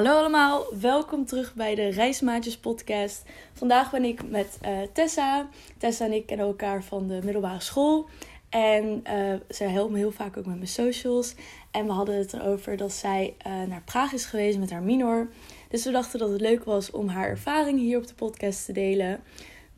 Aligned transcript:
Hallo 0.00 0.18
allemaal, 0.18 0.66
welkom 0.80 1.24
terug 1.26 1.54
bij 1.54 1.74
de 1.74 1.88
Reismaatjes 1.88 2.58
podcast. 2.58 3.22
Vandaag 3.52 3.90
ben 3.90 4.04
ik 4.04 4.30
met 4.30 4.58
uh, 4.64 4.78
Tessa. 4.92 5.48
Tessa 5.78 6.04
en 6.04 6.12
ik 6.12 6.26
kennen 6.26 6.46
elkaar 6.46 6.84
van 6.84 7.06
de 7.06 7.20
middelbare 7.24 7.60
school. 7.60 8.08
En 8.48 9.02
uh, 9.12 9.34
zij 9.48 9.68
helpt 9.68 9.92
me 9.92 9.98
heel 9.98 10.10
vaak 10.10 10.36
ook 10.36 10.46
met 10.46 10.56
mijn 10.56 10.68
socials. 10.68 11.34
En 11.70 11.86
we 11.86 11.92
hadden 11.92 12.16
het 12.16 12.32
erover 12.32 12.76
dat 12.76 12.92
zij 12.92 13.34
uh, 13.46 13.52
naar 13.68 13.82
Praag 13.84 14.12
is 14.12 14.24
geweest 14.24 14.58
met 14.58 14.70
haar 14.70 14.82
minor. 14.82 15.28
Dus 15.68 15.84
we 15.84 15.90
dachten 15.90 16.18
dat 16.18 16.30
het 16.30 16.40
leuk 16.40 16.64
was 16.64 16.90
om 16.90 17.08
haar 17.08 17.28
ervaring 17.28 17.78
hier 17.78 17.98
op 17.98 18.06
de 18.06 18.14
podcast 18.14 18.64
te 18.64 18.72
delen. 18.72 19.22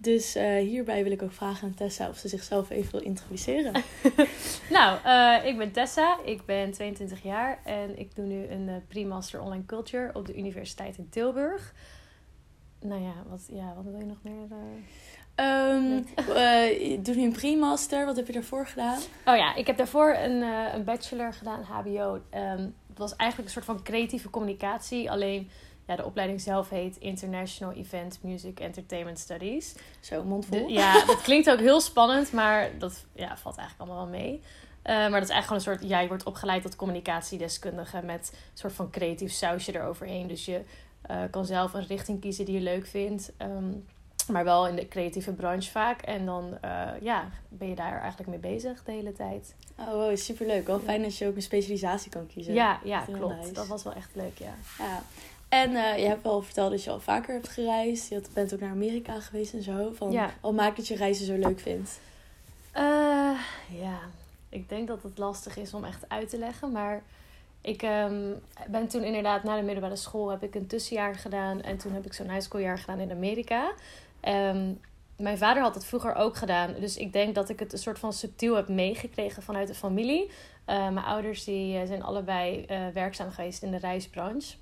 Dus 0.03 0.37
uh, 0.37 0.59
hierbij 0.59 1.03
wil 1.03 1.12
ik 1.12 1.23
ook 1.23 1.32
vragen 1.32 1.69
aan 1.69 1.75
Tessa 1.75 2.09
of 2.09 2.16
ze 2.16 2.29
zichzelf 2.29 2.71
even 2.71 2.93
wil 2.93 3.01
introduceren. 3.01 3.73
nou, 4.71 4.98
uh, 5.07 5.46
ik 5.48 5.59
ben 5.59 5.73
Tessa, 5.73 6.19
ik 6.25 6.45
ben 6.45 6.71
22 6.71 7.23
jaar 7.23 7.59
en 7.64 7.98
ik 7.98 8.15
doe 8.15 8.25
nu 8.25 8.46
een 8.46 8.69
uh, 8.69 8.75
pre-master 8.88 9.41
online 9.41 9.65
culture 9.66 10.11
op 10.15 10.27
de 10.27 10.37
Universiteit 10.37 10.98
in 10.98 11.09
Tilburg. 11.09 11.75
Nou 12.80 13.02
ja, 13.02 13.15
wat, 13.28 13.47
ja, 13.52 13.75
wat 13.75 13.84
wil 13.84 13.98
je 13.98 14.05
nog 14.05 14.23
meer? 14.23 14.47
Um, 15.37 16.06
je 16.91 16.98
doet 17.03 17.16
nu 17.16 17.23
een 17.23 17.33
pre-master, 17.33 18.06
wat 18.06 18.16
heb 18.16 18.27
je 18.27 18.33
daarvoor 18.33 18.66
gedaan? 18.66 18.98
Oh 19.27 19.37
ja, 19.37 19.55
ik 19.55 19.66
heb 19.66 19.77
daarvoor 19.77 20.14
een, 20.14 20.42
een 20.75 20.84
bachelor 20.84 21.33
gedaan, 21.33 21.62
HBO. 21.62 22.20
Um, 22.34 22.75
het 22.89 22.98
was 22.98 23.16
eigenlijk 23.16 23.48
een 23.48 23.62
soort 23.62 23.77
van 23.77 23.83
creatieve 23.83 24.30
communicatie, 24.30 25.11
alleen 25.11 25.50
ja, 25.92 25.98
de 25.98 26.05
opleiding 26.09 26.41
zelf 26.41 26.69
heet 26.69 26.96
International 26.96 27.74
Event 27.74 28.19
Music 28.23 28.60
Entertainment 28.60 29.19
Studies. 29.19 29.74
Zo, 30.00 30.24
mondvol. 30.24 30.66
De, 30.66 30.73
ja, 30.73 31.05
dat 31.05 31.20
klinkt 31.20 31.50
ook 31.50 31.59
heel 31.59 31.80
spannend, 31.80 32.33
maar 32.33 32.70
dat 32.78 33.05
ja, 33.14 33.37
valt 33.37 33.56
eigenlijk 33.56 33.91
allemaal 33.91 34.10
wel 34.10 34.20
mee. 34.20 34.33
Uh, 34.33 34.41
maar 34.84 35.20
dat 35.20 35.23
is 35.23 35.28
eigenlijk 35.28 35.45
gewoon 35.45 35.59
een 35.59 35.80
soort, 35.80 35.91
ja, 35.91 36.00
je 36.00 36.09
wordt 36.09 36.24
opgeleid 36.24 36.62
tot 36.62 36.77
communicatiedeskundige 36.77 38.02
met 38.02 38.30
een 38.33 38.59
soort 38.59 38.73
van 38.73 38.91
creatief 38.91 39.33
sausje 39.33 39.74
eroverheen. 39.74 40.27
Dus 40.27 40.45
je 40.45 40.60
uh, 41.10 41.23
kan 41.30 41.45
zelf 41.45 41.74
een 41.74 41.86
richting 41.86 42.20
kiezen 42.20 42.45
die 42.45 42.55
je 42.55 42.61
leuk 42.61 42.86
vindt. 42.86 43.33
Um, 43.39 43.84
maar 44.28 44.45
wel 44.45 44.69
in 44.69 44.77
de 44.77 44.89
creatieve 44.89 45.33
branche 45.33 45.70
vaak. 45.70 46.02
En 46.02 46.27
dan 46.27 46.58
uh, 46.64 46.89
ja, 47.00 47.28
ben 47.48 47.69
je 47.69 47.74
daar 47.74 48.00
eigenlijk 48.00 48.30
mee 48.30 48.39
bezig 48.39 48.84
de 48.84 48.92
hele 48.92 49.12
tijd. 49.12 49.55
Oh, 49.78 49.91
wow, 49.91 50.17
superleuk. 50.17 50.67
Wel 50.67 50.80
fijn 50.80 51.02
dat 51.02 51.19
je 51.19 51.27
ook 51.27 51.36
een 51.36 51.42
specialisatie 51.42 52.11
kan 52.11 52.27
kiezen. 52.27 52.55
Ja, 52.55 52.80
ja 52.84 53.00
klopt. 53.00 53.36
Nice. 53.36 53.52
Dat 53.52 53.67
was 53.67 53.83
wel 53.83 53.92
echt 53.92 54.11
leuk, 54.14 54.39
ja. 54.39 54.55
ja. 54.78 55.02
En 55.53 55.70
uh, 55.70 55.98
je 55.98 56.06
hebt 56.06 56.22
wel 56.22 56.42
verteld 56.42 56.70
dat 56.70 56.84
je 56.84 56.91
al 56.91 57.00
vaker 57.00 57.34
hebt 57.34 57.48
gereisd. 57.48 58.08
Je 58.08 58.22
bent 58.34 58.55
ook 58.55 58.61
naar 58.61 58.70
Amerika 58.70 59.20
geweest 59.20 59.53
en 59.53 59.62
zo. 59.62 59.92
Van, 59.95 60.12
ja. 60.12 60.31
Wat 60.41 60.53
maakt 60.53 60.77
dat 60.77 60.89
je 60.89 60.97
reizen 60.97 61.27
zo 61.27 61.36
leuk 61.36 61.61
vindt? 61.61 62.00
Uh, 62.77 63.39
ja, 63.70 63.98
ik 64.48 64.69
denk 64.69 64.89
dat 64.89 65.03
het 65.03 65.19
lastig 65.19 65.56
is 65.56 65.75
om 65.75 65.84
echt 65.84 66.08
uit 66.08 66.28
te 66.28 66.39
leggen. 66.39 66.73
Maar 66.73 67.03
ik 67.61 67.83
um, 67.83 68.41
ben 68.69 68.89
toen 68.89 69.03
inderdaad 69.03 69.42
na 69.42 69.56
de 69.56 69.62
middelbare 69.62 69.97
school 69.97 70.30
heb 70.30 70.42
ik 70.42 70.55
een 70.55 70.67
tussenjaar 70.67 71.14
gedaan. 71.14 71.62
En 71.62 71.77
toen 71.77 71.92
heb 71.92 72.06
ik 72.06 72.12
zo'n 72.12 72.30
high 72.30 72.42
schooljaar 72.42 72.78
gedaan 72.78 73.00
in 73.00 73.11
Amerika. 73.11 73.73
Um, 74.23 74.80
mijn 75.17 75.39
vader 75.39 75.62
had 75.62 75.75
het 75.75 75.84
vroeger 75.84 76.14
ook 76.14 76.36
gedaan. 76.36 76.75
Dus 76.80 76.97
ik 76.97 77.12
denk 77.12 77.34
dat 77.34 77.48
ik 77.48 77.58
het 77.58 77.73
een 77.73 77.78
soort 77.78 77.98
van 77.98 78.12
subtiel 78.12 78.55
heb 78.55 78.69
meegekregen 78.69 79.42
vanuit 79.42 79.69
de 79.69 79.75
familie. 79.75 80.23
Uh, 80.27 80.30
mijn 80.67 81.06
ouders 81.06 81.45
die 81.45 81.86
zijn 81.86 82.03
allebei 82.03 82.67
uh, 82.70 82.86
werkzaam 82.89 83.30
geweest 83.30 83.62
in 83.62 83.70
de 83.70 83.78
reisbranche. 83.78 84.55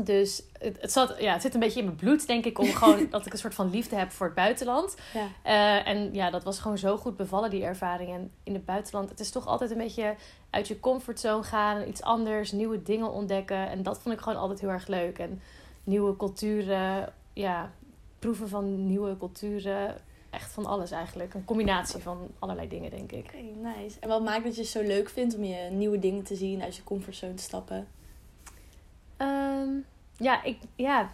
Dus 0.00 0.42
het, 0.58 0.80
het, 0.80 0.92
zat, 0.92 1.14
ja, 1.18 1.32
het 1.32 1.42
zit 1.42 1.54
een 1.54 1.60
beetje 1.60 1.78
in 1.78 1.84
mijn 1.84 1.96
bloed, 1.96 2.26
denk 2.26 2.44
ik, 2.44 2.58
om 2.58 2.66
gewoon 2.82 3.06
dat 3.10 3.26
ik 3.26 3.32
een 3.32 3.38
soort 3.38 3.54
van 3.54 3.70
liefde 3.70 3.96
heb 3.96 4.10
voor 4.10 4.26
het 4.26 4.34
buitenland. 4.34 4.96
Ja. 5.12 5.26
Uh, 5.46 5.88
en 5.88 6.14
ja, 6.14 6.30
dat 6.30 6.44
was 6.44 6.58
gewoon 6.58 6.78
zo 6.78 6.96
goed 6.96 7.16
bevallen, 7.16 7.50
die 7.50 7.64
ervaring. 7.64 8.12
En 8.12 8.30
in 8.42 8.54
het 8.54 8.64
buitenland, 8.64 9.10
het 9.10 9.20
is 9.20 9.30
toch 9.30 9.46
altijd 9.46 9.70
een 9.70 9.78
beetje 9.78 10.14
uit 10.50 10.68
je 10.68 10.80
comfortzone 10.80 11.42
gaan, 11.42 11.88
iets 11.88 12.02
anders, 12.02 12.52
nieuwe 12.52 12.82
dingen 12.82 13.12
ontdekken. 13.12 13.70
En 13.70 13.82
dat 13.82 13.98
vond 13.98 14.14
ik 14.14 14.20
gewoon 14.20 14.38
altijd 14.38 14.60
heel 14.60 14.70
erg 14.70 14.86
leuk. 14.86 15.18
En 15.18 15.40
nieuwe 15.84 16.16
culturen, 16.16 17.12
ja, 17.32 17.72
proeven 18.18 18.48
van 18.48 18.86
nieuwe 18.86 19.16
culturen. 19.18 19.96
Echt 20.30 20.52
van 20.52 20.66
alles 20.66 20.90
eigenlijk. 20.90 21.34
Een 21.34 21.44
combinatie 21.44 22.00
van 22.00 22.30
allerlei 22.38 22.68
dingen, 22.68 22.90
denk 22.90 23.12
ik. 23.12 23.26
Oké, 23.26 23.36
okay, 23.36 23.74
nice. 23.74 23.96
En 24.00 24.08
wat 24.08 24.22
maakt 24.22 24.44
dat 24.44 24.54
je 24.54 24.60
het 24.60 24.70
zo 24.70 24.82
leuk 24.82 25.08
vindt 25.08 25.36
om 25.36 25.44
je 25.44 25.70
nieuwe 25.70 25.98
dingen 25.98 26.22
te 26.22 26.34
zien, 26.34 26.62
uit 26.62 26.76
je 26.76 26.84
comfortzone 26.84 27.34
te 27.34 27.42
stappen? 27.42 27.86
Um, 29.18 29.84
ja, 30.16 30.42
ik 30.42 30.58
ja, 30.76 31.12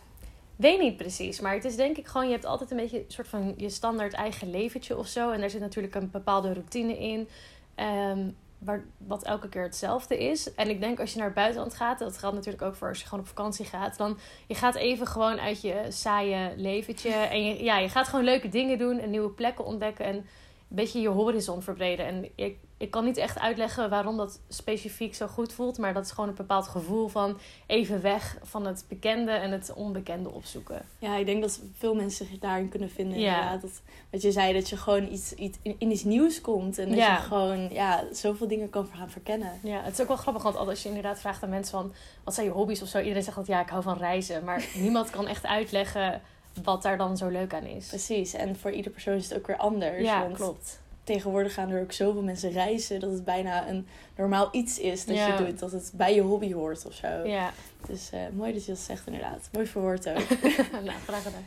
weet 0.57 0.81
niet 0.81 0.97
precies. 0.97 1.41
Maar 1.41 1.55
het 1.55 1.65
is 1.65 1.77
denk 1.77 1.97
ik 1.97 2.07
gewoon, 2.07 2.27
je 2.27 2.33
hebt 2.33 2.45
altijd 2.45 2.71
een 2.71 2.77
beetje 2.77 2.99
een 2.99 3.05
soort 3.09 3.29
van 3.29 3.55
je 3.57 3.71
standaard 3.71 4.13
eigen 4.13 4.51
leventje 4.51 4.97
of 4.97 5.07
zo. 5.07 5.31
En 5.31 5.41
daar 5.41 5.51
zit 5.51 5.61
natuurlijk 5.61 5.95
een 5.95 6.11
bepaalde 6.11 6.53
routine 6.53 6.99
in. 6.99 7.29
Um, 7.77 8.37
waar, 8.61 8.85
wat 8.97 9.23
elke 9.23 9.49
keer 9.49 9.63
hetzelfde 9.63 10.19
is. 10.19 10.55
En 10.55 10.69
ik 10.69 10.81
denk 10.81 11.01
als 11.01 11.11
je 11.11 11.17
naar 11.17 11.27
het 11.27 11.35
buitenland 11.35 11.75
gaat, 11.75 11.99
dat 11.99 12.19
geldt 12.19 12.37
natuurlijk 12.37 12.63
ook 12.63 12.75
voor 12.75 12.89
als 12.89 12.99
je 12.99 13.05
gewoon 13.05 13.21
op 13.21 13.29
vakantie 13.29 13.65
gaat. 13.65 13.97
Dan 13.97 14.19
je 14.47 14.55
gaat 14.55 14.75
even 14.75 15.07
gewoon 15.07 15.41
uit 15.41 15.61
je 15.61 15.87
saaie 15.89 16.53
leventje. 16.57 17.11
En 17.31 17.45
je, 17.45 17.65
ja, 17.65 17.79
je 17.79 17.89
gaat 17.89 18.09
gewoon 18.09 18.25
leuke 18.25 18.49
dingen 18.49 18.79
doen 18.79 18.99
en 18.99 19.11
nieuwe 19.11 19.31
plekken 19.31 19.65
ontdekken. 19.65 20.05
En 20.05 20.15
een 20.15 20.25
beetje 20.69 21.01
je 21.01 21.09
horizon 21.09 21.63
verbreden. 21.63 22.07
En 22.07 22.31
ik, 22.35 22.59
ik 22.81 22.91
kan 22.91 23.05
niet 23.05 23.17
echt 23.17 23.39
uitleggen 23.39 23.91
waarom 23.91 24.17
dat 24.17 24.41
specifiek 24.49 25.15
zo 25.15 25.27
goed 25.27 25.53
voelt. 25.53 25.79
Maar 25.79 25.95
dat 25.95 26.05
is 26.05 26.11
gewoon 26.11 26.29
een 26.29 26.35
bepaald 26.35 26.67
gevoel 26.69 27.09
van 27.09 27.39
even 27.67 28.03
weg 28.03 28.39
van 28.43 28.67
het 28.67 28.85
bekende 28.89 29.31
en 29.31 29.51
het 29.51 29.73
onbekende 29.75 30.31
opzoeken. 30.31 30.83
Ja, 30.99 31.17
ik 31.17 31.27
denk 31.27 31.41
dat 31.43 31.61
veel 31.77 31.95
mensen 31.95 32.27
zich 32.27 32.39
daarin 32.39 32.69
kunnen 32.69 32.91
vinden. 32.91 33.19
Ja. 33.19 33.35
Inderdaad. 33.35 33.63
Dat, 33.63 33.81
wat 34.11 34.23
je 34.23 34.33
zei, 34.33 34.53
dat 34.53 34.69
je 34.69 34.77
gewoon 34.77 35.13
iets, 35.13 35.35
iets 35.35 35.59
in, 35.63 35.75
in 35.79 35.91
iets 35.91 36.05
nieuws 36.05 36.41
komt. 36.41 36.79
En 36.79 36.89
dat 36.89 36.99
Ja. 36.99 37.15
je 37.15 37.21
gewoon 37.23 37.69
ja, 37.73 38.05
zoveel 38.13 38.49
dingen 38.49 38.71
kan 38.71 38.89
gaan 38.97 39.11
verkennen. 39.11 39.53
Ja, 39.63 39.83
het 39.83 39.93
is 39.93 40.01
ook 40.01 40.09
wel 40.09 40.17
grappig, 40.17 40.43
want 40.43 40.57
als 40.57 40.83
je 40.83 40.89
inderdaad 40.89 41.21
vraagt 41.21 41.43
aan 41.43 41.51
mensen 41.51 41.79
van... 41.79 41.93
wat 42.25 42.35
zijn 42.35 42.47
je 42.47 42.53
hobby's 42.53 42.83
of 42.83 42.89
zo? 42.89 42.99
Iedereen 42.99 43.23
zegt 43.23 43.37
dat 43.37 43.47
ja, 43.47 43.61
ik 43.61 43.69
hou 43.69 43.83
van 43.83 43.99
reizen. 43.99 44.45
Maar 44.45 44.67
niemand 44.75 45.11
kan 45.11 45.27
echt 45.27 45.47
uitleggen 45.47 46.21
wat 46.63 46.83
daar 46.83 46.99
dan 46.99 47.17
zo 47.17 47.29
leuk 47.29 47.55
aan 47.55 47.65
is. 47.65 47.87
Precies. 47.89 48.35
En 48.35 48.57
voor 48.57 48.71
ieder 48.71 48.91
persoon 48.91 49.15
is 49.15 49.29
het 49.29 49.39
ook 49.39 49.47
weer 49.47 49.57
anders. 49.57 50.03
Ja, 50.03 50.21
want 50.23 50.37
klopt. 50.37 50.81
Tegenwoordig 51.05 51.55
gaan 51.55 51.71
er 51.71 51.83
ook 51.83 51.93
zoveel 51.93 52.23
mensen 52.23 52.51
reizen 52.51 53.01
dat 53.01 53.11
het 53.13 53.25
bijna 53.25 53.69
een 53.69 53.87
normaal 54.17 54.49
iets 54.53 54.79
is 54.79 55.05
dat 55.05 55.17
Ja. 55.17 55.27
je 55.27 55.45
doet. 55.45 55.59
Dat 55.59 55.73
het 55.73 55.93
bij 55.95 56.15
je 56.15 56.21
hobby 56.21 56.53
hoort 56.53 56.87
of 56.87 56.93
zo. 56.95 57.07
Ja, 57.25 57.53
Dus 57.87 58.11
eh, 58.11 58.21
mooi 58.33 58.53
dat 58.53 58.65
je 58.65 58.71
dat 58.73 58.81
zegt 58.81 59.07
inderdaad. 59.07 59.49
Mooi 59.53 59.67
verwoord 59.67 60.09
ook. 60.09 60.29
nou, 60.85 60.99
graag 61.07 61.23
gedaan. 61.23 61.47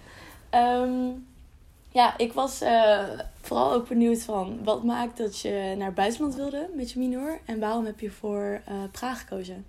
Ehm, 0.50 1.10
ja, 1.90 2.18
ik 2.18 2.34
was 2.34 2.62
eh, 2.62 3.04
vooral 3.42 3.74
ook 3.74 3.88
benieuwd 3.88 4.22
van 4.24 4.64
wat 4.64 4.84
maakt 4.84 5.18
dat 5.18 5.40
je 5.40 5.74
naar 5.78 5.86
het 5.86 5.96
buitenland 5.96 6.36
wilde 6.36 6.70
met 6.76 6.92
je 6.92 7.00
minor. 7.00 7.40
En 7.46 7.60
waarom 7.60 7.86
heb 7.86 8.00
je 8.00 8.12
voor 8.12 8.62
eh, 8.66 8.74
Praag 8.92 9.20
gekozen? 9.20 9.66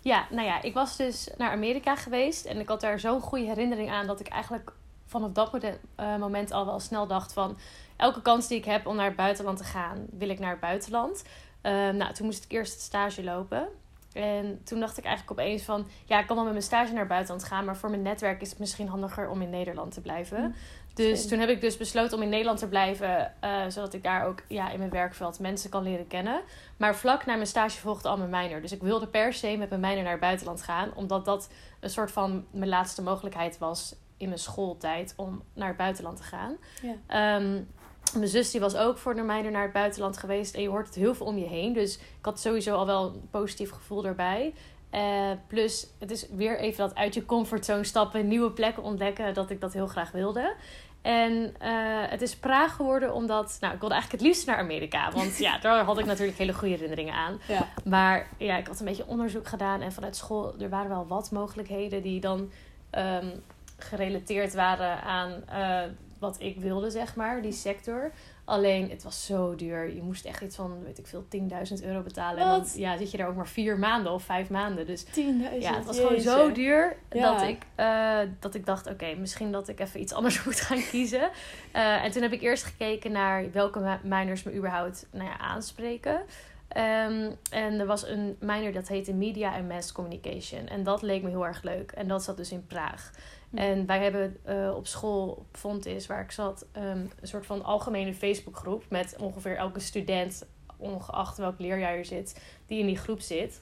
Ja, 0.00 0.26
nou 0.30 0.46
ja, 0.46 0.62
ik 0.62 0.74
was 0.74 0.96
dus 0.96 1.28
naar 1.38 1.50
Amerika 1.50 1.96
geweest. 1.96 2.44
En 2.44 2.60
ik 2.60 2.68
had 2.68 2.80
daar 2.80 3.00
zo'n 3.00 3.20
goede 3.20 3.44
herinnering 3.44 3.90
aan 3.90 4.06
dat 4.06 4.20
ik 4.20 4.28
eigenlijk 4.28 4.72
vanaf 5.08 5.32
dat 5.32 5.50
eh, 5.94 6.16
moment 6.16 6.52
al 6.52 6.66
wel 6.66 6.80
snel 6.80 7.06
dacht 7.06 7.32
van... 7.32 7.58
elke 7.96 8.22
kans 8.22 8.48
die 8.48 8.58
ik 8.58 8.64
heb 8.64 8.86
om 8.86 8.96
naar 8.96 9.06
het 9.06 9.16
buitenland 9.16 9.58
te 9.58 9.64
gaan, 9.64 10.06
wil 10.10 10.28
ik 10.28 10.38
naar 10.38 10.50
het 10.50 10.60
buitenland. 10.60 11.24
Eh, 11.60 11.72
nou, 11.72 12.12
toen 12.12 12.26
moest 12.26 12.44
ik 12.44 12.52
eerst 12.52 12.80
stage 12.80 13.24
lopen. 13.24 13.68
En 14.12 14.60
toen 14.64 14.80
dacht 14.80 14.98
ik 14.98 15.04
eigenlijk 15.04 15.40
opeens 15.40 15.62
van... 15.62 15.86
ja, 16.04 16.18
ik 16.20 16.26
kan 16.26 16.34
wel 16.36 16.44
met 16.44 16.52
mijn 16.52 16.64
stage 16.64 16.90
naar 16.90 17.00
het 17.00 17.08
buitenland 17.08 17.44
gaan... 17.44 17.64
maar 17.64 17.76
voor 17.76 17.90
mijn 17.90 18.02
netwerk 18.02 18.40
is 18.40 18.50
het 18.50 18.58
misschien 18.58 18.88
handiger 18.88 19.28
om 19.28 19.42
in 19.42 19.50
Nederland 19.50 19.92
te 19.92 20.00
blijven. 20.00 20.42
Hm, 20.42 20.50
Dus 20.94 21.28
toen 21.28 21.38
heb 21.38 21.48
ik 21.48 21.60
dus 21.60 21.76
besloten 21.76 22.16
om 22.16 22.22
in 22.22 22.28
Nederland 22.28 22.58
te 22.58 22.68
blijven... 22.68 23.32
eh, 23.40 23.62
zodat 23.68 23.94
ik 23.94 24.02
daar 24.02 24.26
ook 24.26 24.42
ja, 24.48 24.70
in 24.70 24.78
mijn 24.78 24.90
werkveld 24.90 25.38
mensen 25.38 25.70
kan 25.70 25.82
leren 25.82 26.06
kennen. 26.06 26.40
Maar 26.76 26.96
vlak 26.96 27.26
na 27.26 27.34
mijn 27.34 27.46
stage 27.46 27.78
volgde 27.78 28.08
al 28.08 28.16
mijn 28.16 28.30
minor. 28.30 28.60
Dus 28.60 28.72
ik 28.72 28.82
wilde 28.82 29.06
per 29.06 29.32
se 29.32 29.56
met 29.56 29.68
mijn 29.68 29.80
minor 29.80 30.02
naar 30.02 30.12
het 30.12 30.20
buitenland 30.20 30.62
gaan... 30.62 30.90
omdat 30.94 31.24
dat 31.24 31.50
een 31.80 31.90
soort 31.90 32.10
van 32.10 32.44
mijn 32.50 32.68
laatste 32.70 33.02
mogelijkheid 33.02 33.58
was... 33.58 33.94
in 34.18 34.28
mijn 34.28 34.40
schooltijd 34.40 35.12
om 35.16 35.42
naar 35.54 35.68
het 35.68 35.76
buitenland 35.76 36.16
te 36.16 36.22
gaan. 36.22 36.56
Ja. 36.82 36.94
Ehm, 37.06 37.62
mijn 38.14 38.28
zus 38.28 38.50
die 38.50 38.60
was 38.60 38.76
ook 38.76 38.98
voor 38.98 39.14
de 39.14 39.22
minor 39.22 39.50
naar 39.50 39.62
het 39.62 39.72
buitenland 39.72 40.18
geweest. 40.18 40.54
En 40.54 40.62
je 40.62 40.68
hoort 40.68 40.86
het 40.86 40.94
heel 40.94 41.14
veel 41.14 41.26
om 41.26 41.38
je 41.38 41.46
heen. 41.46 41.72
Dus 41.72 41.96
ik 41.96 42.24
had 42.24 42.40
sowieso 42.40 42.74
al 42.74 42.86
wel 42.86 43.04
een 43.04 43.28
positief 43.30 43.70
gevoel 43.70 44.02
daarbij. 44.02 44.54
Eh, 44.90 45.30
plus, 45.46 45.86
het 45.98 46.10
is 46.10 46.28
weer 46.30 46.58
even 46.58 46.78
dat 46.78 46.94
uit 46.94 47.14
je 47.14 47.26
comfortzone 47.26 47.84
stappen, 47.84 48.28
nieuwe 48.28 48.50
plekken 48.50 48.82
ontdekken, 48.82 49.34
dat 49.34 49.50
ik 49.50 49.60
dat 49.60 49.72
heel 49.72 49.86
graag 49.86 50.10
wilde. 50.10 50.54
En 51.02 51.54
eh, 51.58 51.70
het 52.10 52.22
is 52.22 52.36
Praag 52.36 52.76
geworden 52.76 53.14
omdat, 53.14 53.56
nou, 53.60 53.74
ik 53.74 53.80
wilde 53.80 53.94
eigenlijk 53.94 54.22
het 54.22 54.32
liefst 54.32 54.46
naar 54.46 54.56
Amerika. 54.58 55.10
Want 55.12 55.38
ja, 55.38 55.58
daar 55.62 55.84
had 55.84 55.98
ik 55.98 56.06
natuurlijk 56.06 56.38
hele 56.38 56.54
goede 56.54 56.74
herinneringen 56.74 57.14
aan. 57.14 57.40
Ja. 57.48 57.68
Maar 57.84 58.28
ja, 58.36 58.56
ik 58.56 58.66
had 58.66 58.80
een 58.80 58.86
beetje 58.86 59.06
onderzoek 59.06 59.48
gedaan 59.48 59.80
en 59.80 59.92
vanuit 59.92 60.16
school, 60.16 60.54
er 60.60 60.68
waren 60.68 60.88
wel 60.88 61.06
wat 61.06 61.30
mogelijkheden 61.30 62.02
die 62.02 62.20
dan 62.20 62.50
ehm, 62.90 63.28
gerelateerd 63.78 64.54
waren 64.54 65.02
aan 65.02 65.48
eh, 65.48 65.82
wat 66.18 66.36
ik 66.40 66.60
wilde, 66.60 66.90
zeg 66.90 67.16
maar, 67.16 67.42
die 67.42 67.52
sector. 67.52 68.10
Alleen, 68.44 68.90
het 68.90 69.02
was 69.02 69.26
zo 69.26 69.54
duur. 69.54 69.94
Je 69.94 70.02
moest 70.02 70.24
echt 70.24 70.42
iets 70.42 70.56
van, 70.56 70.82
weet 70.84 70.98
ik 70.98 71.06
veel, 71.06 71.24
10.000 71.80 71.84
euro 71.84 72.02
betalen. 72.02 72.42
En 72.42 72.48
dan 72.48 72.66
ja, 72.74 72.96
zit 72.96 73.10
je 73.10 73.16
daar 73.16 73.28
ook 73.28 73.36
maar 73.36 73.48
vier 73.48 73.78
maanden 73.78 74.12
of 74.12 74.22
vijf 74.22 74.50
maanden. 74.50 74.86
Dus 74.86 75.04
10.000. 75.04 75.12
ja, 75.58 75.74
het 75.74 75.84
was 75.84 75.96
gewoon 75.98 76.20
zo 76.20 76.52
duur 76.52 76.96
Ja. 77.10 77.32
dat, 77.32 77.48
ik, 77.48 77.62
eh, 77.74 78.18
dat 78.40 78.54
ik 78.54 78.66
dacht, 78.66 78.86
oké, 78.86 79.14
misschien 79.14 79.52
dat 79.52 79.68
ik 79.68 79.80
even 79.80 80.00
iets 80.00 80.12
anders 80.12 80.42
moet 80.44 80.60
gaan 80.60 80.82
kiezen. 80.90 81.30
Eh, 81.72 82.04
en 82.04 82.10
toen 82.10 82.22
heb 82.22 82.32
ik 82.32 82.42
eerst 82.42 82.64
gekeken 82.64 83.12
naar 83.12 83.52
welke 83.52 83.98
minors 84.02 84.42
me 84.42 84.54
überhaupt 84.54 85.06
nou 85.10 85.24
ja, 85.24 85.38
aanspreken. 85.38 86.20
Ehm, 86.68 87.30
en 87.50 87.80
er 87.80 87.86
was 87.86 88.06
een 88.06 88.36
minor 88.40 88.72
dat 88.72 88.88
heette 88.88 89.14
Media 89.14 89.54
and 89.56 89.68
Mass 89.68 89.92
Communication. 89.92 90.66
En 90.66 90.82
dat 90.82 91.02
leek 91.02 91.22
me 91.22 91.28
heel 91.28 91.46
erg 91.46 91.62
leuk. 91.62 91.92
En 91.92 92.08
dat 92.08 92.22
zat 92.22 92.36
dus 92.36 92.52
in 92.52 92.66
Praag. 92.66 93.10
Hm. 93.50 93.56
En 93.56 93.86
wij 93.86 94.02
hebben 94.02 94.36
eh, 94.44 94.72
op 94.76 94.86
school, 94.86 95.28
op 95.28 95.46
Fontis, 95.52 96.06
waar 96.06 96.20
ik 96.22 96.30
zat, 96.30 96.66
ehm, 96.72 96.86
een 97.20 97.28
soort 97.28 97.46
van 97.46 97.64
algemene 97.64 98.14
Facebookgroep 98.14 98.84
met 98.88 99.16
ongeveer 99.20 99.56
elke 99.56 99.80
student, 99.80 100.46
ongeacht 100.76 101.38
welk 101.38 101.58
leerjaar 101.58 101.96
je 101.96 102.04
zit, 102.04 102.40
die 102.66 102.78
in 102.78 102.86
die 102.86 102.98
groep 102.98 103.20
zit. 103.20 103.60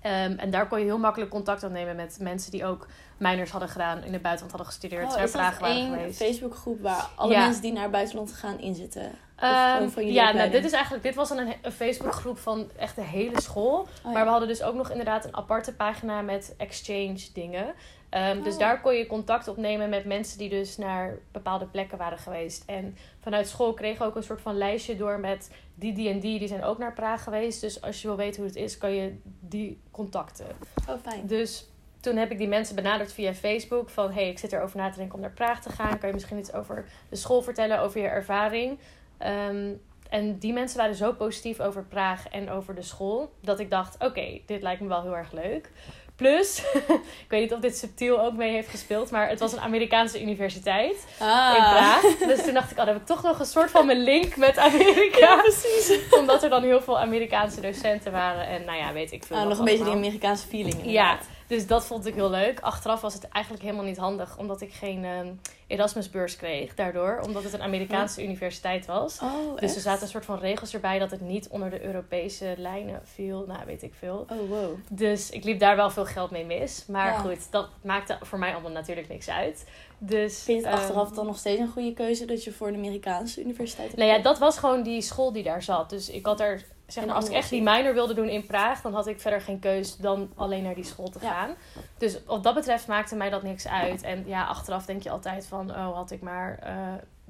Ehm, 0.00 0.32
en 0.38 0.50
daar 0.50 0.68
kon 0.68 0.78
je 0.78 0.84
heel 0.84 0.98
makkelijk 0.98 1.30
contact 1.30 1.62
opnemen 1.62 1.96
met 1.96 2.18
mensen 2.20 2.50
die 2.50 2.64
ook 2.64 2.86
minors 3.16 3.50
hadden 3.50 3.68
gedaan, 3.68 4.04
in 4.04 4.12
het 4.12 4.22
buitenland 4.22 4.50
hadden 4.50 4.66
gestudeerd, 4.72 5.04
Oh, 5.04 5.10
is 5.10 5.16
dat 5.16 5.30
Praag 5.30 5.58
waren 5.58 5.76
één 5.76 5.92
geweest. 5.92 6.16
Facebookgroep 6.22 6.80
waar 6.80 7.08
alle 7.14 7.32
Ja. 7.32 7.44
mensen 7.44 7.62
die 7.62 7.72
naar 7.72 7.82
het 7.82 7.90
buitenland 7.92 8.32
gaan 8.32 8.60
in 8.60 8.74
zitten? 8.74 9.10
Ehm, 9.36 9.88
van 9.88 10.06
ja, 10.12 10.32
nou, 10.32 10.50
dit 10.50 10.64
is 10.64 10.72
eigenlijk, 10.72 11.02
dit 11.02 11.14
was 11.14 11.28
dan 11.28 11.38
een, 11.38 11.54
een 11.62 11.72
Facebookgroep 11.72 12.38
van 12.38 12.70
echt 12.76 12.94
de 12.96 13.02
hele 13.02 13.40
school. 13.40 13.86
Oh, 14.04 14.12
Maar 14.12 14.24
we 14.24 14.30
hadden 14.30 14.48
dus 14.48 14.62
ook 14.62 14.74
nog 14.74 14.90
inderdaad 14.90 15.24
een 15.24 15.36
aparte 15.36 15.74
pagina 15.74 16.20
met 16.22 16.54
exchange 16.56 17.28
dingen. 17.34 17.74
Ehm, 18.10 18.42
Dus 18.42 18.52
Oh. 18.52 18.58
daar 18.60 18.80
kon 18.80 18.94
je 18.94 19.06
contact 19.06 19.48
opnemen 19.48 19.88
met 19.88 20.04
mensen 20.04 20.38
die 20.38 20.48
dus 20.48 20.76
naar 20.76 21.18
bepaalde 21.32 21.66
plekken 21.66 21.98
waren 21.98 22.18
geweest. 22.18 22.62
En 22.66 22.96
vanuit 23.20 23.48
school 23.48 23.74
kregen 23.74 23.98
we 23.98 24.04
ook 24.08 24.16
een 24.16 24.22
soort 24.22 24.40
van 24.40 24.56
lijstje 24.56 24.96
door 24.96 25.20
met 25.20 25.50
die, 25.74 25.92
die 25.92 26.08
en 26.08 26.20
die. 26.20 26.38
Die 26.38 26.48
zijn 26.48 26.64
ook 26.64 26.78
naar 26.78 26.92
Praag 26.92 27.22
geweest. 27.22 27.60
Dus 27.60 27.82
als 27.82 28.02
je 28.02 28.08
wil 28.08 28.16
weten 28.16 28.36
hoe 28.40 28.46
het 28.50 28.56
is, 28.56 28.78
kan 28.78 28.92
je 28.92 29.16
die 29.40 29.80
contacten. 29.90 30.46
Oh, 30.88 30.94
fijn. 31.02 31.26
Dus 31.26 31.68
toen 32.00 32.16
heb 32.16 32.30
ik 32.30 32.38
die 32.38 32.48
mensen 32.48 32.74
benaderd 32.74 33.12
via 33.12 33.34
Facebook. 33.34 33.90
Van 33.90 34.12
hey, 34.12 34.28
ik 34.28 34.38
zit 34.38 34.52
erover 34.52 34.76
na 34.76 34.90
te 34.90 34.96
denken 34.98 35.14
om 35.14 35.20
naar 35.20 35.30
Praag 35.32 35.62
te 35.62 35.70
gaan. 35.70 35.98
Kan 35.98 36.08
je 36.08 36.14
misschien 36.14 36.38
iets 36.38 36.52
over 36.52 36.84
de 37.08 37.16
school 37.16 37.42
vertellen, 37.42 37.80
over 37.80 38.00
je 38.00 38.06
ervaring? 38.06 38.78
Ehm, 39.18 39.72
en 40.10 40.38
die 40.38 40.52
mensen 40.52 40.78
waren 40.78 40.94
zo 40.94 41.12
positief 41.12 41.60
over 41.60 41.84
Praag 41.84 42.28
en 42.28 42.50
over 42.50 42.74
de 42.74 42.82
school. 42.82 43.32
Dat 43.40 43.58
ik 43.60 43.70
dacht, 43.70 44.04
oké, 44.04 44.40
dit 44.46 44.62
lijkt 44.62 44.80
me 44.80 44.88
wel 44.88 45.02
heel 45.02 45.16
erg 45.16 45.32
leuk. 45.32 45.70
Plus, 46.18 46.62
ik 47.24 47.26
weet 47.28 47.40
niet 47.40 47.52
of 47.52 47.60
dit 47.60 47.76
subtiel 47.78 48.20
ook 48.20 48.32
mee 48.32 48.50
heeft 48.52 48.68
gespeeld. 48.68 49.10
Maar 49.10 49.28
het 49.28 49.40
was 49.40 49.52
een 49.52 49.60
Amerikaanse 49.60 50.22
universiteit 50.22 51.06
Ah. 51.18 51.54
in 51.56 51.62
Praag. 51.62 52.02
Dus 52.18 52.42
toen 52.44 52.54
dacht 52.54 52.70
ik, 52.70 52.78
oh, 52.78 52.84
dan 52.84 52.92
heb 52.94 52.96
ik 53.02 53.06
toch 53.06 53.22
nog 53.22 53.38
een 53.38 53.46
soort 53.46 53.70
van 53.70 53.86
mijn 53.86 54.02
link 54.02 54.36
met 54.36 54.58
Amerika. 54.58 55.36
precies. 55.36 55.98
Omdat 56.20 56.42
er 56.42 56.50
dan 56.50 56.62
heel 56.62 56.80
veel 56.82 56.98
Amerikaanse 57.00 57.60
docenten 57.60 58.12
waren. 58.12 58.46
En 58.46 58.64
nou 58.64 58.78
ja, 58.78 58.92
weet 58.92 59.12
ik 59.12 59.24
veel. 59.24 59.36
Ah, 59.36 59.46
nog 59.46 59.58
een 59.58 59.64
beetje 59.64 59.84
die. 59.84 59.92
Amerikaanse 59.92 60.46
feeling 60.46 60.76
Ja. 60.84 61.18
Dus 61.48 61.66
dat 61.66 61.86
vond 61.86 62.06
ik 62.06 62.14
heel 62.14 62.30
leuk. 62.30 62.60
Achteraf 62.60 63.00
was 63.00 63.14
het 63.14 63.28
eigenlijk 63.28 63.64
helemaal 63.64 63.84
niet 63.84 63.96
handig, 63.96 64.38
omdat 64.38 64.60
ik 64.60 64.72
geen 64.72 65.04
ehm, 65.04 65.32
Erasmusbeurs 65.66 66.36
kreeg 66.36 66.74
daardoor, 66.74 67.20
omdat 67.26 67.42
het 67.42 67.52
een 67.52 67.62
Amerikaanse 67.62 68.22
universiteit 68.22 68.86
was. 68.86 69.18
Oh, 69.22 69.56
Dus 69.56 69.74
er 69.74 69.80
zaten 69.80 70.02
een 70.02 70.08
soort 70.08 70.24
van 70.24 70.38
regels 70.38 70.74
erbij 70.74 70.98
dat 70.98 71.10
het 71.10 71.20
niet 71.20 71.48
onder 71.48 71.70
de 71.70 71.84
Europese 71.84 72.54
lijnen 72.56 73.00
viel. 73.04 73.44
Nou, 73.46 73.60
weet 73.66 73.82
ik 73.82 73.94
veel. 73.98 74.26
Oh, 74.30 74.48
wow. 74.48 74.74
Dus 74.90 75.30
ik 75.30 75.44
liep 75.44 75.60
daar 75.60 75.76
wel 75.76 75.90
veel 75.90 76.04
geld 76.06 76.30
mee 76.30 76.44
mis. 76.44 76.84
Maar 76.86 77.12
Ja. 77.12 77.18
goed, 77.18 77.50
dat 77.50 77.68
maakte 77.82 78.18
voor 78.20 78.38
mij 78.38 78.52
allemaal 78.52 78.70
natuurlijk 78.70 79.08
niks 79.08 79.28
uit. 79.28 79.66
Dus, 79.98 80.42
Vind 80.42 80.60
je 80.60 80.66
het 80.66 80.74
ehm, 80.74 80.82
achteraf 80.82 81.10
dan 81.10 81.26
nog 81.26 81.38
steeds 81.38 81.60
een 81.60 81.68
goede 81.68 81.92
keuze 81.92 82.24
dat 82.24 82.44
je 82.44 82.52
voor 82.52 82.68
een 82.68 82.74
Amerikaanse 82.74 83.40
universiteit 83.40 83.86
hebt 83.88 83.98
Nou 83.98 84.10
ja, 84.10 84.18
dat 84.18 84.38
was 84.38 84.58
gewoon 84.58 84.82
die 84.82 85.00
school 85.02 85.32
die 85.32 85.42
daar 85.42 85.62
zat. 85.62 85.90
Dus 85.90 86.10
ik 86.10 86.26
had 86.26 86.40
er, 86.40 86.64
zeg 86.92 87.06
maar, 87.06 87.14
als 87.14 87.26
ik 87.28 87.32
echt 87.32 87.50
die 87.50 87.62
minor 87.62 87.94
wilde 87.94 88.14
doen 88.14 88.28
in 88.28 88.46
Praag, 88.46 88.80
dan 88.80 88.94
had 88.94 89.06
ik 89.06 89.20
verder 89.20 89.40
geen 89.40 89.58
keus 89.58 89.96
dan 89.96 90.32
alleen 90.36 90.62
naar 90.62 90.74
die 90.74 90.84
school 90.84 91.08
te 91.08 91.18
Ja. 91.22 91.32
gaan. 91.32 91.54
Dus 91.98 92.24
wat 92.24 92.42
dat 92.42 92.54
betreft 92.54 92.86
maakte 92.86 93.16
mij 93.16 93.30
dat 93.30 93.42
niks 93.42 93.66
uit. 93.68 94.02
En 94.02 94.24
ja, 94.26 94.44
achteraf 94.46 94.84
denk 94.86 95.02
je 95.02 95.10
altijd 95.10 95.46
van, 95.46 95.70
oh, 95.70 95.94
had 95.94 96.10
ik 96.10 96.20
maar. 96.20 96.58
eh, 96.62 96.74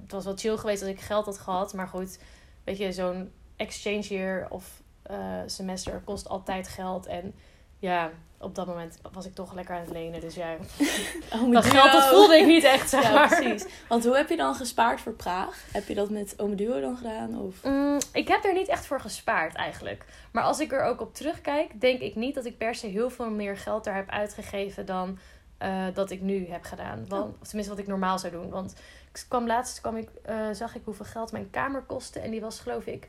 het 0.02 0.12
was 0.12 0.24
wel 0.24 0.36
chill 0.36 0.56
geweest 0.56 0.82
als 0.82 0.90
ik 0.90 1.00
geld 1.00 1.24
had 1.26 1.38
gehad. 1.38 1.74
Maar 1.74 1.88
goed, 1.88 2.18
weet 2.64 2.78
je, 2.78 2.92
zo'n 2.92 3.32
exchange 3.56 4.00
year 4.00 4.46
of 4.50 4.82
eh, 5.02 5.16
semester 5.46 6.00
kost 6.04 6.28
altijd 6.28 6.68
geld. 6.68 7.06
En 7.06 7.34
ja, 7.78 8.10
op 8.40 8.54
dat 8.54 8.66
moment 8.66 8.98
was 9.12 9.26
ik 9.26 9.34
toch 9.34 9.54
lekker 9.54 9.74
aan 9.74 9.80
het 9.80 9.90
lenen. 9.90 10.20
Dus 10.20 10.34
ja, 10.34 10.56
Oh, 11.34 11.52
dat 11.52 11.64
geld 11.64 11.92
dat 11.92 12.06
voelde 12.08 12.36
ik 12.36 12.46
niet 12.46 12.64
echt, 12.64 12.88
zeg 12.88 13.02
Ja, 13.02 13.12
maar. 13.12 13.28
precies. 13.28 13.66
Want 13.88 14.04
hoe 14.04 14.16
heb 14.16 14.28
je 14.28 14.36
dan 14.36 14.54
gespaard 14.54 15.00
voor 15.00 15.12
Praag? 15.12 15.64
Heb 15.72 15.88
je 15.88 15.94
dat 15.94 16.10
met 16.10 16.34
Ome 16.36 16.54
Duo 16.54 16.80
dan 16.80 16.96
gedaan? 16.96 17.38
Of... 17.38 17.64
Mm, 17.64 17.98
ik 18.12 18.28
heb 18.28 18.44
er 18.44 18.52
niet 18.54 18.68
echt 18.68 18.86
voor 18.86 19.00
gespaard 19.00 19.54
eigenlijk. 19.54 20.04
Maar 20.32 20.42
als 20.44 20.60
ik 20.60 20.72
er 20.72 20.82
ook 20.82 21.00
op 21.00 21.14
terugkijk, 21.14 21.80
denk 21.80 22.00
ik 22.00 22.14
niet 22.14 22.34
dat 22.34 22.44
ik 22.44 22.58
per 22.58 22.74
se 22.74 22.86
heel 22.86 23.10
veel 23.10 23.30
meer 23.30 23.56
geld 23.56 23.84
daar 23.84 23.94
heb 23.96 24.08
uitgegeven 24.10 24.86
dan 24.86 25.18
eh, 25.58 25.84
dat 25.94 26.10
ik 26.10 26.20
nu 26.20 26.46
heb 26.48 26.64
gedaan. 26.64 27.04
Want, 27.08 27.34
Of 27.40 27.46
tenminste 27.46 27.74
wat 27.74 27.82
ik 27.82 27.88
normaal 27.88 28.18
zou 28.18 28.32
doen. 28.32 28.50
Want 28.50 28.74
ik 29.12 29.24
kwam 29.28 29.46
laatst 29.46 29.80
kwam 29.80 29.96
ik, 29.96 30.08
eh, 30.22 30.36
zag 30.52 30.74
ik 30.74 30.82
hoeveel 30.84 31.04
geld 31.04 31.32
mijn 31.32 31.50
kamer 31.50 31.82
kostte. 31.82 32.20
En 32.20 32.30
die 32.30 32.40
was 32.40 32.60
geloof 32.60 32.84
ik 32.86 33.08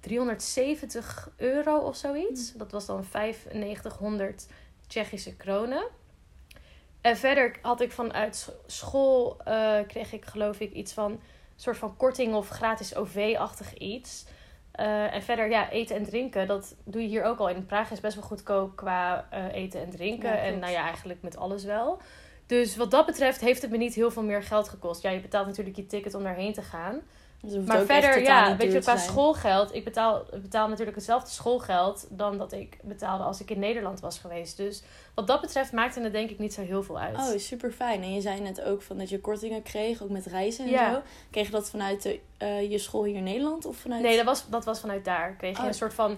370 0.00 1.30
euro 1.36 1.76
of 1.76 1.96
zoiets. 1.96 2.52
Dat 2.52 2.72
was 2.72 2.86
dan 2.86 3.04
9500 3.12 4.46
Tsjechische 4.86 5.36
kronen. 5.36 5.84
En 7.00 7.16
verder 7.16 7.58
had 7.62 7.80
ik 7.80 7.92
vanuit 7.92 8.36
sch- 8.36 8.72
school, 8.72 9.36
eh, 9.44 9.78
kreeg 9.86 10.12
ik 10.12 10.24
geloof 10.24 10.60
ik 10.60 10.72
iets 10.72 10.92
van 10.92 11.20
soort 11.56 11.76
van 11.78 11.96
korting 11.96 12.34
of 12.34 12.48
gratis 12.48 12.94
OV-achtig 12.94 13.74
iets. 13.74 14.24
Eh, 14.72 15.14
en 15.14 15.22
verder, 15.22 15.50
ja, 15.50 15.70
eten 15.70 15.96
en 15.96 16.04
drinken, 16.04 16.46
dat 16.46 16.76
doe 16.84 17.02
je 17.02 17.08
hier 17.08 17.24
ook 17.24 17.38
al. 17.38 17.48
In 17.48 17.66
Praag 17.66 17.90
is 17.90 18.00
best 18.00 18.14
wel 18.14 18.24
goedkoop 18.24 18.76
qua 18.76 19.26
eh, 19.30 19.54
eten 19.54 19.80
en 19.80 19.90
drinken. 19.90 20.28
Ja, 20.28 20.38
en 20.38 20.58
nou 20.58 20.72
ja, 20.72 20.82
eigenlijk 20.82 21.22
met 21.22 21.36
alles 21.36 21.64
wel. 21.64 22.00
Dus 22.46 22.76
wat 22.76 22.90
dat 22.90 23.06
betreft 23.06 23.40
heeft 23.40 23.62
het 23.62 23.70
me 23.70 23.76
niet 23.76 23.94
heel 23.94 24.10
veel 24.10 24.22
meer 24.22 24.42
geld 24.42 24.68
gekost. 24.68 25.02
Ja, 25.02 25.10
je 25.10 25.20
betaalt 25.20 25.46
natuurlijk 25.46 25.76
je 25.76 25.86
ticket 25.86 26.14
om 26.14 26.22
daarheen 26.22 26.52
te 26.52 26.62
gaan. 26.62 27.00
Dus 27.42 27.64
Maar 27.66 27.84
verder, 27.84 28.22
ja, 28.22 28.56
weet 28.56 28.72
je, 28.72 28.78
qua 28.78 28.96
schoolgeld. 28.96 29.74
Ik 29.74 29.84
betaal, 29.84 30.24
betaal 30.42 30.68
natuurlijk 30.68 30.96
hetzelfde 30.96 31.30
schoolgeld 31.30 32.06
dan 32.10 32.38
dat 32.38 32.52
ik 32.52 32.78
betaalde 32.82 33.24
als 33.24 33.40
ik 33.40 33.50
in 33.50 33.58
Nederland 33.58 34.00
was 34.00 34.18
geweest. 34.18 34.56
Dus 34.56 34.82
wat 35.14 35.26
dat 35.26 35.40
betreft 35.40 35.72
maakte 35.72 36.00
het 36.00 36.12
denk 36.12 36.30
ik 36.30 36.38
niet 36.38 36.54
zo 36.54 36.60
heel 36.62 36.82
veel 36.82 36.98
uit. 36.98 37.16
Oh, 37.16 37.36
super 37.36 37.72
fijn. 37.72 38.02
En 38.02 38.14
je 38.14 38.20
zei 38.20 38.40
net 38.40 38.62
ook 38.62 38.82
van 38.82 38.98
dat 38.98 39.08
je 39.08 39.20
kortingen 39.20 39.62
kreeg, 39.62 40.02
ook 40.02 40.10
met 40.10 40.26
reizen 40.26 40.64
en 40.64 40.70
Ja. 40.70 40.92
zo. 40.92 41.00
Kreeg 41.30 41.46
je 41.46 41.52
dat 41.52 41.70
vanuit 41.70 42.02
de, 42.02 42.20
eh, 42.38 42.70
je 42.70 42.78
school 42.78 43.04
hier 43.04 43.16
in 43.16 43.22
Nederland 43.24 43.64
of 43.66 43.76
vanuit... 43.76 44.02
Nee, 44.02 44.16
dat 44.16 44.24
was, 44.24 44.44
dat 44.48 44.64
was 44.64 44.80
vanuit 44.80 45.04
daar. 45.04 45.34
Kreeg 45.38 45.56
je 45.56 45.62
Oh. 45.62 45.68
een 45.68 45.74
soort 45.74 45.94
van 45.94 46.16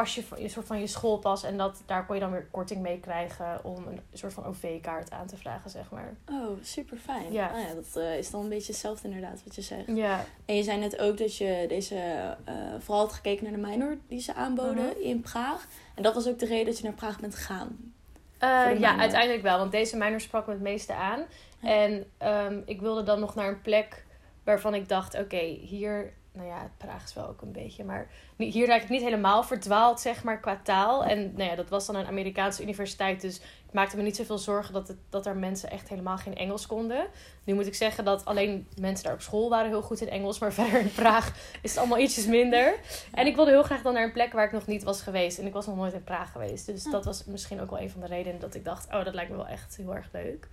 pasje, 0.00 0.22
van- 0.24 0.38
een 0.38 0.50
soort 0.50 0.66
van 0.66 0.80
je 0.80 0.86
schoolpas. 0.86 1.42
En 1.42 1.56
dat, 1.56 1.82
daar 1.86 2.06
kon 2.06 2.14
je 2.14 2.20
dan 2.20 2.30
weer 2.30 2.46
korting 2.50 2.80
mee 2.82 3.00
krijgen 3.00 3.64
om 3.64 3.86
een 3.86 4.00
soort 4.12 4.32
van 4.32 4.44
OV-kaart 4.44 5.10
aan 5.10 5.26
te 5.26 5.36
vragen, 5.36 5.70
zeg 5.70 5.90
maar. 5.90 6.14
Oh, 6.30 6.58
super 6.62 6.96
fijn. 6.96 7.32
Ja. 7.32 7.56
ja 7.58 7.74
dat 7.74 7.96
eh, 8.02 8.18
is 8.18 8.30
dan 8.30 8.40
een 8.42 8.48
beetje 8.48 8.72
hetzelfde 8.72 9.08
inderdaad 9.08 9.40
wat 9.44 9.54
je 9.54 9.62
zegt. 9.62 9.86
Ja, 9.86 10.24
En 10.44 10.56
je 10.56 10.62
zei 10.62 10.78
net 10.78 10.98
ook 10.98 11.18
dat 11.18 11.36
je 11.36 11.64
deze 11.68 11.96
eh, 12.44 12.54
vooral 12.78 13.04
had 13.04 13.12
gekeken 13.12 13.44
naar 13.44 13.60
de 13.60 13.66
minor 13.66 13.96
die 14.08 14.20
ze 14.20 14.34
aanboden 14.34 14.74
Mhm. 14.84 15.00
in 15.02 15.20
Praag. 15.20 15.66
En 15.94 16.02
dat 16.02 16.14
was 16.14 16.28
ook 16.28 16.38
de 16.38 16.46
reden 16.46 16.66
dat 16.66 16.78
je 16.78 16.84
naar 16.84 16.92
Praag 16.92 17.20
bent 17.20 17.34
gegaan. 17.34 17.92
Eh, 18.38 18.78
ja 18.80 18.98
uiteindelijk 18.98 19.42
wel. 19.42 19.58
Want 19.58 19.72
deze 19.72 19.96
minor 19.96 20.20
sprak 20.20 20.46
me 20.46 20.52
het 20.52 20.62
meeste 20.62 20.94
aan. 20.94 21.22
Ja. 21.60 21.68
En 21.68 22.04
ehm, 22.18 22.60
ik 22.64 22.80
wilde 22.80 23.02
dan 23.02 23.20
nog 23.20 23.34
naar 23.34 23.48
een 23.48 23.62
plek 23.62 24.04
waarvan 24.44 24.74
ik 24.74 24.88
dacht... 24.88 25.18
Oké, 25.18 25.38
hier... 25.60 26.12
Nou 26.32 26.48
ja, 26.48 26.70
Praag 26.76 27.04
is 27.04 27.14
wel 27.14 27.28
ook 27.28 27.42
een 27.42 27.52
beetje... 27.52 27.84
Maar 27.84 28.06
hier 28.36 28.66
raak 28.66 28.82
ik 28.82 28.88
niet 28.88 29.02
helemaal 29.02 29.42
verdwaald, 29.42 30.00
zeg 30.00 30.24
maar, 30.24 30.40
qua 30.40 30.60
taal. 30.62 31.04
En 31.04 31.32
nou 31.36 31.50
ja, 31.50 31.56
dat 31.56 31.68
was 31.68 31.86
dan 31.86 31.94
een 31.96 32.06
Amerikaanse 32.06 32.62
universiteit. 32.62 33.20
Dus 33.20 33.36
ik 33.38 33.72
maakte 33.72 33.96
me 33.96 34.02
niet 34.02 34.16
zoveel 34.16 34.38
zorgen 34.38 34.72
dat, 34.72 34.88
het, 34.88 34.96
dat 35.08 35.26
er 35.26 35.36
mensen 35.36 35.70
echt 35.70 35.88
helemaal 35.88 36.16
geen 36.16 36.36
Engels 36.36 36.66
konden. 36.66 37.06
Nu 37.44 37.54
moet 37.54 37.66
ik 37.66 37.74
zeggen 37.74 38.04
dat 38.04 38.24
alleen 38.24 38.66
mensen 38.80 39.04
daar 39.04 39.14
op 39.14 39.20
school 39.20 39.48
waren 39.48 39.68
heel 39.68 39.82
goed 39.82 40.00
in 40.00 40.08
Engels. 40.08 40.38
Maar 40.38 40.52
verder 40.62 40.80
in 40.80 40.92
Praag 40.92 41.34
is 41.62 41.70
het 41.70 41.78
allemaal 41.78 41.98
ietsjes 41.98 42.26
minder. 42.26 42.74
En 43.12 43.26
ik 43.26 43.34
wilde 43.34 43.50
heel 43.50 43.62
graag 43.62 43.82
dan 43.82 43.92
naar 43.94 44.04
een 44.04 44.12
plek 44.12 44.32
waar 44.32 44.44
ik 44.46 44.52
nog 44.52 44.66
niet 44.66 44.82
was 44.82 45.02
geweest. 45.02 45.38
En 45.38 45.46
ik 45.46 45.52
was 45.52 45.66
nog 45.66 45.76
nooit 45.76 45.92
in 45.92 46.04
Praag 46.04 46.32
geweest. 46.32 46.66
Dus 46.66 46.86
Ah. 46.86 46.92
dat 46.92 47.04
was 47.04 47.24
misschien 47.24 47.60
ook 47.60 47.70
wel 47.70 47.80
een 47.80 47.90
van 47.90 48.00
de 48.00 48.06
redenen 48.06 48.40
dat 48.40 48.54
ik 48.54 48.64
dacht... 48.64 48.86
Oh, 48.86 49.04
dat 49.04 49.14
lijkt 49.14 49.30
me 49.30 49.36
wel 49.36 49.46
echt 49.46 49.76
heel 49.76 49.94
erg 49.94 50.08
leuk. 50.12 50.48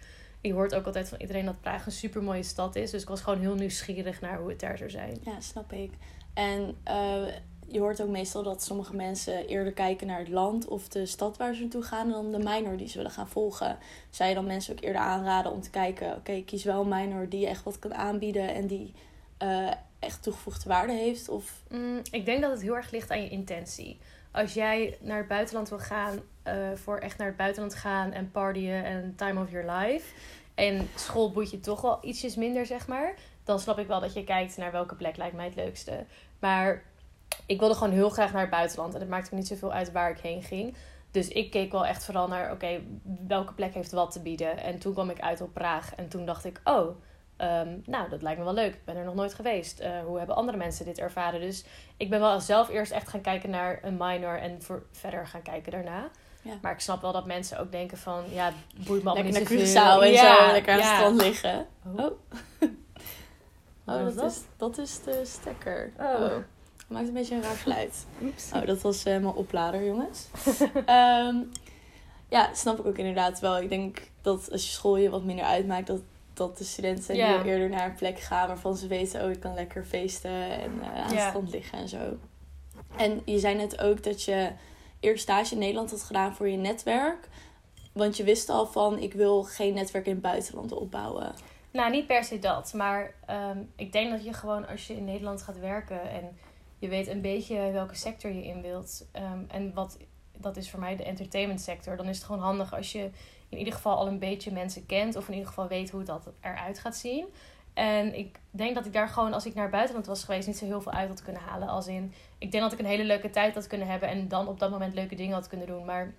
Je 0.47 0.53
hoort 0.53 0.75
ook 0.75 0.85
altijd 0.85 1.09
van 1.09 1.19
iedereen 1.21 1.45
dat 1.45 1.61
Praag 1.61 1.85
een 1.85 1.91
super 1.91 2.23
mooie 2.23 2.43
stad 2.43 2.75
is. 2.75 2.91
Dus 2.91 3.01
ik 3.01 3.07
was 3.07 3.21
gewoon 3.21 3.39
heel 3.39 3.55
nieuwsgierig 3.55 4.21
naar 4.21 4.39
hoe 4.39 4.49
het 4.49 4.59
daar 4.59 4.77
zou 4.77 4.89
zijn. 4.89 5.17
Ja, 5.23 5.39
snap 5.39 5.71
ik. 5.71 5.91
En 6.33 6.75
eh, 6.83 7.27
je 7.67 7.79
hoort 7.79 8.01
ook 8.01 8.09
meestal 8.09 8.43
dat 8.43 8.63
sommige 8.63 8.95
mensen 8.95 9.47
eerder 9.47 9.73
kijken 9.73 10.07
naar 10.07 10.19
het 10.19 10.29
land 10.29 10.67
of 10.67 10.87
de 10.87 11.05
stad 11.05 11.37
waar 11.37 11.53
ze 11.53 11.61
naartoe 11.61 11.83
gaan 11.83 12.09
dan 12.09 12.31
de 12.31 12.37
minor 12.37 12.77
die 12.77 12.87
ze 12.87 12.97
willen 12.97 13.11
gaan 13.11 13.29
volgen. 13.29 13.77
Zou 14.09 14.29
je 14.29 14.35
dan 14.35 14.45
mensen 14.45 14.73
ook 14.73 14.83
eerder 14.83 15.01
aanraden 15.01 15.51
om 15.51 15.61
te 15.61 15.69
kijken, 15.69 16.15
oké, 16.15 16.41
kies 16.41 16.63
wel 16.63 16.81
een 16.81 16.89
minor 16.89 17.29
die 17.29 17.39
je 17.39 17.47
echt 17.47 17.63
wat 17.63 17.79
kan 17.79 17.95
aanbieden 17.95 18.53
en 18.53 18.67
die 18.67 18.93
eh, 19.37 19.71
echt 19.99 20.23
toegevoegde 20.23 20.69
waarde 20.69 20.93
heeft? 20.93 21.29
Of 21.29 21.63
Mm, 21.69 22.01
ik 22.11 22.25
denk 22.25 22.41
dat 22.41 22.51
het 22.51 22.61
heel 22.61 22.75
erg 22.75 22.91
ligt 22.91 23.11
aan 23.11 23.21
je 23.21 23.29
intentie. 23.29 23.99
Als 24.31 24.53
jij 24.53 24.97
naar 25.01 25.17
het 25.17 25.27
buitenland 25.27 25.69
wil 25.69 25.79
gaan, 25.79 26.19
eh, 26.45 26.55
voor 26.75 26.97
echt 26.97 27.17
naar 27.17 27.27
het 27.27 27.37
buitenland 27.37 27.75
gaan 27.75 28.11
en 28.11 28.31
partyen 28.31 28.83
en 28.83 29.13
time 29.15 29.41
of 29.41 29.51
your 29.51 29.71
life. 29.71 30.13
En 30.55 30.89
school 30.95 31.31
boeit 31.31 31.51
je 31.51 31.59
toch 31.59 31.81
wel 31.81 31.97
ietsjes 32.01 32.35
minder, 32.35 32.65
zeg 32.65 32.87
maar. 32.87 33.13
Dan 33.43 33.59
snap 33.59 33.79
ik 33.79 33.87
wel 33.87 33.99
dat 33.99 34.13
je 34.13 34.23
kijkt 34.23 34.57
naar 34.57 34.71
welke 34.71 34.95
plek 34.95 35.17
lijkt 35.17 35.35
mij 35.35 35.45
het 35.45 35.55
leukste. 35.55 36.05
Maar 36.39 36.83
ik 37.45 37.59
wilde 37.59 37.75
gewoon 37.75 37.93
heel 37.93 38.09
graag 38.09 38.31
naar 38.31 38.41
het 38.41 38.49
buitenland. 38.49 38.93
En 38.93 38.99
het 38.99 39.09
maakte 39.09 39.29
me 39.31 39.39
niet 39.39 39.47
zoveel 39.47 39.73
uit 39.73 39.91
waar 39.91 40.09
ik 40.09 40.19
heen 40.19 40.43
ging. 40.43 40.75
Dus 41.11 41.27
ik 41.27 41.51
keek 41.51 41.71
wel 41.71 41.85
echt 41.85 42.05
vooral 42.05 42.27
naar, 42.27 42.51
oké, 42.51 42.81
welke 43.27 43.53
plek 43.53 43.73
heeft 43.73 43.91
wat 43.91 44.11
te 44.11 44.21
bieden. 44.21 44.57
En 44.57 44.79
toen 44.79 44.93
kwam 44.93 45.09
ik 45.09 45.19
uit 45.19 45.41
op 45.41 45.53
Praag. 45.53 45.95
En 45.95 46.07
toen 46.07 46.25
dacht 46.25 46.45
ik, 46.45 46.61
oh, 46.63 46.95
Ehm, 47.37 47.77
nou, 47.85 48.09
dat 48.09 48.21
lijkt 48.21 48.39
me 48.39 48.45
wel 48.45 48.53
leuk. 48.53 48.73
Ik 48.73 48.85
ben 48.85 48.95
er 48.95 49.05
nog 49.05 49.15
nooit 49.15 49.33
geweest. 49.33 49.79
Eh, 49.79 49.99
hoe 50.05 50.17
hebben 50.17 50.35
andere 50.35 50.57
mensen 50.57 50.85
dit 50.85 50.99
ervaren? 50.99 51.39
Dus 51.39 51.65
ik 51.97 52.09
ben 52.09 52.19
wel 52.19 52.39
zelf 52.39 52.69
eerst 52.69 52.91
echt 52.91 53.07
gaan 53.07 53.21
kijken 53.21 53.49
naar 53.49 53.79
een 53.83 53.97
minor 53.97 54.39
en 54.39 54.61
voor 54.61 54.85
verder 54.91 55.27
gaan 55.27 55.41
kijken 55.41 55.71
daarna. 55.71 56.09
Ja. 56.45 56.57
Maar 56.61 56.71
ik 56.71 56.79
snap 56.79 57.01
wel 57.01 57.11
dat 57.11 57.25
mensen 57.25 57.59
ook 57.59 57.71
denken 57.71 57.97
van, 57.97 58.23
ja, 58.31 58.53
boeit 58.75 59.03
me 59.03 59.09
allemaal 59.09 59.31
naar 59.31 59.39
niet 59.39 59.49
zoveel. 59.49 59.99
Curaçao 59.99 60.03
en 60.03 60.17
zo, 60.17 60.51
lekker 60.51 60.73
aan 60.73 60.79
het 60.79 60.95
strand 60.95 61.21
liggen. 61.21 61.67
Oh. 61.97 62.05
Oh, 63.85 63.95
oh 63.95 64.05
dat, 64.05 64.15
dat? 64.15 64.31
Is, 64.31 64.41
dat 64.57 64.77
is 64.77 64.99
de 65.03 65.21
stekker. 65.23 65.91
Oh. 65.99 66.19
Het 66.77 66.87
maakt 66.87 67.07
een 67.07 67.13
beetje 67.13 67.35
een 67.35 67.41
raar 67.41 67.55
geluid. 67.55 68.05
Oeps. 68.21 68.51
Oh, 68.53 68.65
dat 68.65 68.81
was 68.81 69.03
eh, 69.03 69.13
mijn 69.13 69.33
oplader, 69.33 69.85
jongens. 69.85 70.27
Ehm, 70.85 71.35
ja, 72.29 72.53
snap 72.53 72.79
ik 72.79 72.85
ook 72.85 72.97
inderdaad 72.97 73.39
wel. 73.39 73.57
Ik 73.57 73.69
denk 73.69 74.01
dat 74.21 74.51
als 74.51 74.65
je 74.65 74.71
school 74.71 74.97
je 74.97 75.09
wat 75.09 75.23
minder 75.23 75.45
uitmaakt, 75.45 75.87
dat, 75.87 76.01
dat 76.33 76.57
de 76.57 76.63
studenten 76.63 77.15
eerder 77.15 77.69
naar 77.69 77.85
een 77.85 77.95
plek 77.95 78.19
gaan 78.19 78.47
waarvan 78.47 78.77
ze 78.77 78.87
weten, 78.87 79.23
oh, 79.23 79.31
ik 79.31 79.39
kan 79.39 79.53
lekker 79.53 79.85
feesten 79.85 80.51
en 80.51 80.71
eh, 80.81 81.03
aan 81.03 81.11
het 81.13 81.19
strand 81.19 81.51
liggen 81.51 81.77
en 81.77 81.89
zo. 81.89 82.17
En 82.95 83.21
je 83.25 83.39
zei 83.39 83.55
net 83.55 83.81
ook 83.81 84.03
dat 84.03 84.23
je 84.23 84.51
eerst 85.05 85.23
stage 85.23 85.53
in 85.53 85.59
Nederland 85.59 85.91
had 85.91 86.03
gedaan 86.03 86.35
voor 86.35 86.49
je 86.49 86.57
netwerk. 86.57 87.27
Want 87.93 88.17
je 88.17 88.23
wist 88.23 88.49
al 88.49 88.67
van, 88.67 88.99
ik 88.99 89.13
wil 89.13 89.43
geen 89.43 89.73
netwerk 89.73 90.05
in 90.05 90.11
het 90.11 90.21
buitenland 90.21 90.71
opbouwen. 90.71 91.33
Nou, 91.71 91.91
niet 91.91 92.07
per 92.07 92.23
se 92.23 92.39
dat. 92.39 92.73
Maar 92.73 93.13
ehm, 93.25 93.57
ik 93.75 93.91
denk 93.91 94.11
dat 94.11 94.23
je 94.23 94.33
gewoon 94.33 94.67
als 94.67 94.87
je 94.87 94.95
in 94.95 95.05
Nederland 95.05 95.41
gaat 95.41 95.59
werken 95.59 96.09
en 96.09 96.37
je 96.79 96.87
weet 96.87 97.07
een 97.07 97.21
beetje 97.21 97.71
welke 97.71 97.95
sector 97.95 98.31
je 98.31 98.45
in 98.45 98.61
wilt. 98.61 99.07
ehm, 99.11 99.39
en 99.47 99.73
wat, 99.73 99.97
dat 100.37 100.57
is 100.57 100.69
voor 100.69 100.79
mij 100.79 100.95
de 100.95 101.03
entertainment 101.03 101.61
sector. 101.61 101.97
Dan 101.97 102.07
is 102.07 102.17
het 102.17 102.25
gewoon 102.25 102.41
handig 102.41 102.73
als 102.73 102.91
je 102.91 103.09
in 103.49 103.57
ieder 103.57 103.73
geval 103.73 103.97
al 103.97 104.07
een 104.07 104.19
beetje 104.19 104.51
mensen 104.51 104.85
kent. 104.85 105.15
Of 105.15 105.27
in 105.27 105.33
ieder 105.33 105.47
geval 105.47 105.67
weet 105.67 105.89
hoe 105.89 106.03
dat 106.03 106.27
eruit 106.41 106.79
gaat 106.79 106.95
zien. 106.95 107.25
En 107.75 108.17
ik 108.17 108.39
denk 108.51 108.75
dat 108.75 108.85
ik 108.85 108.93
daar 108.93 109.07
gewoon, 109.07 109.33
als 109.33 109.45
ik 109.45 109.53
naar 109.53 109.63
het 109.63 109.71
buitenland 109.71 110.05
was 110.05 110.23
geweest, 110.23 110.47
niet 110.47 110.57
zo 110.57 110.65
heel 110.65 110.81
veel 110.81 110.91
uit 110.91 111.09
had 111.09 111.21
kunnen 111.21 111.41
halen. 111.41 111.67
Als 111.67 111.87
in, 111.87 112.13
ik 112.37 112.51
denk 112.51 112.63
dat 112.63 112.73
ik 112.73 112.79
een 112.79 112.85
hele 112.85 113.03
leuke 113.03 113.29
tijd 113.29 113.53
had 113.55 113.67
kunnen 113.67 113.87
hebben 113.87 114.09
en 114.09 114.27
dan 114.27 114.47
op 114.47 114.59
dat 114.59 114.71
moment 114.71 114.93
leuke 114.93 115.15
dingen 115.15 115.33
had 115.33 115.47
kunnen 115.47 115.67
doen. 115.67 115.85
Maar 115.85 116.13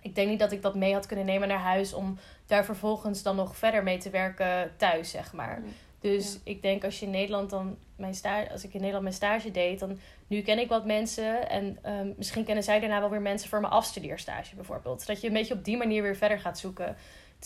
ik 0.00 0.14
denk 0.14 0.28
niet 0.28 0.38
dat 0.38 0.52
ik 0.52 0.62
dat 0.62 0.74
mee 0.74 0.92
had 0.92 1.06
kunnen 1.06 1.26
nemen 1.26 1.48
naar 1.48 1.58
huis 1.58 1.92
om 1.92 2.18
daar 2.46 2.64
vervolgens 2.64 3.22
dan 3.22 3.36
nog 3.36 3.56
verder 3.56 3.82
mee 3.82 3.98
te 3.98 4.10
werken 4.10 4.72
thuis, 4.76 5.10
zeg 5.10 5.32
maar. 5.32 5.62
Dus 6.00 6.32
Ja. 6.32 6.38
ik 6.44 6.62
denk 6.62 6.84
als 6.84 6.98
je 6.98 7.04
in 7.06 7.10
Nederland 7.12 7.50
dan 7.50 7.76
mijn 7.96 8.14
stage, 8.14 8.50
als 8.50 8.64
ik 8.64 8.70
in 8.70 8.76
Nederland 8.80 9.02
mijn 9.02 9.14
stage 9.16 9.50
deed, 9.50 9.78
dan 9.78 9.98
nu 10.26 10.42
ken 10.42 10.58
ik 10.58 10.68
wat 10.68 10.84
mensen 10.84 11.48
en 11.48 11.78
ehm, 11.82 12.08
misschien 12.16 12.44
kennen 12.44 12.64
zij 12.64 12.80
daarna 12.80 13.00
wel 13.00 13.10
weer 13.10 13.20
mensen 13.22 13.48
voor 13.48 13.60
mijn 13.60 13.72
afstudeerstage 13.72 14.54
bijvoorbeeld. 14.54 15.00
Zodat 15.00 15.20
je 15.20 15.26
een 15.26 15.32
beetje 15.32 15.54
op 15.54 15.64
die 15.64 15.76
manier 15.76 16.02
weer 16.02 16.16
verder 16.16 16.40
gaat 16.40 16.58
zoeken. 16.58 16.96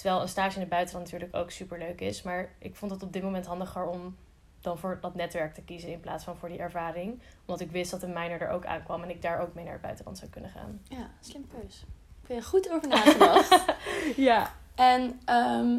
Terwijl 0.01 0.23
een 0.23 0.29
stage 0.29 0.55
in 0.55 0.61
het 0.61 0.71
buitenland 0.71 1.05
natuurlijk 1.05 1.37
ook 1.37 1.51
super 1.51 1.79
leuk 1.79 2.01
is. 2.01 2.23
Maar 2.23 2.49
ik 2.59 2.77
vond 2.77 2.91
het 2.91 3.03
op 3.03 3.13
dit 3.13 3.23
moment 3.23 3.47
handiger 3.47 3.87
om 3.87 4.17
dan 4.61 4.79
voor 4.79 4.99
dat 5.01 5.15
netwerk 5.15 5.55
te 5.55 5.63
kiezen 5.63 5.93
in 5.93 6.01
plaats 6.01 6.25
van 6.25 6.37
voor 6.37 6.49
die 6.49 6.59
ervaring. 6.59 7.21
Omdat 7.41 7.61
ik 7.61 7.71
wist 7.71 7.91
dat 7.91 8.03
een 8.03 8.13
minor 8.13 8.41
er 8.41 8.51
ook 8.51 8.65
aankwam 8.65 9.03
en 9.03 9.11
ik 9.11 9.23
daar 9.23 9.41
ook 9.41 9.55
mee 9.55 9.65
naar 9.65 9.73
het 9.73 9.83
buitenland 9.83 10.19
zou 10.19 10.31
kunnen 10.31 10.51
gaan. 10.51 10.81
Ja, 10.89 11.11
slim 11.21 11.47
keus. 11.47 11.85
Heb 12.27 12.37
je 12.37 12.43
goed 12.43 12.71
over 12.71 12.89
nagedacht. 12.89 13.65
Ja. 14.17 14.55
en 14.75 15.21
ehm, 15.25 15.79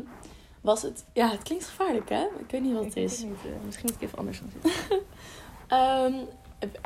was 0.62 0.82
het... 0.82 1.06
Ja, 1.14 1.30
het 1.30 1.44
klinkt 1.44 1.66
gevaarlijk, 1.66 2.10
hè? 2.10 2.28
Ik 2.40 2.52
weet 2.52 2.62
niet 2.62 2.74
wat 2.74 2.82
Ik 2.82 2.88
het 2.88 2.98
is. 2.98 3.18
het 3.18 3.30
niet, 3.30 3.46
eh, 3.46 3.66
misschien 3.66 3.88
moet 3.92 4.02
ik 4.02 4.08
even 4.08 4.18
anders 4.18 4.38
gaan 4.40 4.52
zitten. 4.62 5.00
Ehm, 5.68 6.14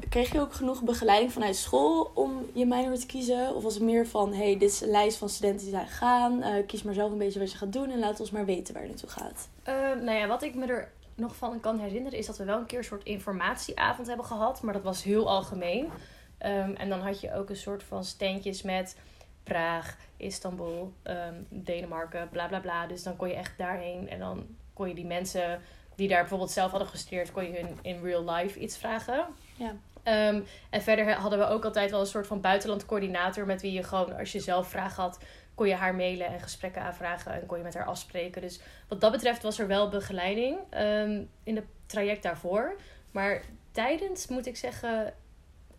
kreeg 0.09 0.31
je 0.31 0.39
ook 0.39 0.53
genoeg 0.53 0.83
begeleiding 0.83 1.31
vanuit 1.31 1.55
school 1.55 2.11
om 2.13 2.45
je 2.53 2.65
minor 2.65 2.97
te 2.97 3.05
kiezen? 3.05 3.55
Of 3.55 3.63
was 3.63 3.73
het 3.73 3.83
meer 3.83 4.07
van, 4.07 4.33
hey, 4.33 4.57
dit 4.57 4.69
is 4.69 4.81
een 4.81 4.89
lijst 4.89 5.17
van 5.17 5.29
studenten 5.29 5.65
die 5.65 5.75
zijn 5.75 5.87
gaan. 5.87 6.43
eh, 6.43 6.65
kies 6.67 6.83
maar 6.83 6.93
zelf 6.93 7.11
een 7.11 7.17
beetje 7.17 7.39
wat 7.39 7.51
je 7.51 7.57
gaat 7.57 7.73
doen 7.73 7.91
en 7.91 7.99
laat 7.99 8.19
ons 8.19 8.31
maar 8.31 8.45
weten 8.45 8.73
waar 8.73 8.83
je 8.83 8.89
naartoe 8.89 9.09
gaat. 9.09 9.49
Ehm, 9.63 10.03
nou 10.03 10.17
ja, 10.17 10.27
wat 10.27 10.43
ik 10.43 10.55
me 10.55 10.65
er 10.65 10.91
nog 11.15 11.35
van 11.35 11.59
kan 11.59 11.79
herinneren 11.79 12.19
is 12.19 12.25
dat 12.25 12.37
we 12.37 12.43
wel 12.43 12.57
een 12.57 12.65
keer 12.65 12.77
een 12.77 12.83
soort 12.83 13.03
informatieavond 13.03 14.07
hebben 14.07 14.25
gehad, 14.25 14.61
maar 14.61 14.73
dat 14.73 14.83
was 14.83 15.03
heel 15.03 15.29
algemeen. 15.29 15.91
Ehm, 16.37 16.73
en 16.73 16.89
dan 16.89 16.99
had 16.99 17.21
je 17.21 17.33
ook 17.33 17.49
een 17.49 17.55
soort 17.55 17.83
van 17.83 18.03
standjes 18.03 18.61
met 18.61 18.97
Praag, 19.43 19.97
Istanbul, 20.17 20.93
ehm, 21.03 21.33
Denemarken, 21.49 22.29
bla 22.29 22.47
bla 22.47 22.59
bla. 22.59 22.87
Dus 22.87 23.03
dan 23.03 23.15
kon 23.15 23.27
je 23.27 23.33
echt 23.33 23.57
daarheen 23.57 24.09
en 24.09 24.19
dan 24.19 24.45
kon 24.73 24.87
je 24.87 24.95
die 24.95 25.05
mensen 25.05 25.61
die 25.95 26.07
daar 26.07 26.19
bijvoorbeeld 26.19 26.51
zelf 26.51 26.71
hadden 26.71 26.89
gestudeerd, 26.89 27.31
kon 27.31 27.43
je 27.43 27.59
hun 27.59 27.77
in 27.81 28.03
real 28.03 28.29
life 28.31 28.59
iets 28.59 28.77
vragen. 28.77 29.25
Ja. 29.55 29.75
Ehm, 30.03 30.41
en 30.69 30.81
verder 30.81 31.13
hadden 31.13 31.39
we 31.39 31.47
ook 31.47 31.65
altijd 31.65 31.91
wel 31.91 31.99
een 31.99 32.05
soort 32.05 32.27
van 32.27 32.41
buitenlandcoördinator 32.41 33.45
met 33.45 33.61
wie 33.61 33.71
je 33.71 33.83
gewoon, 33.83 34.17
als 34.17 34.31
je 34.31 34.39
zelf 34.39 34.67
vragen 34.67 35.03
had, 35.03 35.19
kon 35.55 35.67
je 35.67 35.73
haar 35.73 35.95
mailen 35.95 36.27
en 36.27 36.39
gesprekken 36.39 36.81
aanvragen 36.81 37.33
en 37.33 37.45
kon 37.45 37.57
je 37.57 37.63
met 37.63 37.73
haar 37.73 37.85
afspreken. 37.85 38.41
Dus 38.41 38.59
wat 38.87 39.01
dat 39.01 39.11
betreft 39.11 39.43
was 39.43 39.59
er 39.59 39.67
wel 39.67 39.89
begeleiding 39.89 40.57
ehm, 40.69 41.23
in 41.43 41.55
het 41.55 41.65
traject 41.85 42.23
daarvoor. 42.23 42.75
Maar 43.11 43.41
tijdens 43.71 44.27
moet 44.27 44.45
ik 44.45 44.55
zeggen, 44.55 45.13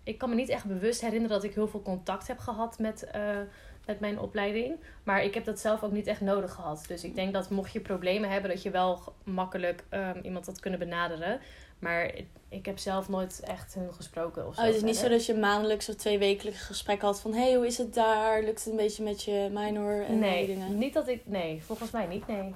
ik 0.03 0.19
kan 0.19 0.29
me 0.29 0.35
niet 0.35 0.49
echt 0.49 0.65
bewust 0.65 1.01
herinneren 1.01 1.37
dat 1.37 1.45
ik 1.45 1.55
heel 1.55 1.69
veel 1.69 1.83
contact 1.83 2.27
heb 2.27 2.39
gehad 2.39 2.79
met, 2.79 3.05
eh, 3.05 3.39
met 3.87 4.01
mijn 4.01 4.21
opleiding. 4.21 4.77
Maar 5.03 5.25
ik 5.25 5.35
heb 5.35 5.45
dat 5.45 5.59
zelf 5.59 5.83
ook 5.83 5.93
niet 5.93 6.07
echt 6.07 6.21
nodig 6.21 6.53
gehad. 6.53 6.85
Dus 6.89 7.05
ik 7.05 7.15
denk 7.15 7.33
dat 7.33 7.51
mocht 7.51 7.73
je 7.73 7.81
problemen 7.81 8.31
hebben, 8.31 8.51
dat 8.51 8.63
je 8.63 8.71
wel 8.71 9.15
makkelijk 9.25 9.85
ehm, 9.89 10.19
iemand 10.23 10.47
had 10.47 10.61
kunnen 10.61 10.79
benaderen. 10.79 11.41
Maar 11.79 12.15
ik, 12.49 12.67
heb 12.67 12.79
zelf 12.79 13.09
nooit 13.09 13.41
echt 13.41 13.75
hun 13.75 13.95
gesproken 13.95 14.47
of 14.47 14.55
zo. 14.55 14.61
Oh, 14.61 14.67
het 14.67 14.77
is 14.77 14.83
niet 14.83 14.97
zo 14.97 15.09
dat 15.09 15.27
je 15.27 15.35
maandelijks 15.35 15.89
of 15.89 15.95
twee 15.95 16.19
wekelijks 16.19 16.61
gesprek 16.61 17.01
had 17.01 17.21
van, 17.21 17.33
hey, 17.35 17.55
hoe 17.55 17.67
is 17.67 17.79
het 17.79 17.95
daar? 17.95 18.43
Lukt 18.43 18.65
het 18.65 18.71
een 18.71 18.77
beetje 18.77 19.03
met 19.03 19.23
je 19.23 19.49
minor 19.53 20.05
en 20.05 20.19
Nee, 20.19 20.47
dingen? 20.47 20.79
niet 20.79 20.95
dat 20.95 21.09
ik... 21.09 21.21
Nee, 21.25 21.63
volgens 21.63 21.91
mij 21.91 22.07
niet, 22.07 22.27
nee. 22.27 22.55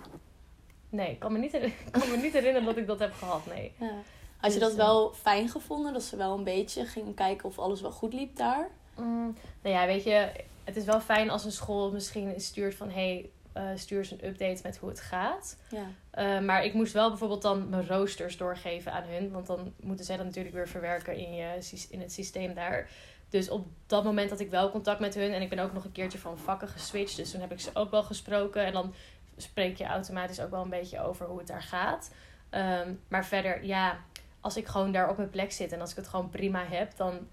Nee, 0.88 1.10
ik 1.10 1.18
kan 1.18 1.32
me 1.32 1.38
niet, 1.38 1.50
kan 1.90 2.08
me 2.10 2.16
niet 2.16 2.32
herinneren 2.32 2.66
dat 2.66 2.76
ik 2.76 2.86
dat 2.86 2.98
heb 2.98 3.12
gehad, 3.12 3.46
nee. 3.46 3.72
Ja. 3.78 3.92
Had 4.36 4.52
je 4.52 4.58
Dus, 4.58 4.68
dat 4.68 4.78
eh, 4.78 4.84
wel 4.84 5.12
fijn 5.12 5.48
gevonden? 5.48 5.92
Dat 5.92 6.02
ze 6.02 6.16
wel 6.16 6.38
een 6.38 6.44
beetje 6.44 6.84
gingen 6.84 7.14
kijken 7.14 7.48
of 7.48 7.58
alles 7.58 7.80
wel 7.80 7.92
goed 7.92 8.12
liep 8.12 8.36
daar? 8.36 8.70
Mm, 8.96 9.36
nou 9.62 9.74
ja, 9.74 9.86
weet 9.86 10.04
je, 10.04 10.28
het 10.64 10.76
is 10.76 10.84
wel 10.84 11.00
fijn 11.00 11.30
als 11.30 11.44
een 11.44 11.52
school 11.52 11.92
misschien 11.92 12.40
stuurt 12.40 12.74
van... 12.74 12.90
hey, 12.90 13.30
eh, 13.52 13.68
stuur 13.74 13.98
eens 13.98 14.10
een 14.10 14.26
update 14.26 14.60
met 14.62 14.76
hoe 14.76 14.88
het 14.88 15.00
gaat. 15.00 15.56
Ja. 15.70 15.86
Eh, 16.10 16.40
maar 16.40 16.64
ik 16.64 16.74
moest 16.74 16.92
wel 16.92 17.08
bijvoorbeeld 17.08 17.42
dan 17.42 17.68
mijn 17.68 17.86
roosters 17.86 18.36
doorgeven 18.36 18.92
aan 18.92 19.04
hun. 19.06 19.30
Want 19.30 19.46
dan 19.46 19.72
moeten 19.80 20.04
zij 20.04 20.16
dat 20.16 20.26
natuurlijk 20.26 20.54
weer 20.54 20.68
verwerken 20.68 21.16
in, 21.16 21.34
je, 21.34 21.58
in 21.90 22.00
het 22.00 22.12
systeem 22.12 22.54
daar. 22.54 22.88
Dus 23.28 23.48
op 23.48 23.66
dat 23.86 24.04
moment 24.04 24.30
had 24.30 24.40
ik 24.40 24.50
wel 24.50 24.70
contact 24.70 25.00
met 25.00 25.14
hun. 25.14 25.32
En 25.32 25.42
ik 25.42 25.48
ben 25.48 25.58
ook 25.58 25.72
nog 25.72 25.84
een 25.84 25.92
keertje 25.92 26.18
van 26.18 26.38
vakken 26.38 26.68
geswitcht. 26.68 27.16
Dus 27.16 27.30
toen 27.30 27.40
heb 27.40 27.52
ik 27.52 27.60
ze 27.60 27.70
ook 27.74 27.90
wel 27.90 28.02
gesproken. 28.02 28.64
En 28.64 28.72
dan 28.72 28.94
spreek 29.36 29.76
je 29.76 29.84
automatisch 29.84 30.40
ook 30.40 30.50
wel 30.50 30.62
een 30.62 30.70
beetje 30.70 31.00
over 31.00 31.26
hoe 31.26 31.38
het 31.38 31.46
daar 31.46 31.62
gaat. 31.62 32.14
Ehm, 32.50 32.94
maar 33.08 33.26
verder, 33.26 33.64
ja, 33.64 33.98
als 34.40 34.56
ik 34.56 34.66
gewoon 34.66 34.92
daar 34.92 35.10
op 35.10 35.16
mijn 35.16 35.30
plek 35.30 35.52
zit 35.52 35.72
en 35.72 35.80
als 35.80 35.90
ik 35.90 35.96
het 35.96 36.08
gewoon 36.08 36.30
prima 36.30 36.64
heb, 36.64 36.96
dan 36.96 37.28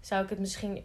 zou 0.00 0.24
ik 0.24 0.30
het 0.30 0.38
misschien. 0.38 0.84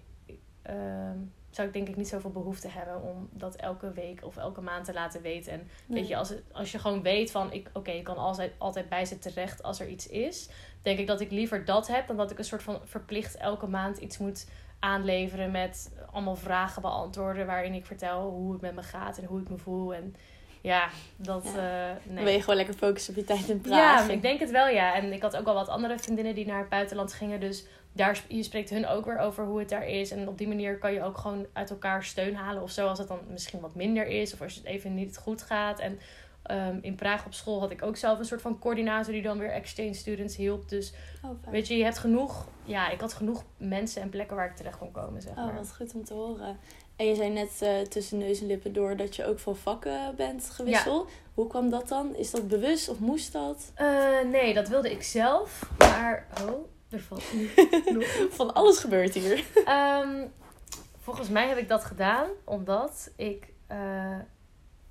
ehm, 0.62 1.18
zou 1.51 1.67
ik 1.67 1.74
denk 1.74 1.88
ik 1.88 1.96
niet 1.96 2.08
zoveel 2.08 2.29
behoefte 2.31 2.67
hebben 2.67 3.01
om 3.01 3.29
dat 3.31 3.55
elke 3.55 3.91
week 3.91 4.25
of 4.25 4.38
elke 4.38 4.62
maand 4.62 4.86
te 4.86 4.93
laten 4.93 5.22
weten. 5.22 5.51
En 5.51 5.70
Weet 5.86 6.08
je, 6.08 6.15
als, 6.15 6.29
het, 6.29 6.43
als 6.51 6.72
je 6.72 6.79
gewoon 6.79 7.01
weet 7.01 7.31
van, 7.31 7.51
ik, 7.53 7.70
oké, 7.74 7.91
je 7.91 8.01
kan 8.03 8.17
altijd, 8.17 8.53
altijd 8.58 8.89
bij 8.89 9.05
ze 9.05 9.20
terecht 9.20 9.63
als 9.63 9.79
er 9.79 9.88
iets 9.88 10.08
is. 10.08 10.50
Denk 10.81 11.00
ik 11.00 11.08
dat 11.08 11.22
ik 11.22 11.31
liever 11.31 11.65
dat 11.65 11.88
heb 11.88 12.08
dan 12.08 12.17
dat 12.17 12.31
ik 12.31 12.38
een 12.38 12.43
soort 12.43 12.63
van 12.63 12.79
verplicht 12.84 13.36
elke 13.38 13.67
maand 13.67 13.98
iets 13.98 14.17
moet 14.17 14.48
aanleveren 14.79 15.51
met 15.51 15.91
allemaal 16.12 16.36
vragen 16.36 16.81
beantwoorden. 16.81 17.46
Waarin 17.46 17.74
ik 17.74 17.86
vertel 17.86 18.29
hoe 18.29 18.51
het 18.51 18.62
met 18.62 18.75
me 18.75 18.84
gaat 18.84 19.17
en 19.17 19.25
hoe 19.25 19.41
ik 19.41 19.50
me 19.50 19.58
voel. 19.58 19.93
En 19.93 20.15
ja, 20.62 20.89
dat. 21.15 21.43
Ja. 21.43 21.89
eh, 21.89 21.96
Dan 22.05 22.13
nee. 22.13 22.24
ben 22.24 22.34
je 22.34 22.39
gewoon 22.39 22.55
lekker 22.55 22.74
focussen 22.74 23.13
op 23.13 23.20
je 23.20 23.25
tijd 23.25 23.50
in 23.50 23.62
Praag. 23.62 24.08
Ja, 24.08 24.13
ik 24.13 24.22
denk 24.22 24.39
het 24.39 24.51
wel, 24.51 24.67
ja. 24.67 24.96
En 24.96 25.13
ik 25.13 25.22
had 25.22 25.38
ook 25.38 25.48
al 25.48 25.53
wat 25.53 25.67
andere 25.67 26.00
vriendinnen 26.00 26.36
die 26.36 26.46
naar 26.46 26.60
het 26.60 26.70
buitenland 26.70 27.13
gingen. 27.13 27.39
Dus 27.39 27.65
daar, 27.94 28.24
je 28.28 28.44
spreekt 28.44 28.70
hun 28.70 28.88
ook 28.88 29.06
weer 29.06 29.18
over 29.20 29.46
hoe 29.46 29.60
het 29.60 29.70
daar 29.70 29.88
is. 29.88 30.12
En 30.12 30.28
op 30.28 30.38
die 30.38 30.48
manier 30.48 30.78
kan 30.78 30.94
je 30.94 31.04
ook 31.04 31.18
gewoon 31.18 31.46
uit 31.54 31.70
elkaar 31.70 32.04
steun 32.04 32.36
halen. 32.36 32.62
Of 32.62 32.72
zo, 32.72 32.88
als 32.88 33.00
het 33.00 33.08
dan 33.08 33.20
misschien 33.30 33.60
wat 33.60 33.76
minder 33.76 34.08
is. 34.08 34.34
Of 34.34 34.42
als 34.42 34.56
het 34.56 34.66
even 34.66 34.94
niet 34.94 35.18
goed 35.18 35.42
gaat. 35.42 35.80
En 35.80 36.00
ehm, 36.44 36.78
in 36.82 36.96
Praag 36.96 37.26
op 37.26 37.34
school 37.34 37.60
had 37.60 37.72
ik 37.72 37.84
ook 37.84 37.98
zelf 37.98 38.20
een 38.20 38.26
soort 38.26 38.42
van 38.42 38.60
coördinator... 38.60 39.14
die 39.14 39.22
dan 39.22 39.38
weer 39.38 39.52
exchange 39.52 39.94
students 39.94 40.36
hielp. 40.36 40.70
Dus 40.70 40.94
Oh, 41.26 41.52
weet 41.52 41.68
je, 41.68 41.78
je 41.78 41.84
hebt 41.84 41.98
genoeg... 41.98 42.48
Ja, 42.64 42.90
ik 42.90 43.00
had 43.02 43.14
genoeg 43.14 43.44
mensen 43.58 44.02
en 44.02 44.10
plekken 44.10 44.36
waar 44.36 44.50
ik 44.50 44.56
terecht 44.56 44.78
kon 44.78 44.92
komen, 44.92 45.22
zeg 45.22 45.32
Oh, 45.32 45.46
maar. 45.46 45.56
wat 45.56 45.76
goed 45.76 45.94
om 45.94 46.04
te 46.06 46.14
horen. 46.14 46.58
En 46.96 47.06
je 47.08 47.16
zei 47.16 47.30
net 47.30 47.62
eh, 47.62 47.80
tussen 47.80 48.18
neus 48.18 48.42
en 48.42 48.48
lippen 48.48 48.74
door 48.74 48.96
dat 48.98 49.16
je 49.16 49.26
ook 49.26 49.40
van 49.40 49.56
vakken 49.56 50.16
bent 50.16 50.50
gewisseld. 50.50 51.10
Hoe 51.34 51.48
kwam 51.48 51.70
dat 51.70 51.88
dan? 51.88 52.16
Is 52.16 52.32
dat 52.32 52.48
bewust 52.48 52.90
of 52.90 53.00
moest 53.00 53.32
dat? 53.34 53.72
Eh, 53.76 53.88
nee, 54.32 54.54
dat 54.54 54.68
wilde 54.68 54.92
ik 54.92 55.04
zelf. 55.04 55.70
Maar... 55.80 56.28
Oh, 56.42 56.66
er 56.92 57.00
valt 57.00 57.24
nog 57.96 58.28
Van 58.30 58.54
alles 58.54 58.78
gebeurt 58.78 59.14
hier. 59.14 59.44
Ehm, 59.66 60.28
volgens 61.00 61.30
mij 61.30 61.48
heb 61.48 61.58
ik 61.58 61.68
dat 61.68 61.86
gedaan 61.86 62.30
omdat 62.44 63.12
ik 63.16 63.54
eh, 63.68 64.18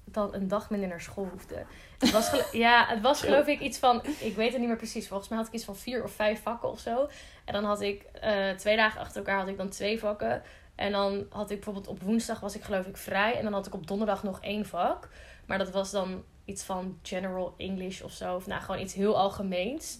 dan 0.05 0.35
een 0.35 0.49
dag 0.49 0.71
minder 0.71 0.89
naar 0.89 1.01
school 1.01 1.29
hoefde. 1.33 1.65
Het 1.99 2.11
was 2.11 2.31
ja, 2.53 2.87
het 2.87 3.01
was 3.01 3.21
geloof 3.21 3.47
ik 3.47 3.61
iets 3.61 3.79
van, 3.79 4.03
ik 4.19 4.37
weet 4.37 4.51
het 4.51 4.59
niet 4.59 4.69
meer 4.69 4.77
precies. 4.77 5.09
Volgens 5.09 5.29
mij 5.29 5.39
had 5.39 5.47
ik 5.47 5.53
iets 5.53 5.65
van 5.65 5.77
vier 5.77 6.05
of 6.05 6.13
vijf 6.13 6.43
vakken 6.43 6.71
of 6.71 6.79
zo. 6.79 7.09
En 7.45 7.53
dan 7.53 7.65
had 7.65 7.81
ik 7.81 8.03
eh, 8.03 8.51
twee 8.51 8.77
dagen 8.77 9.01
achter 9.01 9.17
elkaar 9.17 9.39
had 9.39 9.49
ik 9.49 9.57
dan 9.57 9.69
twee 9.69 9.99
vakken. 9.99 10.43
En 10.75 10.93
dan 10.93 11.27
had 11.31 11.51
ik 11.51 11.57
bijvoorbeeld 11.57 11.87
op 11.87 12.03
woensdag 12.03 12.41
was 12.41 12.55
ik 12.55 12.63
geloof 12.63 12.87
ik 12.87 12.97
vrij. 12.97 13.37
En 13.37 13.45
dan 13.45 13.53
had 13.53 13.67
ik 13.67 13.75
op 13.75 13.87
donderdag 13.87 14.23
nog 14.23 14.41
één 14.41 14.67
vak. 14.67 15.09
Maar 15.47 15.59
dat 15.59 15.71
was 15.71 15.91
dan 15.91 16.25
iets 16.45 16.63
van 16.63 16.99
general 17.03 17.55
English 17.57 18.01
of 18.01 18.13
zo. 18.13 18.35
Of 18.35 18.47
nou, 18.47 18.63
gewoon 18.63 18.81
iets 18.81 18.95
heel 18.95 19.19
algemeens. 19.19 19.99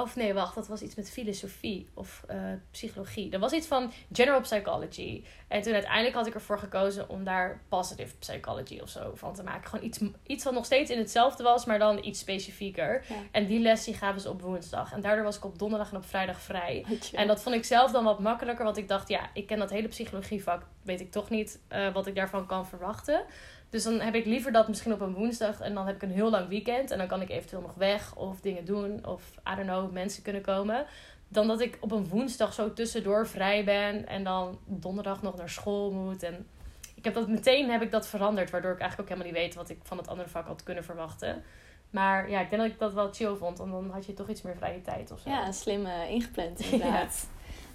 Of 0.00 0.16
nee, 0.16 0.34
wacht, 0.34 0.54
dat 0.54 0.68
was 0.68 0.82
iets 0.82 0.94
met 0.94 1.10
filosofie 1.10 1.88
of 1.94 2.24
uh, 2.30 2.36
psychologie. 2.70 3.30
Dat 3.30 3.40
was 3.40 3.52
iets 3.52 3.66
van 3.66 3.92
general 4.12 4.40
psychology. 4.40 5.24
En 5.48 5.62
toen 5.62 5.72
uiteindelijk 5.72 6.14
had 6.14 6.26
ik 6.26 6.34
ervoor 6.34 6.58
gekozen 6.58 7.08
om 7.08 7.24
daar 7.24 7.60
positive 7.68 8.16
psychology 8.16 8.78
of 8.82 8.88
zo 8.88 9.12
van 9.14 9.34
te 9.34 9.42
maken. 9.42 9.68
Gewoon 9.68 9.84
iets, 9.84 9.98
iets 10.26 10.44
wat 10.44 10.52
nog 10.52 10.64
steeds 10.64 10.90
in 10.90 10.98
hetzelfde 10.98 11.42
was, 11.42 11.64
maar 11.64 11.78
dan 11.78 12.04
iets 12.04 12.18
specifieker. 12.18 13.04
En 13.30 13.46
die 13.46 13.60
les 13.60 13.84
die 13.84 13.94
gaven 13.94 14.20
ze 14.20 14.28
op 14.28 14.42
woensdag. 14.42 14.92
En 14.92 15.00
daardoor 15.00 15.24
was 15.24 15.36
ik 15.36 15.44
op 15.44 15.58
donderdag 15.58 15.90
en 15.90 15.96
op 15.96 16.06
vrijdag 16.06 16.40
vrij. 16.40 16.84
En 17.12 17.26
dat 17.26 17.42
vond 17.42 17.54
ik 17.54 17.64
zelf 17.64 17.92
dan 17.92 18.04
wat 18.04 18.18
makkelijker, 18.18 18.64
want 18.64 18.76
ik 18.76 18.88
dacht, 18.88 19.08
ja, 19.08 19.30
ik 19.34 19.46
ken 19.46 19.58
dat 19.58 19.70
hele 19.70 19.88
psychologievak, 19.88 20.66
weet 20.82 21.00
ik 21.00 21.10
toch 21.10 21.30
niet 21.30 21.60
uh, 21.72 21.92
wat 21.92 22.06
ik 22.06 22.14
daarvan 22.14 22.46
kan 22.46 22.66
verwachten. 22.66 23.24
Dus 23.70 23.82
dan 23.82 24.00
heb 24.00 24.14
ik 24.14 24.24
liever 24.24 24.52
dat 24.52 24.68
misschien 24.68 24.92
op 24.92 25.00
een 25.00 25.14
woensdag 25.14 25.60
en 25.60 25.74
dan 25.74 25.86
heb 25.86 25.94
ik 25.94 26.02
een 26.02 26.10
heel 26.10 26.30
lang 26.30 26.48
weekend 26.48 26.90
en 26.90 26.98
dan 26.98 27.06
kan 27.06 27.22
ik 27.22 27.30
eventueel 27.30 27.62
nog 27.62 27.74
weg 27.74 28.16
of 28.16 28.40
dingen 28.40 28.64
doen 28.64 29.06
of 29.06 29.30
I 29.52 29.54
don't 29.54 29.68
know, 29.68 29.92
mensen 29.92 30.22
kunnen 30.22 30.42
komen. 30.42 30.86
Dan 31.28 31.46
dat 31.46 31.60
ik 31.60 31.78
op 31.80 31.92
een 31.92 32.08
woensdag 32.08 32.52
zo 32.52 32.72
tussendoor 32.72 33.26
vrij 33.26 33.64
ben 33.64 34.06
en 34.06 34.24
dan 34.24 34.58
donderdag 34.64 35.22
nog 35.22 35.36
naar 35.36 35.48
school 35.48 35.90
moet. 35.90 36.22
En 36.22 36.46
ik 36.94 37.04
heb 37.04 37.14
dat 37.14 37.28
meteen 37.28 37.70
heb 37.70 37.82
ik 37.82 37.90
dat 37.90 38.06
veranderd, 38.06 38.50
waardoor 38.50 38.72
ik 38.72 38.80
eigenlijk 38.80 39.10
ook 39.10 39.16
helemaal 39.16 39.32
niet 39.40 39.46
weet 39.46 39.60
wat 39.60 39.70
ik 39.70 39.78
van 39.82 39.96
het 39.96 40.08
andere 40.08 40.28
vak 40.28 40.46
had 40.46 40.62
kunnen 40.62 40.84
verwachten. 40.84 41.42
Maar 41.90 42.30
ja, 42.30 42.40
ik 42.40 42.50
denk 42.50 42.62
dat 42.62 42.70
ik 42.70 42.78
dat 42.78 42.92
wel 42.92 43.12
chill 43.12 43.34
vond, 43.34 43.58
want 43.58 43.70
dan 43.70 43.90
had 43.90 44.06
je 44.06 44.14
toch 44.14 44.28
iets 44.28 44.42
meer 44.42 44.56
vrije 44.56 44.82
tijd 44.82 45.10
of 45.10 45.20
zo. 45.20 45.30
Ja, 45.30 45.52
slim 45.52 45.86
uh, 45.86 46.10
ingepland 46.10 46.60
inderdaad. 46.70 47.28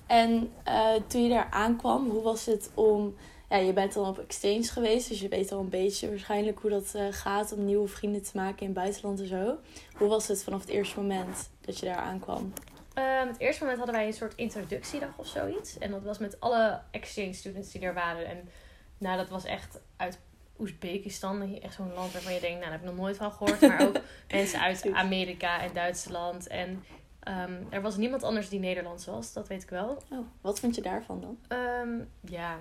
En 0.08 0.52
uh, 0.68 0.94
toen 1.08 1.24
je 1.24 1.30
daar 1.30 1.48
aankwam, 1.50 2.10
hoe 2.10 2.24
was 2.24 2.46
het 2.46 2.72
om 2.74 3.16
ja, 3.50 3.58
je 3.58 3.74
bent 3.74 3.94
dan 3.94 4.08
op 4.08 4.20
exchange 4.20 4.64
geweest, 4.64 5.10
dus 5.10 5.20
je 5.20 5.28
weet 5.28 5.52
al 5.52 5.60
een 5.60 5.70
beetje 5.70 6.10
waarschijnlijk 6.10 6.60
hoe 6.60 6.70
dat 6.70 6.94
uh, 6.96 7.06
gaat 7.10 7.52
om 7.52 7.66
nieuwe 7.66 7.88
vrienden 7.88 8.24
te 8.24 8.32
maken 8.38 8.60
in 8.60 8.66
het 8.66 8.76
buitenland 8.76 9.20
en 9.20 9.28
zo. 9.28 9.58
Hoe 9.96 10.08
was 10.08 10.28
het 10.28 10.44
vanaf 10.44 10.62
het 10.62 10.70
eerste 10.70 11.00
moment 11.00 11.50
dat 11.62 11.80
je 11.80 11.86
daar 11.86 11.96
aankwam? 11.96 12.54
Um, 12.98 13.28
het 13.28 13.40
eerste 13.40 13.62
moment 13.62 13.78
hadden 13.78 13.96
wij 13.96 14.08
een 14.08 14.14
soort 14.14 14.36
introductiedag 14.36 15.18
of 15.18 15.28
zoiets. 15.28 15.78
En 15.78 15.92
dat 15.92 16.04
was 16.04 16.18
met 16.18 16.40
alle 16.40 16.82
exchange 16.92 17.34
students 17.34 17.72
die 17.72 17.82
er 17.82 17.94
waren. 17.94 18.26
En 18.28 18.50
nou, 18.98 19.18
dat 19.18 19.30
was 19.30 19.46
echt 19.46 19.80
uit 19.98 20.20
Oezbekistan. 20.60 21.60
Echt 21.62 21.74
zo'n 21.74 21.94
land 21.94 22.12
waarvan 22.12 22.34
je 22.34 22.40
denkt, 22.40 22.60
nou, 22.60 22.72
daar 22.72 22.80
heb 22.80 22.82
ik 22.82 22.96
nog 22.96 23.06
nooit 23.06 23.18
van 23.18 23.32
gehoord. 23.32 23.62
Maar 23.62 23.82
ook 23.82 24.02
mensen 24.32 24.62
uit 24.62 24.92
Amerika 24.92 25.62
en 25.62 25.74
Duitsland. 25.74 26.48
En 26.48 26.84
um, 27.28 27.68
er 27.70 27.82
was 27.82 27.98
niemand 27.98 28.24
anders 28.24 28.50
die 28.50 28.60
Nederlands 28.60 29.06
was, 29.06 29.34
dat 29.34 29.48
weet 29.48 29.64
ik 29.64 29.70
wel. 29.70 30.04
Oh, 30.12 30.28
wat 30.42 30.60
vind 30.60 30.76
je 30.76 30.82
daarvan 30.82 31.22
dan? 31.22 31.58
Um, 31.58 32.10
ja, 32.22 32.60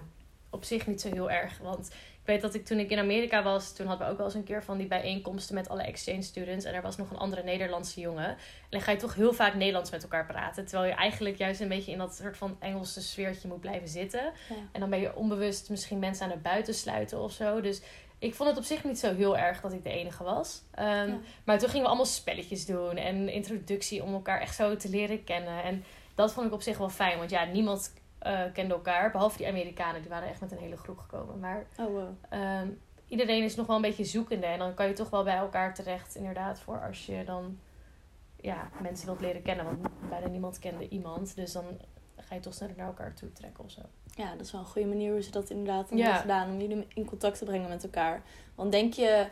op 0.55 0.65
zich 0.65 0.87
niet 0.87 1.01
zo 1.01 1.09
heel 1.13 1.31
erg. 1.31 1.59
Want 1.59 1.89
ik 2.25 2.31
weet 2.31 2.41
dat 2.41 2.55
ik 2.55 2.65
toen 2.65 2.79
ik 2.79 2.91
in 2.91 2.99
Amerika 2.99 3.43
was, 3.43 3.73
toen 3.73 3.87
hadden 3.87 4.07
we 4.07 4.13
ook 4.13 4.19
wel 4.19 4.27
eens 4.27 4.35
een 4.35 4.45
keer 4.45 4.65
van 4.65 4.79
die 4.79 4.87
bijeenkomsten 4.87 5.55
met 5.55 5.69
alle 5.69 5.83
exchange 5.83 6.23
students. 6.23 6.65
En 6.65 6.75
er 6.75 6.83
was 6.83 6.97
nog 6.97 7.11
een 7.11 7.17
andere 7.17 7.43
Nederlandse 7.43 8.01
jongen. 8.01 8.29
En 8.29 8.37
dan 8.71 8.81
ga 8.81 8.91
je 8.91 8.97
toch 8.97 9.15
heel 9.15 9.33
vaak 9.33 9.55
Nederlands 9.55 9.91
met 9.91 10.03
elkaar 10.03 10.27
praten. 10.27 10.65
Terwijl 10.65 10.91
je 10.91 10.97
eigenlijk 10.97 11.37
juist 11.37 11.61
een 11.61 11.69
beetje 11.69 11.93
in 11.93 11.99
dat 11.99 12.15
soort 12.15 12.37
van 12.37 12.57
Engelse 12.59 13.03
sfeertje 13.03 13.49
moet 13.49 13.61
blijven 13.61 13.89
zitten. 13.89 14.33
En 14.73 14.81
dan 14.81 14.91
ben 14.91 15.01
je 15.01 15.17
onbewust 15.17 15.71
misschien 15.71 15.99
mensen 15.99 16.25
aan 16.25 16.31
het 16.31 16.43
buiten 16.43 16.75
sluiten 16.75 17.19
of 17.19 17.33
zo. 17.33 17.61
Dus 17.61 17.81
ik 18.19 18.35
vond 18.35 18.49
het 18.49 18.59
op 18.59 18.65
zich 18.65 18.85
niet 18.85 18.99
zo 18.99 19.15
heel 19.15 19.39
erg 19.39 19.61
dat 19.61 19.73
ik 19.73 19.83
de 19.83 19.91
enige 19.91 20.25
was. 20.25 20.63
Ehm, 20.75 21.15
maar 21.45 21.59
toen 21.59 21.69
gingen 21.69 21.83
we 21.83 21.89
allemaal 21.89 22.07
spelletjes 22.07 22.67
doen 22.67 22.97
en 22.97 23.29
introductie 23.29 24.03
om 24.03 24.13
elkaar 24.13 24.41
echt 24.41 24.55
zo 24.55 24.77
te 24.77 24.89
leren 24.89 25.25
kennen. 25.25 25.63
En 25.63 25.85
dat 26.15 26.33
vond 26.33 26.47
ik 26.47 26.53
op 26.53 26.63
zich 26.63 26.79
wel 26.79 26.89
fijn, 26.89 27.19
want 27.19 27.31
ja, 27.31 27.45
niemand 27.45 27.93
uh, 28.27 28.41
kenden 28.53 28.77
elkaar. 28.77 29.11
Behalve 29.11 29.37
die 29.37 29.49
Amerikanen, 29.49 30.01
die 30.01 30.11
waren 30.11 30.29
echt 30.29 30.41
met 30.41 30.53
een 30.53 30.59
hele 30.59 30.77
groep 30.77 30.99
gekomen. 30.99 31.41
Maar 31.41 31.67
oh, 31.79 31.87
wow. 31.87 32.09
Ehm, 32.29 32.69
iedereen 33.09 33.43
is 33.43 33.55
nog 33.55 33.67
wel 33.67 33.77
een 33.77 33.83
beetje 33.83 34.05
zoekende. 34.05 34.47
En 34.47 34.59
dan 34.59 34.75
kan 34.75 34.87
je 34.87 34.93
toch 34.93 35.11
wel 35.11 35.25
bij 35.25 35.37
elkaar 35.37 35.75
terecht, 35.75 36.15
inderdaad, 36.15 36.61
voor 36.61 36.81
als 36.87 37.07
je 37.07 37.25
dan 37.25 37.59
ja, 38.41 38.69
mensen 38.81 39.07
wilt 39.07 39.21
leren 39.21 39.43
kennen. 39.43 39.65
Want 39.65 39.79
bijna 40.09 40.27
niemand 40.27 40.59
kende 40.59 40.89
iemand. 40.89 41.37
Dus 41.37 41.53
dan 41.53 41.65
ga 42.17 42.35
je 42.35 42.41
toch 42.41 42.55
sneller 42.55 42.77
naar 42.77 42.87
elkaar 42.87 43.15
toe 43.15 43.33
trekken 43.33 43.65
of 43.65 43.71
zo. 43.71 43.81
Ja, 44.17 44.31
dat 44.31 44.41
is 44.41 44.53
wel 44.53 44.61
een 44.61 44.67
goede 44.67 44.89
manier 44.89 45.13
hoe 45.13 45.23
ze 45.23 45.31
dat 45.31 45.51
inderdaad 45.51 45.89
hebben 45.89 46.15
gedaan. 46.15 46.51
Om 46.51 46.61
jullie 46.61 46.87
in 46.95 47.05
contact 47.05 47.39
te 47.39 47.45
brengen 47.45 47.69
met 47.69 47.85
elkaar. 47.85 48.23
Want 48.55 48.73
denk 48.73 48.93
je, 48.93 49.27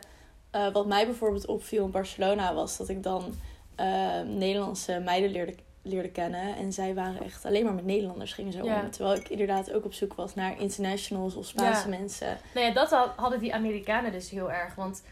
uh, 0.51 0.71
wat 0.71 0.85
mij 0.85 1.05
bijvoorbeeld 1.05 1.45
opviel 1.45 1.85
in 1.85 1.91
Barcelona 1.91 2.53
was 2.53 2.77
dat 2.77 2.89
ik 2.89 3.03
dan 3.03 3.33
uh, 3.79 4.21
Nederlandse 4.21 4.99
meiden 4.99 5.31
leerde 5.31 5.55
leerde 5.83 6.09
kennen. 6.09 6.55
En 6.55 6.73
zij 6.73 6.93
waren 6.93 7.23
echt 7.23 7.45
alleen 7.45 7.63
maar 7.63 7.73
met 7.73 7.85
Nederlanders 7.85 8.33
gingen 8.33 8.51
zo 8.51 8.63
om. 8.63 8.91
Terwijl 8.91 9.15
ik 9.15 9.29
inderdaad 9.29 9.71
ook 9.71 9.85
op 9.85 9.93
zoek 9.93 10.13
was 10.13 10.35
naar 10.35 10.59
internationals 10.59 11.35
of 11.35 11.45
Spaanse 11.45 11.89
mensen. 11.89 12.37
Nou 12.53 12.65
ja, 12.65 12.73
dat 12.73 12.89
hadden 13.15 13.39
die 13.39 13.53
Amerikanen 13.53 14.11
dus 14.11 14.29
heel 14.29 14.51
erg. 14.51 14.75
Want 14.75 15.03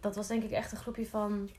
dat 0.00 0.16
was 0.16 0.26
denk 0.26 0.42
ik 0.42 0.50
echt 0.50 0.72
een 0.72 0.78
groepje 0.78 1.06
van, 1.06 1.50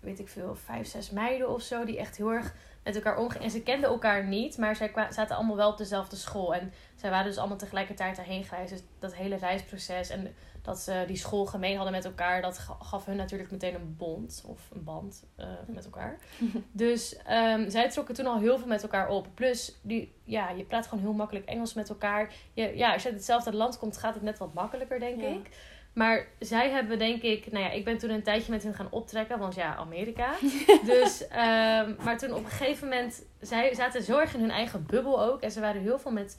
weet 0.00 0.18
ik 0.18 0.28
veel, 0.28 0.54
vijf, 0.54 0.86
zes 0.86 1.10
meiden 1.10 1.50
of 1.50 1.62
zo. 1.62 1.84
Die 1.84 1.98
echt 1.98 2.16
heel 2.16 2.32
erg 2.32 2.54
met 2.84 2.94
elkaar 2.94 3.18
omgingen. 3.18 3.44
En 3.44 3.50
ze 3.50 3.62
kenden 3.62 3.90
elkaar 3.90 4.26
niet, 4.26 4.58
maar 4.58 4.76
zij 4.76 4.92
zaten 5.10 5.36
allemaal 5.36 5.56
wel 5.56 5.70
op 5.70 5.78
dezelfde 5.78 6.16
school. 6.16 6.54
En 6.54 6.72
zij 6.96 7.10
waren 7.10 7.26
dus 7.26 7.38
allemaal 7.38 7.56
tegelijkertijd 7.56 8.16
daarheen 8.16 8.44
gereisd. 8.44 8.70
Dus 8.70 8.82
dat 8.98 9.14
hele 9.14 9.36
reisproces 9.36 10.08
en 10.08 10.34
dat 10.66 10.78
ze 10.78 11.04
die 11.06 11.16
school 11.16 11.46
gemeen 11.46 11.74
hadden 11.74 11.92
met 11.92 12.04
elkaar, 12.04 12.42
dat 12.42 12.58
gaf 12.80 13.04
hun 13.04 13.16
natuurlijk 13.16 13.50
meteen 13.50 13.74
een 13.74 13.96
bond 13.96 14.44
of 14.46 14.70
een 14.72 14.84
band 14.84 15.24
uh, 15.38 15.46
met 15.66 15.84
elkaar. 15.84 16.18
dus 16.72 17.16
um, 17.30 17.70
zij 17.70 17.90
trokken 17.90 18.14
toen 18.14 18.26
al 18.26 18.38
heel 18.38 18.58
veel 18.58 18.66
met 18.66 18.82
elkaar 18.82 19.08
op. 19.08 19.26
Plus, 19.34 19.78
die, 19.82 20.12
ja, 20.24 20.50
je 20.50 20.64
praat 20.64 20.86
gewoon 20.86 21.04
heel 21.04 21.12
makkelijk 21.12 21.46
Engels 21.46 21.74
met 21.74 21.88
elkaar. 21.88 22.32
Je, 22.52 22.76
ja, 22.76 22.92
als 22.92 23.02
je 23.02 23.08
uit 23.08 23.16
hetzelfde 23.16 23.54
land 23.54 23.78
komt, 23.78 23.98
gaat 23.98 24.14
het 24.14 24.22
net 24.22 24.38
wat 24.38 24.54
makkelijker, 24.54 25.00
denk 25.00 25.22
ik. 25.22 25.50
Maar 25.92 26.26
zij 26.38 26.70
hebben 26.70 26.98
denk 26.98 27.22
ik, 27.22 27.52
nou 27.52 27.64
ja, 27.64 27.70
ik 27.70 27.84
ben 27.84 27.98
toen 27.98 28.10
een 28.10 28.22
tijdje 28.22 28.52
met 28.52 28.62
hun 28.62 28.74
gaan 28.74 28.90
optrekken, 28.90 29.38
want 29.38 29.54
ja, 29.54 29.76
Amerika. 29.76 30.30
dus, 30.92 31.22
um, 31.22 31.96
maar 32.04 32.18
toen 32.18 32.32
op 32.32 32.44
een 32.44 32.50
gegeven 32.50 32.88
moment, 32.88 33.22
zij 33.40 33.74
zaten 33.74 34.02
zo 34.02 34.18
erg 34.18 34.34
in 34.34 34.40
hun 34.40 34.50
eigen 34.50 34.86
bubbel 34.86 35.22
ook. 35.22 35.40
En 35.40 35.50
ze 35.50 35.60
waren 35.60 35.82
heel 35.82 35.98
veel 35.98 36.10
met 36.10 36.38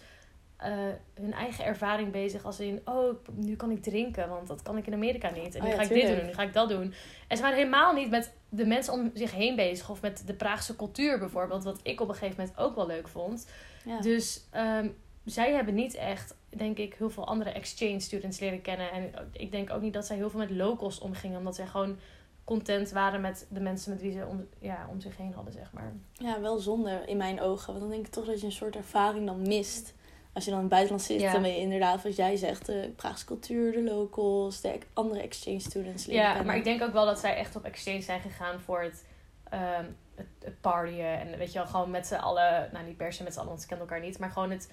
uh, 0.61 0.67
hun 1.13 1.33
eigen 1.33 1.65
ervaring 1.65 2.11
bezig. 2.11 2.45
Als 2.45 2.59
in, 2.59 2.81
oh, 2.85 3.15
nu 3.33 3.55
kan 3.55 3.71
ik 3.71 3.83
drinken, 3.83 4.29
want 4.29 4.47
dat 4.47 4.61
kan 4.61 4.77
ik 4.77 4.87
in 4.87 4.93
Amerika 4.93 5.29
niet. 5.29 5.55
En 5.55 5.63
nu 5.63 5.69
oh 5.69 5.75
ga 5.75 5.81
ik 5.81 5.89
dit 5.89 6.07
doen, 6.07 6.25
nu 6.25 6.33
ga 6.33 6.43
ik 6.43 6.53
dat 6.53 6.69
doen. 6.69 6.93
En 7.27 7.37
ze 7.37 7.43
waren 7.43 7.57
helemaal 7.57 7.93
niet 7.93 8.09
met 8.09 8.33
de 8.49 8.65
mensen 8.65 8.93
om 8.93 9.11
zich 9.13 9.31
heen 9.31 9.55
bezig. 9.55 9.89
Of 9.89 10.01
met 10.01 10.23
de 10.25 10.33
Praagse 10.33 10.75
cultuur 10.75 11.19
bijvoorbeeld. 11.19 11.63
Wat 11.63 11.79
ik 11.83 12.01
op 12.01 12.09
een 12.09 12.15
gegeven 12.15 12.35
moment 12.39 12.57
ook 12.57 12.75
wel 12.75 12.87
leuk 12.87 13.07
vond. 13.07 13.49
Ja. 13.85 13.99
Dus 13.99 14.47
um, 14.55 14.95
zij 15.25 15.53
hebben 15.53 15.75
niet 15.75 15.95
echt, 15.95 16.35
denk 16.49 16.77
ik, 16.77 16.93
heel 16.93 17.09
veel 17.09 17.27
andere 17.27 17.49
exchange 17.49 17.99
students 17.99 18.39
leren 18.39 18.61
kennen. 18.61 18.91
En 18.91 19.11
ik 19.31 19.51
denk 19.51 19.71
ook 19.71 19.81
niet 19.81 19.93
dat 19.93 20.05
zij 20.05 20.15
heel 20.15 20.29
veel 20.29 20.39
met 20.39 20.51
locals 20.51 20.99
omgingen. 20.99 21.37
Omdat 21.37 21.55
zij 21.55 21.67
gewoon 21.67 21.97
content 22.43 22.91
waren 22.91 23.21
met 23.21 23.47
de 23.49 23.59
mensen 23.59 23.91
met 23.91 24.01
wie 24.01 24.11
ze 24.11 24.25
om, 24.25 24.47
ja, 24.59 24.87
om 24.91 24.99
zich 24.99 25.17
heen 25.17 25.33
hadden, 25.33 25.53
zeg 25.53 25.71
maar. 25.71 25.93
Ja, 26.11 26.41
wel 26.41 26.57
zonde 26.57 27.03
in 27.05 27.17
mijn 27.17 27.41
ogen. 27.41 27.67
Want 27.67 27.79
dan 27.79 27.89
denk 27.89 28.05
ik 28.05 28.11
toch 28.11 28.25
dat 28.25 28.39
je 28.39 28.45
een 28.45 28.51
soort 28.51 28.75
ervaring 28.75 29.25
dan 29.25 29.41
mist 29.41 29.93
als 30.37 30.45
je 30.45 30.51
dan 30.51 30.61
in 30.61 30.65
het 30.65 30.75
buitenland 30.75 31.07
zit, 31.07 31.31
dan 31.31 31.41
ben 31.41 31.51
je 31.51 31.59
inderdaad, 31.59 32.03
wat 32.03 32.15
jij 32.15 32.35
zegt, 32.35 32.65
de 32.65 32.93
Praagse 32.95 33.25
cultuur, 33.25 33.71
de 33.71 33.83
locals, 33.83 34.61
de 34.61 34.79
andere 34.93 35.21
exchange 35.21 35.59
students 35.59 36.05
Ja, 36.05 36.43
maar 36.43 36.55
ik 36.55 36.63
denk 36.63 36.81
ook 36.81 36.93
wel 36.93 37.05
dat 37.05 37.19
zij 37.19 37.35
echt 37.35 37.55
op 37.55 37.63
exchange 37.63 38.01
zijn 38.01 38.21
gegaan 38.21 38.59
voor 38.59 38.81
het, 38.81 39.05
um, 39.53 39.95
het, 40.15 40.27
het 40.43 40.61
partyen. 40.61 41.19
En 41.19 41.37
weet 41.37 41.51
je 41.51 41.57
wel, 41.57 41.67
gewoon 41.67 41.91
met 41.91 42.07
z'n 42.07 42.15
allen, 42.15 42.69
nou 42.71 42.85
niet 42.85 42.97
per 42.97 43.13
se 43.13 43.23
met 43.23 43.33
z'n 43.33 43.39
allen, 43.39 43.49
want 43.49 43.61
ze 43.61 43.67
kennen 43.67 43.87
elkaar 43.87 44.03
niet, 44.05 44.19
maar 44.19 44.31
gewoon 44.31 44.51
het 44.51 44.71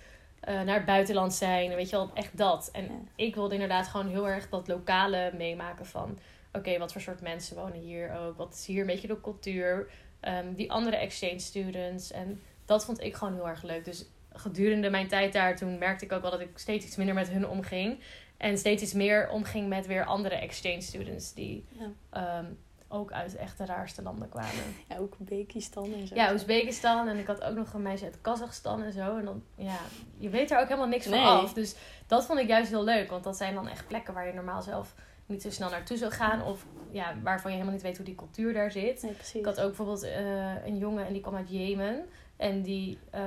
uh, 0.49 0.63
naar 0.63 0.77
het 0.77 0.85
buitenland 0.85 1.35
zijn. 1.35 1.75
Weet 1.75 1.91
je 1.91 1.97
wel, 1.97 2.11
echt 2.15 2.39
dat. 2.39 2.69
En 2.73 3.09
ik 3.17 3.35
wilde 3.35 3.55
inderdaad 3.55 3.89
gewoon 3.89 4.09
heel 4.09 4.29
erg 4.29 4.49
dat 4.49 4.69
lokale 4.69 5.33
meemaken 5.37 5.87
van, 5.87 6.19
oké, 6.53 6.79
wat 6.79 6.93
voor 6.93 7.01
soort 7.01 7.21
mensen 7.21 7.57
wonen 7.57 7.81
hier 7.81 8.19
ook? 8.19 8.37
Wat 8.37 8.55
is 8.55 8.67
hier 8.67 8.81
een 8.81 8.87
beetje 8.87 9.09
de 9.09 9.21
cultuur? 9.21 9.91
Um, 10.21 10.55
die 10.55 10.73
andere 10.73 10.97
exchange 10.97 11.39
students. 11.39 12.11
En 12.11 12.43
dat 12.65 12.85
vond 12.85 13.01
ik 13.01 13.15
gewoon 13.15 13.35
heel 13.35 13.49
erg 13.49 13.63
leuk. 13.63 13.85
Dus 13.85 14.05
gedurende 14.35 14.91
mijn 14.91 15.09
tijd 15.09 15.33
daar, 15.33 15.57
toen 15.57 15.79
merkte 15.79 16.05
ik 16.05 16.13
ook 16.13 16.23
wel 16.23 16.31
dat 16.31 16.41
ik 16.41 16.59
steeds 16.59 16.87
iets 16.87 16.97
minder 16.97 17.15
met 17.15 17.29
hun 17.29 17.49
omging. 17.49 18.01
En 18.37 18.59
steeds 18.59 18.83
iets 18.83 18.93
meer 18.93 19.29
omging 19.31 19.69
met 19.69 19.87
weer 19.87 20.05
andere 20.05 20.35
exchange 20.35 20.81
students 20.81 21.35
die 21.35 21.65
ja. 22.13 22.39
um, 22.39 22.59
ook 22.89 23.13
uit 23.13 23.37
echt 23.37 23.59
de 23.59 23.65
raarste 23.65 24.03
landen 24.03 24.29
kwamen. 24.29 24.75
Ja, 24.89 24.97
ook 24.97 25.17
Oezbekistan 25.21 25.93
en 25.95 26.07
zo. 26.07 26.15
Ja, 26.15 26.33
Oezbekistan. 26.33 27.09
En 27.09 27.19
ik 27.19 27.27
had 27.27 27.43
ook 27.43 27.57
nog 27.57 27.73
een 27.73 27.83
meisje 27.83 28.05
uit 28.05 28.21
Kazachstan 28.21 28.83
en 28.83 28.93
zo. 28.93 29.17
En 29.17 29.25
dan, 29.25 29.43
ja, 29.57 29.79
je 30.19 30.29
weet 30.29 30.51
er 30.51 30.59
ook 30.59 30.69
helemaal 30.69 30.89
niks 30.89 31.07
van 31.07 31.23
af. 31.23 31.53
Dus 31.53 31.75
dat 32.07 32.27
vond 32.27 32.39
ik 32.39 32.49
juist 32.49 32.71
heel 32.71 32.85
leuk. 32.85 33.11
Want 33.11 33.25
dat 33.25 33.37
zijn 33.37 33.55
dan 33.55 33.69
echt 33.69 33.87
plekken 33.87 34.15
waar 34.15 34.27
je 34.27 34.33
normaal 34.33 34.63
zelf 34.63 34.95
niet 35.27 35.43
zo 35.43 35.51
snel 35.51 35.71
naartoe 35.71 35.97
zou 35.97 36.13
gaan. 36.13 36.43
Of 36.43 36.67
ja, 36.91 37.15
waarvan 37.23 37.51
je 37.51 37.57
helemaal 37.57 37.77
niet 37.77 37.87
weet 37.87 37.97
hoe 37.97 38.07
die 38.07 38.15
cultuur 38.15 38.53
daar 38.53 38.71
zit. 38.71 39.03
Nee, 39.03 39.17
ik 39.33 39.45
had 39.45 39.61
ook 39.61 39.67
bijvoorbeeld 39.67 40.05
uh, 40.05 40.67
een 40.67 40.79
jongen 40.79 41.07
en 41.07 41.13
die 41.13 41.23
kwam 41.23 41.37
uit 41.37 41.51
Jemen. 41.51 42.05
En 42.37 42.63
die, 42.63 42.99
uh, 43.15 43.21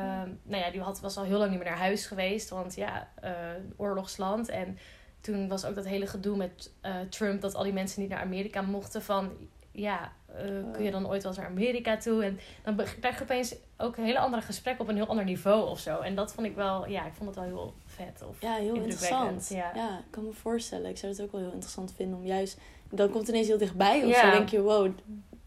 nou 0.43 0.63
ja, 0.63 0.71
die 0.71 0.81
had, 0.81 0.99
was 0.99 1.17
al 1.17 1.23
heel 1.23 1.37
lang 1.37 1.49
niet 1.49 1.59
meer 1.59 1.69
naar 1.69 1.77
huis 1.77 2.05
geweest. 2.05 2.49
Want 2.49 2.75
ja, 2.75 3.09
uh, 3.23 3.29
oorlogsland. 3.77 4.49
En 4.49 4.77
toen 5.21 5.47
was 5.47 5.65
ook 5.65 5.75
dat 5.75 5.85
hele 5.85 6.07
gedoe 6.07 6.37
met 6.37 6.71
uh, 6.85 6.95
Trump. 7.09 7.41
Dat 7.41 7.55
al 7.55 7.63
die 7.63 7.73
mensen 7.73 8.01
niet 8.01 8.09
naar 8.09 8.21
Amerika 8.21 8.61
mochten. 8.61 9.01
Van 9.01 9.31
ja, 9.71 10.11
eh, 10.35 10.45
kun 10.71 10.83
je 10.83 10.91
dan 10.91 11.07
ooit 11.07 11.23
wel 11.23 11.31
eens 11.31 11.41
naar 11.41 11.49
Amerika 11.49 11.97
toe? 11.97 12.23
En 12.23 12.39
dan 12.63 12.75
krijg 12.99 13.17
je 13.17 13.23
opeens 13.23 13.55
ook 13.77 13.97
een 13.97 14.03
hele 14.03 14.19
andere 14.19 14.41
gesprekken 14.41 14.83
op 14.83 14.89
een 14.89 14.95
heel 14.95 15.07
ander 15.07 15.25
niveau 15.25 15.69
of 15.69 15.79
zo. 15.79 15.99
En 15.99 16.15
dat 16.15 16.33
vond 16.33 16.47
ik 16.47 16.55
wel, 16.55 16.87
ja, 16.87 17.05
ik 17.05 17.13
vond 17.13 17.29
het 17.29 17.35
wel 17.35 17.45
heel 17.45 17.73
vet. 17.85 18.23
Of 18.29 18.41
Ja, 18.41 18.55
heel 18.55 18.75
interessant. 18.75 19.49
ja. 19.49 19.71
Ja. 19.75 19.97
ik 19.97 20.11
kan 20.11 20.23
me 20.25 20.33
voorstellen. 20.33 20.89
Ik 20.89 20.97
zou 20.97 21.11
het 21.11 21.21
ook 21.21 21.31
wel 21.31 21.41
heel 21.41 21.51
interessant 21.51 21.93
vinden 21.95 22.17
om 22.17 22.25
juist... 22.25 22.59
Dan 22.89 23.09
komt 23.09 23.19
het 23.19 23.29
ineens 23.29 23.47
heel 23.47 23.57
dichtbij 23.57 24.03
of 24.05 24.09
Ja. 24.11 24.31
zo. 24.31 24.37
denk 24.37 24.49
je, 24.49 24.61
wow, 24.61 24.91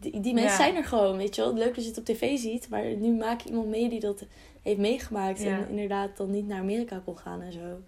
die, 0.01 0.21
die 0.21 0.35
mensen 0.35 0.51
Ja. 0.51 0.57
zijn 0.57 0.77
er 0.77 0.85
gewoon, 0.85 1.17
weet 1.17 1.35
je 1.35 1.43
wel. 1.43 1.55
Leuk 1.55 1.75
dat 1.75 1.85
je 1.85 1.91
het 1.91 1.99
op 1.99 2.05
tv 2.05 2.39
ziet. 2.39 2.69
Maar 2.69 2.85
nu 2.85 3.13
maak 3.13 3.41
je 3.41 3.49
iemand 3.49 3.69
mee 3.69 3.89
die 3.89 4.01
dat 4.01 4.25
heeft 4.63 4.79
meegemaakt. 4.79 5.43
Ja. 5.43 5.51
En 5.51 5.69
inderdaad 5.69 6.17
dan 6.17 6.31
niet 6.31 6.47
naar 6.47 6.61
Amerika 6.61 7.03
kon 7.05 7.19
gaan 7.19 7.41
en 7.43 7.53
zo. 7.53 7.81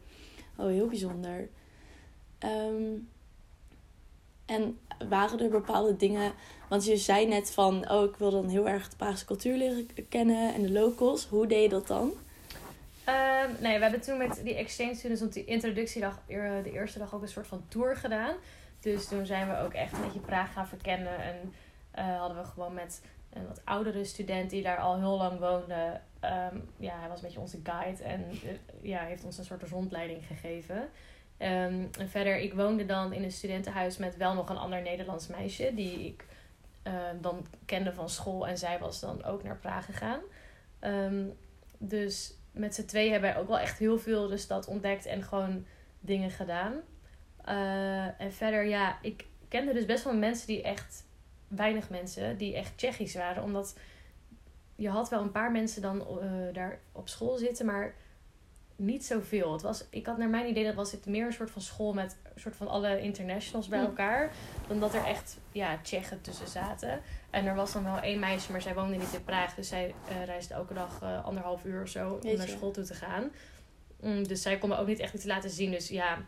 Oh, 0.57 0.67
heel 0.67 0.87
bijzonder. 0.87 1.49
Ehm, 2.39 2.93
en 4.47 4.79
waren 5.09 5.41
er 5.41 5.51
bepaalde 5.51 5.97
dingen... 5.97 6.33
Want 6.69 6.85
je 6.85 6.97
zei 6.97 7.27
net 7.27 7.51
van... 7.51 7.91
Oh, 7.91 8.05
ik 8.05 8.17
wil 8.17 8.31
dan 8.31 8.49
heel 8.49 8.69
erg 8.69 8.89
de 8.89 8.97
Praagse 8.97 9.25
cultuur 9.25 9.57
leren 9.57 9.87
kennen 10.09 10.55
en 10.55 10.63
de 10.63 10.71
locals. 10.73 11.27
Hoe 11.27 11.47
deed 11.47 11.63
je 11.63 11.69
dat 11.69 11.87
dan? 11.87 12.13
Ehm, 13.05 13.49
nee, 13.61 13.77
we 13.77 13.83
hebben 13.83 14.01
toen 14.01 14.19
met 14.19 14.41
die 14.45 14.55
exchange 14.55 14.95
students 14.95 15.23
op 15.23 15.33
die 15.33 15.45
introductiedag, 15.45 16.21
de 16.27 16.71
eerste 16.73 16.99
dag 16.99 17.15
ook 17.15 17.23
een 17.23 17.29
soort 17.29 17.47
van 17.47 17.65
tour 17.69 17.97
gedaan. 17.97 18.35
Dus 18.81 19.09
toen 19.09 19.27
zijn 19.27 19.49
we 19.49 19.59
ook 19.59 19.73
echt 19.73 19.93
een 19.93 20.01
beetje 20.03 20.19
Praag 20.21 20.53
gaan 20.53 20.69
verkennen. 20.69 21.23
En 21.23 21.53
eh, 21.93 22.19
hadden 22.19 22.43
we 22.43 22.45
gewoon 22.45 22.75
met 22.75 23.03
een 23.33 23.47
wat 23.47 23.61
oudere 23.65 24.05
student 24.05 24.51
die 24.51 24.63
daar 24.63 24.79
al 24.79 24.99
heel 24.99 25.17
lang 25.17 25.39
woonde. 25.39 26.01
ehm, 26.21 26.57
ja, 26.77 26.99
hij 26.99 27.09
was 27.09 27.19
een 27.19 27.25
beetje 27.25 27.41
onze 27.41 27.61
guide 27.63 28.03
en 28.03 28.25
eh, 28.31 28.51
ja, 28.81 29.05
heeft 29.05 29.25
ons 29.25 29.39
een 29.39 29.45
soort 29.45 29.63
rondleiding 29.63 30.27
gegeven. 30.27 30.89
Ehm, 31.37 31.87
en 31.99 32.09
verder, 32.09 32.39
ik 32.39 32.55
woonde 32.55 32.87
dan 32.87 33.13
in 33.13 33.23
een 33.23 33.33
studentenhuis 33.33 33.97
met 33.97 34.17
wel 34.17 34.35
nog 34.35 34.49
een 34.49 34.57
ander 34.57 34.83
Nederlands 34.83 35.27
meisje. 35.27 35.73
Die 35.75 36.07
ik 36.07 36.25
eh, 36.83 36.95
dan 37.21 37.47
kende 37.65 37.93
van 37.93 38.09
school. 38.09 38.47
En 38.47 38.59
zij 38.59 38.79
was 38.79 39.01
dan 39.01 39.25
ook 39.25 39.43
naar 39.43 39.57
Praag 39.57 39.85
gegaan. 39.85 40.21
Ehm, 40.79 41.25
dus 41.79 42.35
met 42.53 42.75
z'n 42.75 42.85
twee 42.85 43.11
hebben 43.11 43.33
wij 43.33 43.41
ook 43.41 43.49
wel 43.49 43.59
echt 43.59 43.79
heel 43.79 43.99
veel 43.99 44.29
de 44.29 44.37
stad 44.37 44.67
ontdekt 44.67 45.07
en 45.07 45.23
gewoon 45.23 45.67
dingen 46.01 46.31
gedaan. 46.31 46.73
Eh, 47.45 48.21
en 48.21 48.33
verder, 48.33 48.65
ja, 48.65 48.99
ik 49.03 49.27
kende 49.49 49.73
dus 49.73 49.85
best 49.85 50.05
wel 50.05 50.15
mensen 50.15 50.47
die 50.47 50.63
echt, 50.63 51.05
weinig 51.57 51.91
mensen, 51.91 52.37
die 52.37 52.55
echt 52.57 52.77
Tsjechisch 52.77 53.15
waren. 53.15 53.43
Omdat 53.43 53.77
je 54.77 54.89
had 54.89 55.09
wel 55.09 55.21
een 55.23 55.33
paar 55.33 55.51
mensen 55.53 55.83
dan 55.83 56.01
eh, 56.01 56.27
daar 56.53 56.79
op 56.93 57.09
school 57.09 57.37
zitten, 57.37 57.67
maar 57.67 57.95
niet 58.77 59.05
zoveel. 59.07 59.53
Het 59.53 59.63
was, 59.63 59.85
ik 59.91 60.07
had 60.07 60.19
naar 60.19 60.29
mijn 60.29 60.49
idee, 60.49 60.65
dat 60.65 60.75
was 60.75 60.93
het 60.93 61.07
meer 61.07 61.27
een 61.27 61.33
soort 61.33 61.51
van 61.51 61.63
school 61.63 61.93
met 61.93 62.17
een 62.35 62.41
soort 62.41 62.57
van 62.57 62.69
alle 62.69 63.01
internationals 63.01 63.69
bij 63.69 63.79
Hm. 63.79 63.85
elkaar. 63.85 64.33
Dan 64.69 64.81
dat 64.81 64.95
er 64.95 65.05
echt, 65.05 65.39
ja, 65.53 65.79
Tsjechen 65.83 66.21
tussen 66.21 66.49
zaten. 66.49 67.01
En 67.31 67.47
er 67.47 67.55
was 67.55 67.73
dan 67.73 67.85
wel 67.85 67.99
één 67.99 68.19
meisje, 68.19 68.53
maar 68.53 68.63
zij 68.63 68.75
woonde 68.75 68.97
niet 68.97 69.13
in 69.15 69.25
Praag. 69.25 69.55
Dus 69.55 69.69
zij 69.69 69.95
eh, 70.09 70.25
reisde 70.25 70.55
elke 70.55 70.75
dag 70.75 70.99
eh, 71.03 71.25
anderhalf 71.25 71.65
uur 71.65 71.83
of 71.83 71.89
zo 71.89 72.19
om 72.23 72.37
naar 72.37 72.49
school 72.49 72.71
toe 72.71 72.85
te 72.85 72.95
gaan. 72.95 73.31
Mm, 74.01 74.27
dus 74.29 74.43
zij 74.43 74.59
kon 74.59 74.69
me 74.69 74.77
ook 74.77 74.87
niet 74.87 74.99
echt 74.99 75.15
iets 75.15 75.25
laten 75.25 75.51
zien. 75.51 75.71
Dus 75.71 75.89
ja, 75.89 76.19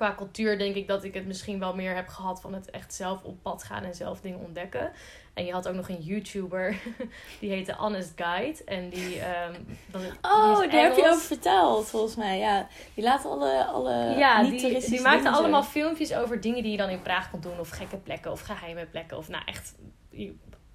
qua 0.00 0.14
cultuur 0.14 0.58
denk 0.58 0.74
ik 0.74 0.88
dat 0.88 1.04
ik 1.04 1.14
het 1.14 1.26
misschien 1.26 1.58
wel 1.58 1.74
meer 1.74 1.94
heb 1.94 2.08
gehad 2.08 2.40
van 2.40 2.54
het 2.54 2.70
echt 2.70 2.94
zelf 2.94 3.22
op 3.22 3.42
pad 3.42 3.64
gaan 3.64 3.84
en 3.84 3.94
zelf 3.94 4.20
dingen 4.20 4.38
ontdekken. 4.38 4.92
En 5.34 5.44
je 5.44 5.52
had 5.52 5.68
ook 5.68 5.74
nog 5.74 5.88
een 5.88 6.00
YouTuber, 6.00 6.76
die 7.40 7.50
heette 7.50 7.74
Honest 7.74 8.12
Guide. 8.16 8.64
En 8.64 8.88
die, 8.88 9.20
ehm 9.20 9.52
dat, 9.90 10.02
die 10.02 10.10
Oh, 10.22 10.58
daar 10.58 10.82
heb 10.82 10.96
je 10.96 11.08
over 11.08 11.20
verteld, 11.20 11.88
volgens 11.88 12.16
mij. 12.16 12.38
Ja, 12.38 12.66
die 12.94 13.04
laten 13.04 13.30
alle, 13.30 13.64
alle 13.64 14.14
ja, 14.18 14.42
die, 14.42 14.50
niet-toeristische 14.50 15.02
die 15.02 15.10
dingen 15.10 15.22
zo. 15.22 15.38
allemaal 15.40 15.62
filmpjes 15.62 16.14
over 16.14 16.40
dingen 16.40 16.62
die 16.62 16.72
je 16.72 16.78
dan 16.78 16.88
in 16.88 17.02
Praag 17.02 17.30
kon 17.30 17.40
doen. 17.40 17.58
Of 17.58 17.70
gekke 17.70 17.96
plekken, 17.96 18.30
of 18.30 18.40
geheime 18.40 18.86
plekken. 18.86 19.16
Of 19.16 19.28
nou, 19.28 19.42
echt, 19.46 19.74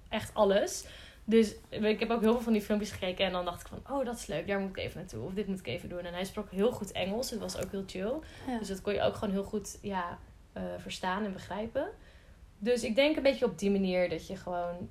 echt 0.08 0.30
alles. 0.34 0.84
Dus 1.28 1.54
ik 1.70 2.00
heb 2.00 2.10
ook 2.10 2.20
heel 2.20 2.32
veel 2.32 2.40
van 2.40 2.52
die 2.52 2.62
filmpjes 2.62 2.90
gekeken. 2.90 3.24
En 3.24 3.32
dan 3.32 3.44
dacht 3.44 3.60
ik 3.60 3.66
van, 3.66 3.96
oh, 3.96 4.04
dat 4.04 4.16
is 4.16 4.26
leuk. 4.26 4.46
Daar 4.46 4.60
moet 4.60 4.70
ik 4.70 4.76
even 4.76 5.00
naartoe. 5.00 5.24
Of 5.24 5.32
dit 5.32 5.46
moet 5.46 5.58
ik 5.58 5.66
even 5.66 5.88
doen. 5.88 5.98
En 5.98 6.12
hij 6.12 6.24
sprak 6.24 6.50
heel 6.50 6.72
goed 6.72 6.92
Engels. 6.92 7.30
Het 7.30 7.40
was 7.40 7.56
ook 7.62 7.70
heel 7.70 7.84
chill. 7.86 8.12
Ja. 8.46 8.58
Dus 8.58 8.68
dat 8.68 8.80
kon 8.80 8.92
je 8.92 9.02
ook 9.02 9.14
gewoon 9.14 9.34
heel 9.34 9.44
goed 9.44 9.78
ja, 9.82 10.18
eh, 10.52 10.62
verstaan 10.78 11.24
en 11.24 11.32
begrijpen. 11.32 11.88
Dus 12.58 12.84
ik 12.84 12.94
denk 12.94 13.16
een 13.16 13.22
beetje 13.22 13.44
op 13.44 13.58
die 13.58 13.70
manier 13.70 14.08
dat 14.08 14.26
je 14.26 14.36
gewoon 14.36 14.90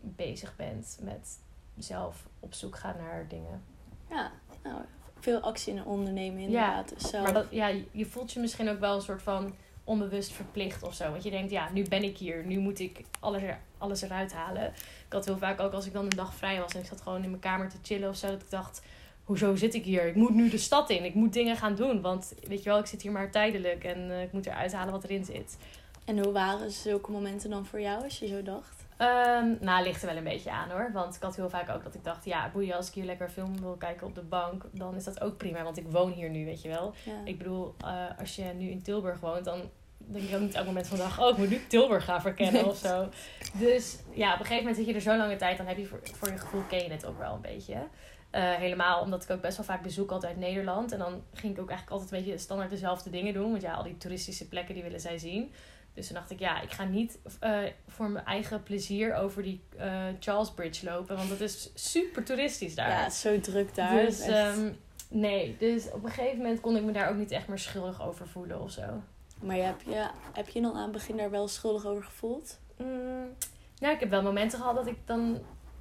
bezig 0.00 0.56
bent 0.56 0.98
met 1.02 1.38
zelf 1.76 2.28
op 2.40 2.54
zoek 2.54 2.76
gaan 2.76 2.96
naar 2.96 3.28
dingen. 3.28 3.62
Ja, 4.10 4.32
nou, 4.62 4.80
veel 5.20 5.40
actie 5.40 5.74
in 5.74 5.84
ondernemen 5.84 6.40
inderdaad. 6.40 6.88
Dus 6.88 7.10
zelf. 7.10 7.24
Maar 7.24 7.32
dat, 7.32 7.46
ja, 7.50 7.72
je 7.90 8.06
voelt 8.06 8.32
je 8.32 8.40
misschien 8.40 8.68
ook 8.68 8.80
wel 8.80 8.94
een 8.94 9.02
soort 9.02 9.22
van 9.22 9.54
onbewust 9.88 10.32
verplicht 10.32 10.82
of 10.82 10.94
zo. 10.94 11.10
Want 11.10 11.22
je 11.22 11.30
denkt, 11.30 11.50
ja, 11.50 11.68
nu 11.72 11.82
ben 11.88 12.02
ik 12.02 12.18
hier. 12.18 12.46
Nu 12.46 12.58
moet 12.58 12.78
ik 12.78 13.04
alles, 13.20 13.42
er, 13.42 13.58
alles 13.78 14.02
eruit 14.02 14.32
halen. 14.32 14.66
Ik 15.06 15.12
had 15.12 15.24
heel 15.24 15.38
vaak 15.38 15.60
ook 15.60 15.72
als 15.72 15.86
ik 15.86 15.92
dan 15.92 16.04
een 16.04 16.10
dag 16.10 16.34
vrij 16.34 16.60
was 16.60 16.74
en 16.74 16.80
ik 16.80 16.86
zat 16.86 17.00
gewoon 17.00 17.22
in 17.22 17.30
mijn 17.30 17.42
kamer 17.42 17.68
te 17.68 17.76
chillen 17.82 18.08
of 18.08 18.16
zo. 18.16 18.26
Dat 18.26 18.42
ik 18.42 18.50
dacht, 18.50 18.82
hoezo 19.24 19.56
zit 19.56 19.74
ik 19.74 19.84
hier? 19.84 20.06
Ik 20.06 20.14
moet 20.14 20.34
nu 20.34 20.48
de 20.48 20.58
stad 20.58 20.90
in. 20.90 21.04
Ik 21.04 21.14
moet 21.14 21.32
dingen 21.32 21.56
gaan 21.56 21.74
doen. 21.74 22.00
Want 22.00 22.34
weet 22.48 22.62
je 22.62 22.68
wel, 22.68 22.78
ik 22.78 22.86
zit 22.86 23.02
hier 23.02 23.12
maar 23.12 23.30
tijdelijk. 23.30 23.84
En 23.84 24.10
eh, 24.10 24.22
ik 24.22 24.32
moet 24.32 24.46
eruit 24.46 24.72
halen 24.72 24.92
wat 24.92 25.04
erin 25.04 25.24
zit. 25.24 25.58
En 26.04 26.18
hoe 26.18 26.32
waren 26.32 26.70
zulke 26.70 27.10
momenten 27.10 27.50
dan 27.50 27.66
voor 27.66 27.80
jou, 27.80 28.04
als 28.04 28.18
je 28.18 28.26
zo 28.26 28.42
dacht? 28.42 28.86
Ehm, 28.96 29.54
nou, 29.60 29.84
ligt 29.84 30.02
er 30.02 30.08
wel 30.08 30.16
een 30.16 30.24
beetje 30.24 30.50
aan 30.50 30.70
hoor. 30.70 30.90
Want 30.92 31.14
ik 31.16 31.22
had 31.22 31.36
heel 31.36 31.50
vaak 31.50 31.68
ook 31.68 31.84
dat 31.84 31.94
ik 31.94 32.04
dacht, 32.04 32.24
ja, 32.24 32.50
boeien, 32.52 32.76
als 32.76 32.88
ik 32.88 32.94
hier 32.94 33.04
lekker 33.04 33.28
film 33.28 33.60
wil 33.60 33.76
kijken 33.76 34.06
op 34.06 34.14
de 34.14 34.22
bank, 34.22 34.64
dan 34.72 34.94
is 34.94 35.04
dat 35.04 35.20
ook 35.20 35.36
prima. 35.36 35.62
Want 35.62 35.76
ik 35.76 35.86
woon 35.90 36.12
hier 36.12 36.30
nu, 36.30 36.44
weet 36.44 36.62
je 36.62 36.68
wel. 36.68 36.94
Ja. 37.04 37.12
Ik 37.24 37.38
bedoel, 37.38 37.74
eh, 37.84 38.18
als 38.18 38.36
je 38.36 38.44
nu 38.44 38.68
in 38.68 38.82
Tilburg 38.82 39.20
woont, 39.20 39.44
dan 39.44 39.70
denk 40.12 40.28
je 40.28 40.34
ook 40.34 40.40
niet 40.40 40.54
elk 40.54 40.66
moment 40.66 40.86
van 40.86 40.96
de 40.96 41.02
dag, 41.02 41.20
oh, 41.20 41.28
ik 41.28 41.36
moet 41.36 41.50
nu 41.50 41.60
Tilburg 41.68 42.04
gaan 42.04 42.20
verkennen 42.20 42.66
of 42.66 42.76
zo. 42.88 43.08
Dus 43.52 43.98
ja, 44.12 44.32
op 44.32 44.38
een 44.38 44.46
gegeven 44.46 44.56
moment 44.56 44.76
zit 44.76 44.86
je 44.86 44.94
er 44.94 45.00
zo 45.00 45.16
lange 45.16 45.36
tijd, 45.36 45.56
dan 45.56 45.66
heb 45.66 45.76
je 45.76 45.86
voor, 45.86 46.00
voor 46.02 46.28
je 46.28 46.38
gevoel 46.38 46.62
ken 46.62 46.82
je 46.82 46.90
het 46.90 47.06
ook 47.06 47.18
wel 47.18 47.34
een 47.34 47.40
beetje. 47.40 47.86
Eh, 48.30 48.54
helemaal 48.54 49.00
omdat 49.00 49.22
ik 49.22 49.30
ook 49.30 49.40
best 49.40 49.56
wel 49.56 49.66
vaak 49.66 49.82
bezoek 49.82 50.12
uit 50.24 50.36
Nederland. 50.36 50.92
En 50.92 50.98
dan 50.98 51.22
ging 51.32 51.52
ik 51.52 51.60
ook 51.60 51.68
eigenlijk 51.68 52.00
altijd 52.00 52.12
een 52.12 52.26
beetje 52.26 52.38
standaard 52.38 52.70
dezelfde 52.70 53.10
dingen 53.10 53.34
doen. 53.34 53.50
Want 53.50 53.62
ja, 53.62 53.72
al 53.72 53.82
die 53.82 53.96
toeristische 53.96 54.48
plekken 54.48 54.74
die 54.74 54.82
willen 54.82 55.00
zij 55.00 55.18
zien. 55.18 55.52
Dus 55.94 56.06
toen 56.06 56.16
dacht 56.16 56.30
ik, 56.30 56.38
ja, 56.38 56.60
ik 56.60 56.72
ga 56.72 56.84
niet 56.84 57.18
eh, 57.40 57.58
voor 57.86 58.10
mijn 58.10 58.24
eigen 58.24 58.62
plezier 58.62 59.14
over 59.14 59.42
die 59.42 59.60
eh, 59.76 60.04
Charles 60.20 60.50
Bridge 60.50 60.84
lopen. 60.84 61.16
Want 61.16 61.28
dat 61.28 61.40
is 61.40 61.70
super 61.74 62.24
toeristisch 62.24 62.74
daar. 62.74 62.88
ja, 62.88 63.10
zo 63.10 63.40
druk 63.40 63.74
daar. 63.74 64.04
Dus 64.04 64.20
ehm, 64.20 64.70
nee, 65.08 65.56
dus 65.58 65.90
op 65.90 66.04
een 66.04 66.10
gegeven 66.10 66.36
moment 66.36 66.60
kon 66.60 66.76
ik 66.76 66.82
me 66.82 66.92
daar 66.92 67.10
ook 67.10 67.16
niet 67.16 67.30
echt 67.30 67.48
meer 67.48 67.58
schuldig 67.58 68.02
over 68.02 68.28
voelen 68.28 68.60
of 68.60 68.70
zo. 68.70 69.02
Maar 69.40 69.56
heb, 69.56 69.82
je, 69.82 70.08
heb 70.32 70.48
je 70.48 70.60
dan 70.60 70.74
aan 70.74 70.82
het 70.82 70.92
begin 70.92 71.16
daar 71.16 71.30
wel 71.30 71.48
schuldig 71.48 71.86
over 71.86 72.04
gevoeld? 72.04 72.58
Mm, 72.76 73.34
nou, 73.78 73.94
ik 73.94 74.00
heb 74.00 74.10
wel 74.10 74.22
momenten 74.22 74.58
gehad 74.58 74.74
dat 74.74 74.86
ik 74.86 74.98
dan 75.04 75.38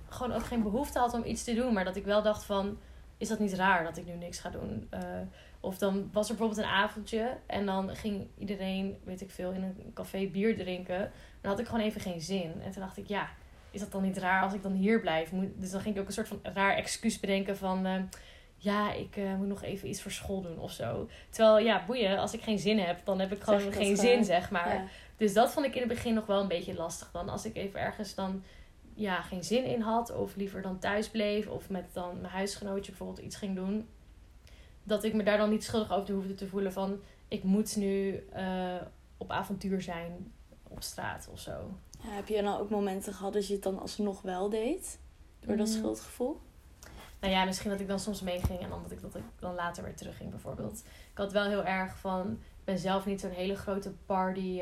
gewoon 0.10 0.36
ook 0.36 0.46
geen 0.46 0.64
behoefte 0.64 1.00
had 1.00 1.14
om 1.14 1.24
iets 1.26 1.44
te 1.44 1.54
doen. 1.54 1.74
Maar 1.74 1.86
dat 1.86 1.96
ik 1.96 2.06
wel 2.06 2.22
dacht 2.22 2.44
van, 2.44 2.78
is 3.18 3.28
dat 3.28 3.40
niet 3.40 3.54
raar 3.54 3.84
dat 3.84 3.98
ik 3.98 4.06
nu 4.06 4.14
niks 4.14 4.40
ga 4.40 4.50
doen? 4.50 4.88
Eh, 4.90 5.02
of 5.60 5.78
dan 5.78 6.10
was 6.12 6.30
er 6.30 6.36
bijvoorbeeld 6.36 6.68
een 6.68 6.74
avondje 6.74 7.38
en 7.46 7.66
dan 7.66 7.96
ging 7.96 8.28
iedereen, 8.38 8.98
weet 9.04 9.22
ik 9.22 9.32
veel, 9.32 9.52
in 9.52 9.64
een 9.64 9.92
café 9.94 10.28
bier 10.28 10.56
drinken. 10.58 11.12
Dan 11.42 11.52
had 11.52 11.60
ik 11.60 11.66
gewoon 11.66 11.82
even 11.82 12.02
geen 12.02 12.22
zin. 12.22 12.62
En 12.64 12.72
toen 12.72 12.82
dacht 12.82 12.98
ik, 12.98 13.08
ja, 13.08 13.30
is 13.72 13.80
dat 13.80 13.92
dan 13.92 14.02
niet 14.02 14.18
raar 14.18 14.44
als 14.44 14.54
ik 14.54 14.64
dan 14.64 14.74
hier 14.74 15.00
blijf? 15.00 15.32
Moet, 15.32 15.50
dus 15.56 15.72
dan 15.72 15.82
ging 15.82 15.96
ik 15.96 16.02
ook 16.02 16.08
een 16.08 16.14
soort 16.14 16.28
van 16.28 16.40
raar 16.44 16.76
excuus 16.76 17.20
bedenken 17.20 17.58
van... 17.58 17.86
eh, 17.86 18.02
ja, 18.58 18.94
ik 18.94 19.16
eh, 19.18 19.36
moet 19.36 19.48
nog 19.48 19.64
even 19.64 19.90
iets 19.90 20.02
voor 20.02 20.12
school 20.12 20.42
doen 20.42 20.60
of 20.60 20.72
zo. 20.72 21.08
Terwijl, 21.30 21.66
ja, 21.66 21.84
boeien, 21.86 22.18
als 22.18 22.34
ik 22.34 22.42
geen 22.42 22.60
zin 22.60 22.80
heb, 22.80 23.06
dan 23.06 23.20
heb 23.20 23.32
ik 23.32 23.42
gewoon 23.42 23.60
geen 23.62 23.72
gewoon. 23.72 23.96
zin, 23.96 24.26
zeg 24.26 24.52
maar. 24.52 24.76
Ja. 24.76 24.86
Dus 25.18 25.34
dat 25.34 25.52
vond 25.52 25.66
ik 25.66 25.74
in 25.74 25.80
het 25.80 25.90
begin 25.90 26.14
nog 26.14 26.26
wel 26.26 26.42
een 26.42 26.48
beetje 26.48 26.74
lastig. 26.74 27.12
Dan 27.12 27.30
als 27.30 27.46
ik 27.46 27.56
even 27.56 27.80
ergens 27.80 28.16
dan 28.16 28.44
ja, 28.94 29.22
geen 29.22 29.44
zin 29.44 29.64
in 29.66 29.82
had. 29.82 30.16
Of 30.16 30.36
liever 30.36 30.62
dan 30.62 30.80
thuis 30.80 31.10
bleef. 31.10 31.48
Of 31.48 31.70
met 31.70 31.94
dan 31.94 32.22
mijn 32.22 32.34
huisgenootje 32.34 32.92
bijvoorbeeld 32.92 33.26
iets 33.26 33.36
ging 33.36 33.56
doen. 33.56 33.88
Dat 34.84 35.04
ik 35.04 35.14
me 35.14 35.24
daar 35.24 35.38
dan 35.38 35.50
niet 35.50 35.64
schuldig 35.64 35.92
over 35.94 36.14
hoefde 36.14 36.36
te 36.36 36.48
voelen 36.48 36.74
van... 36.74 37.00
Ik 37.28 37.44
moet 37.44 37.76
nu 37.76 38.24
eh, 38.34 38.76
op 39.18 39.32
avontuur 39.32 39.82
zijn 39.82 40.32
op 40.68 40.84
straat 40.84 41.30
of 41.32 41.40
zo. 41.40 41.52
Ja, 42.04 42.10
heb 42.10 42.28
je 42.28 42.42
dan 42.42 42.58
ook 42.58 42.70
momenten 42.70 43.14
gehad 43.14 43.34
dat 43.34 43.48
je 43.48 43.54
het 43.54 43.64
dan 43.64 43.80
alsnog 43.80 44.22
wel 44.22 44.50
deed? 44.50 45.00
Door 45.40 45.58
dat 45.58 45.68
Mm. 45.68 45.74
schuldgevoel? 45.74 46.40
Nou 47.20 47.34
ja, 47.34 47.46
misschien 47.46 47.70
dat 47.72 47.80
ik 47.80 47.88
dan 47.88 48.00
soms 48.00 48.22
meeging 48.22 48.60
en 48.60 48.70
dan 48.70 48.82
dat 48.82 48.92
ik 48.92 49.02
dat 49.02 49.16
ik 49.16 49.24
dan 49.40 49.56
later 49.56 49.84
weer 49.84 49.96
terugging 49.96 50.30
bijvoorbeeld. 50.30 50.84
Ik 51.12 51.18
had 51.18 51.32
wel 51.32 51.46
heel 51.46 51.66
erg 51.66 51.98
van, 51.98 52.32
ik 52.32 52.66
ben 52.66 52.78
zelf 52.80 53.06
niet 53.06 53.20
zo'n 53.20 53.32
hele 53.32 53.56
grote 53.56 53.92
party 54.06 54.62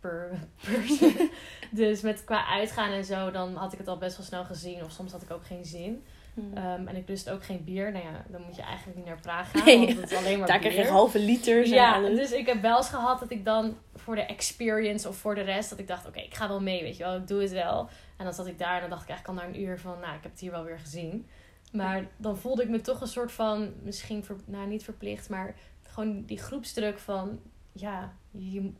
per 0.00 0.38
person. 0.64 1.30
dus 1.70 2.00
met 2.00 2.24
qua 2.24 2.46
uitgaan 2.46 2.90
en 2.90 3.04
zo, 3.04 3.30
dan 3.30 3.54
had 3.54 3.72
ik 3.72 3.78
het 3.78 3.88
al 3.88 3.98
best 3.98 4.16
wel 4.16 4.26
snel 4.26 4.44
gezien. 4.44 4.84
Of 4.84 4.90
soms 4.90 5.12
had 5.12 5.22
ik 5.22 5.30
ook 5.30 5.46
geen 5.46 5.64
zin. 5.64 6.04
Hm. 6.36 6.56
Ehm, 6.56 6.86
en 6.88 6.96
ik 6.96 7.08
lust 7.08 7.30
ook 7.30 7.44
geen 7.44 7.64
bier. 7.64 7.92
Nou 7.92 8.04
ja, 8.04 8.24
dan 8.28 8.42
moet 8.42 8.56
je 8.56 8.62
eigenlijk 8.62 8.96
niet 8.96 9.06
naar 9.06 9.20
Praag 9.20 9.50
gaan, 9.50 9.64
Nee. 9.66 9.86
want 9.86 10.00
het 10.00 10.10
is 10.10 10.16
alleen 10.18 10.38
maar 10.38 10.48
daar 10.48 10.58
bier. 10.60 10.70
krijg 10.70 10.86
je 10.86 10.92
halve 10.92 11.18
liters 11.18 11.68
en 11.70 11.74
Ja, 11.76 11.94
alles. 11.94 12.16
dus 12.18 12.32
ik 12.32 12.46
heb 12.46 12.62
wel 12.62 12.76
eens 12.76 12.88
gehad 12.88 13.20
dat 13.20 13.30
ik 13.30 13.44
dan 13.44 13.76
voor 13.94 14.14
de 14.14 14.20
experience 14.26 15.08
of 15.08 15.16
voor 15.16 15.34
de 15.34 15.40
rest, 15.40 15.70
dat 15.70 15.78
ik 15.78 15.88
dacht, 15.88 16.06
oké, 16.06 16.20
ik 16.20 16.34
ga 16.34 16.48
wel 16.48 16.60
mee, 16.60 16.82
weet 16.82 16.96
je 16.96 17.04
wel, 17.04 17.16
ik 17.16 17.26
doe 17.26 17.42
het 17.42 17.52
wel. 17.52 17.88
En 18.16 18.24
dan 18.24 18.34
zat 18.34 18.46
ik 18.46 18.58
daar 18.58 18.74
en 18.74 18.80
dan 18.80 18.90
dacht 18.90 19.02
ik 19.02 19.08
eigenlijk 19.08 19.38
al 19.38 19.46
na 19.48 19.54
een 19.54 19.62
uur 19.62 19.78
van, 19.78 20.00
nou, 20.00 20.14
ik 20.16 20.22
heb 20.22 20.30
het 20.30 20.40
hier 20.40 20.50
wel 20.50 20.64
weer 20.64 20.78
gezien. 20.78 21.26
Maar 21.72 22.06
dan 22.16 22.36
voelde 22.36 22.62
ik 22.62 22.68
me 22.68 22.80
toch 22.80 23.00
een 23.00 23.06
soort 23.06 23.32
van, 23.32 23.72
misschien, 23.82 24.24
ver, 24.24 24.36
nou 24.44 24.66
niet 24.66 24.84
verplicht, 24.84 25.28
maar 25.28 25.54
gewoon 25.82 26.24
die 26.24 26.38
groepsdruk 26.38 26.98
van, 26.98 27.40
ja, 27.72 28.12
je, 28.30 28.72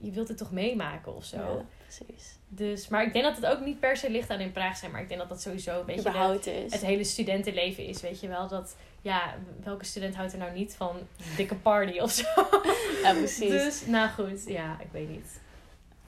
je 0.00 0.10
wilt 0.10 0.28
het 0.28 0.38
toch 0.38 0.52
meemaken 0.52 1.14
of 1.16 1.24
zo. 1.24 1.36
Ja, 1.36 1.64
precies. 1.96 2.38
Dus, 2.48 2.88
maar 2.88 3.02
ik 3.04 3.12
denk 3.12 3.24
dat 3.24 3.36
het 3.36 3.46
ook 3.46 3.60
niet 3.60 3.80
per 3.80 3.96
se 3.96 4.10
ligt 4.10 4.30
aan 4.30 4.40
in 4.40 4.52
Praag 4.52 4.76
zijn. 4.76 4.90
Maar 4.90 5.00
ik 5.00 5.08
denk 5.08 5.20
dat 5.20 5.28
dat 5.28 5.42
sowieso 5.42 5.80
een 5.80 5.86
beetje 5.86 6.02
de- 6.02 6.08
Überhaupt 6.08 6.46
is. 6.46 6.72
het 6.72 6.84
hele 6.84 7.04
studentenleven 7.04 7.86
is. 7.86 8.00
Weet 8.00 8.20
je 8.20 8.28
wel, 8.28 8.48
dat 8.48 8.76
ja, 9.02 9.34
welke 9.64 9.84
student 9.84 10.14
houdt 10.16 10.32
er 10.32 10.38
nou 10.38 10.52
niet 10.52 10.74
van 10.76 10.96
dikke 11.36 11.54
party 11.54 11.98
of 11.98 12.10
zo? 12.10 12.24
Ja, 13.02 13.12
precies. 13.12 13.50
Dus, 13.50 13.86
nou 13.86 14.08
goed, 14.10 14.42
ja, 14.46 14.76
ik 14.80 14.88
weet 14.92 15.08
niet. 15.08 15.40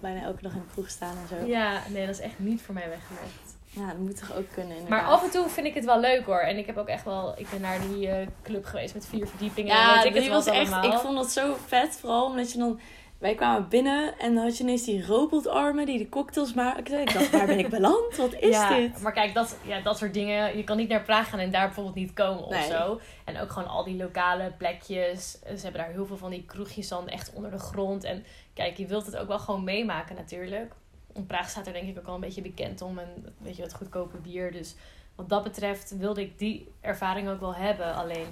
Bijna 0.00 0.22
elke 0.22 0.42
dag 0.42 0.52
in 0.52 0.58
de 0.66 0.72
kroeg 0.72 0.88
staan 0.88 1.16
en 1.16 1.38
zo. 1.38 1.46
Ja, 1.46 1.82
nee, 1.88 2.06
dat 2.06 2.14
is 2.14 2.20
echt 2.20 2.38
niet 2.38 2.62
voor 2.62 2.74
mij 2.74 2.88
weggelegd. 2.88 3.54
Ja, 3.70 3.86
dat 3.86 3.98
moet 3.98 4.18
toch 4.18 4.36
ook 4.36 4.50
kunnen 4.52 4.76
inderdaad. 4.76 5.00
Maar 5.02 5.10
af 5.10 5.22
en 5.24 5.30
toe 5.30 5.48
vind 5.48 5.66
ik 5.66 5.74
het 5.74 5.84
wel 5.84 6.00
leuk 6.00 6.24
hoor. 6.24 6.38
En 6.40 6.56
ik 6.58 6.66
heb 6.66 6.76
ook 6.76 6.88
echt 6.88 7.04
wel, 7.04 7.34
ik 7.38 7.50
ben 7.50 7.60
naar 7.60 7.80
die 7.80 8.08
eh, 8.08 8.26
club 8.42 8.64
geweest 8.64 8.94
met 8.94 9.06
vier 9.06 9.26
verdiepingen. 9.26 9.72
en 9.74 9.78
Ja, 9.80 9.94
weet 9.96 10.04
ik 10.04 10.12
het 10.12 10.22
die 10.22 10.30
wat 10.32 10.44
was 10.44 10.54
echt... 10.54 10.84
Ik 10.84 10.92
vond 10.92 11.16
dat 11.16 11.30
zo 11.30 11.56
vet. 11.66 11.96
Vooral 12.00 12.24
omdat 12.26 12.52
je 12.52 12.58
dan... 12.58 12.80
Wij 13.18 13.34
kwamen 13.34 13.68
binnen 13.68 14.18
en 14.18 14.34
dan 14.34 14.44
had 14.44 14.56
je 14.56 14.62
ineens 14.62 14.84
die 14.84 15.06
robotarmen 15.06 15.86
die 15.86 15.98
de 15.98 16.08
cocktails 16.08 16.54
maakten. 16.54 17.00
Ik 17.00 17.12
dacht, 17.12 17.30
waar 17.30 17.46
ben 17.46 17.58
ik 17.58 17.68
beland? 17.68 18.16
Wat 18.16 18.34
is 18.34 18.48
ja, 18.56 18.76
dit? 18.76 19.00
Maar 19.02 19.12
kijk, 19.12 19.34
dat, 19.34 19.58
ja, 19.62 19.80
dat 19.80 19.98
soort 19.98 20.14
dingen. 20.14 20.56
Je 20.56 20.64
kan 20.64 20.76
niet 20.76 20.88
naar 20.88 21.02
Praag 21.02 21.28
gaan 21.30 21.38
en 21.38 21.50
daar 21.50 21.66
bijvoorbeeld 21.66 21.94
niet 21.94 22.12
komen 22.12 22.44
of 22.44 22.50
Nee. 22.50 22.70
zo. 22.70 23.00
En 23.24 23.40
ook 23.40 23.50
gewoon 23.50 23.68
al 23.68 23.84
die 23.84 23.96
lokale 23.96 24.52
plekjes. 24.58 25.30
Ze 25.32 25.62
hebben 25.62 25.80
daar 25.80 25.90
heel 25.90 26.06
veel 26.06 26.16
van 26.16 26.30
die 26.30 26.44
kroegjes 26.44 26.88
dan 26.88 27.08
echt 27.08 27.32
onder 27.32 27.50
de 27.50 27.58
grond. 27.58 28.04
En 28.04 28.24
kijk, 28.54 28.76
je 28.76 28.86
wilt 28.86 29.06
het 29.06 29.16
ook 29.16 29.28
wel 29.28 29.38
gewoon 29.38 29.64
meemaken 29.64 30.16
natuurlijk. 30.16 30.72
En 31.14 31.26
Praag 31.26 31.48
staat 31.48 31.66
er 31.66 31.72
denk 31.72 31.88
ik 31.88 31.98
ook 31.98 32.06
al 32.06 32.14
een 32.14 32.20
beetje 32.20 32.42
bekend 32.42 32.82
om. 32.82 32.98
En 32.98 33.34
weet 33.38 33.56
je, 33.56 33.62
wat 33.62 33.74
goedkope 33.74 34.16
bier. 34.16 34.52
Dus 34.52 34.74
wat 35.14 35.28
dat 35.28 35.42
betreft 35.42 35.96
wilde 35.96 36.20
ik 36.20 36.38
die 36.38 36.72
ervaring 36.80 37.28
ook 37.28 37.40
wel 37.40 37.54
hebben. 37.54 37.94
Alleen, 37.94 38.26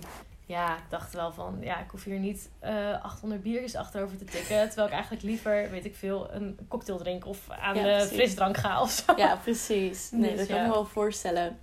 ja, 0.47 0.77
ik 0.77 0.83
dacht 0.89 1.13
wel 1.13 1.33
van... 1.33 1.57
Ja, 1.61 1.81
ik 1.81 1.91
hoef 1.91 2.05
hier 2.05 2.19
niet 2.19 2.49
eh 2.59 3.03
800 3.05 3.43
biertjes 3.43 3.75
achterover 3.75 4.17
te 4.17 4.25
tikken. 4.25 4.67
Terwijl 4.67 4.87
ik 4.87 4.93
eigenlijk 4.93 5.23
liever, 5.23 5.71
weet 5.71 5.85
ik 5.85 5.95
veel, 5.97 6.33
een 6.33 6.59
cocktail 6.69 6.99
drink. 6.99 7.27
Of 7.27 7.51
aan 7.51 7.75
Ja, 7.77 7.83
de 7.83 7.89
precies. 7.89 8.13
frisdrank 8.17 8.57
ga 8.57 8.83
of 8.83 8.91
zo. 8.91 9.13
Ja, 9.17 9.37
precies. 9.37 10.11
Nee, 10.13 10.31
Dus 10.31 10.39
dat 10.39 10.47
kan 10.47 10.57
ja. 10.57 10.63
ik 10.63 10.69
me 10.69 10.75
wel 10.75 10.85
voorstellen. 10.85 11.59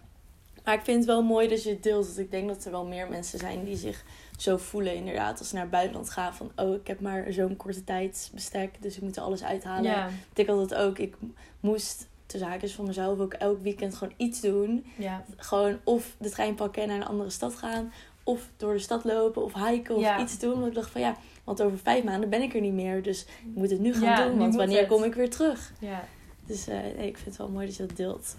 Maar 0.64 0.74
ik 0.74 0.82
vind 0.84 0.98
het 0.98 1.06
wel 1.06 1.24
mooi 1.24 1.48
dat 1.48 1.64
je 1.64 1.70
het 1.70 1.84
deelt. 1.84 2.06
Want 2.06 2.18
ik 2.18 2.32
denk 2.32 2.48
dat 2.48 2.66
er 2.66 2.72
wel 2.72 2.86
meer 2.86 3.10
mensen 3.10 3.40
zijn 3.40 3.64
die 3.64 3.76
zich 3.78 4.04
zo 4.38 4.58
voelen 4.58 4.96
inderdaad. 4.96 5.40
Als 5.40 5.48
ze 5.48 5.54
naar 5.54 5.64
het 5.64 5.72
buitenland 5.72 6.10
gaan 6.10 6.34
van... 6.34 6.52
Oh, 6.56 6.74
ik 6.76 6.88
heb 6.88 7.00
maar 7.00 7.26
zo'n 7.34 7.56
korte 7.56 7.84
tijdsbestek. 7.84 8.82
Dus 8.82 8.96
ik 8.96 9.02
moet 9.02 9.16
er 9.16 9.24
alles 9.24 9.44
uithalen. 9.44 9.84
Ja, 9.92 10.10
Ik 10.34 10.48
had 10.48 10.58
het 10.60 10.76
ook. 10.76 10.98
Ik 10.98 11.16
moest, 11.60 12.08
te 12.26 12.38
zaken 12.38 12.70
van 12.70 12.86
mezelf, 12.86 13.20
ook 13.20 13.34
elk 13.34 13.62
weekend 13.62 13.96
gewoon 13.96 14.14
iets 14.18 14.42
doen. 14.42 14.86
ja. 14.98 15.24
Gewoon 15.38 15.80
of 15.84 16.16
de 16.18 16.30
trein 16.30 16.56
pakken 16.56 16.82
en 16.82 16.88
naar 16.88 16.98
een 16.98 17.08
andere 17.08 17.30
stad 17.30 17.56
gaan. 17.56 17.94
Of 18.24 18.50
door 18.58 18.74
de 18.74 18.80
stad 18.80 19.04
lopen 19.04 19.44
of 19.44 19.54
hiken 19.54 19.96
of 19.96 20.02
Ja. 20.02 20.20
iets 20.20 20.40
doen. 20.40 20.54
Want 20.54 20.68
ik 20.68 20.74
dacht 20.74 20.90
van 20.90 21.02
ja, 21.02 21.16
want 21.44 21.62
over 21.62 21.78
vijf 21.78 22.04
maanden 22.04 22.30
ben 22.30 22.42
ik 22.42 22.54
er 22.54 22.62
niet 22.62 22.74
meer. 22.74 23.04
Dus 23.04 23.22
ik 23.26 23.56
moet 23.56 23.70
het 23.70 23.80
nu 23.80 23.94
gaan 23.94 24.02
Ja, 24.04 24.28
doen. 24.28 24.38
Want 24.38 24.56
wanneer 24.56 24.80
het. 24.80 24.88
kom 24.88 25.04
ik 25.04 25.14
weer 25.14 25.30
terug? 25.30 25.74
ja. 25.80 26.04
Dus 26.46 26.68
eh, 26.68 26.76
nee, 26.80 27.08
ik 27.08 27.16
vind 27.18 27.26
het 27.26 27.38
wel 27.38 27.50
mooi 27.50 27.66
dat 27.66 27.76
je 27.76 27.86
dat 27.86 27.98
deelt. 27.98 28.36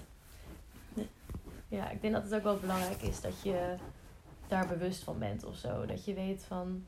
Ja, 1.68 1.90
ik 1.90 2.00
denk 2.00 2.12
dat 2.14 2.22
het 2.22 2.34
ook 2.34 2.42
wel 2.42 2.56
belangrijk 2.58 3.02
is 3.02 3.20
dat 3.20 3.42
je 3.42 3.74
daar 4.48 4.66
bewust 4.66 5.02
van 5.02 5.18
bent 5.18 5.44
of 5.44 5.56
zo. 5.56 5.86
Dat 5.86 6.04
je 6.04 6.14
weet 6.14 6.44
van, 6.46 6.84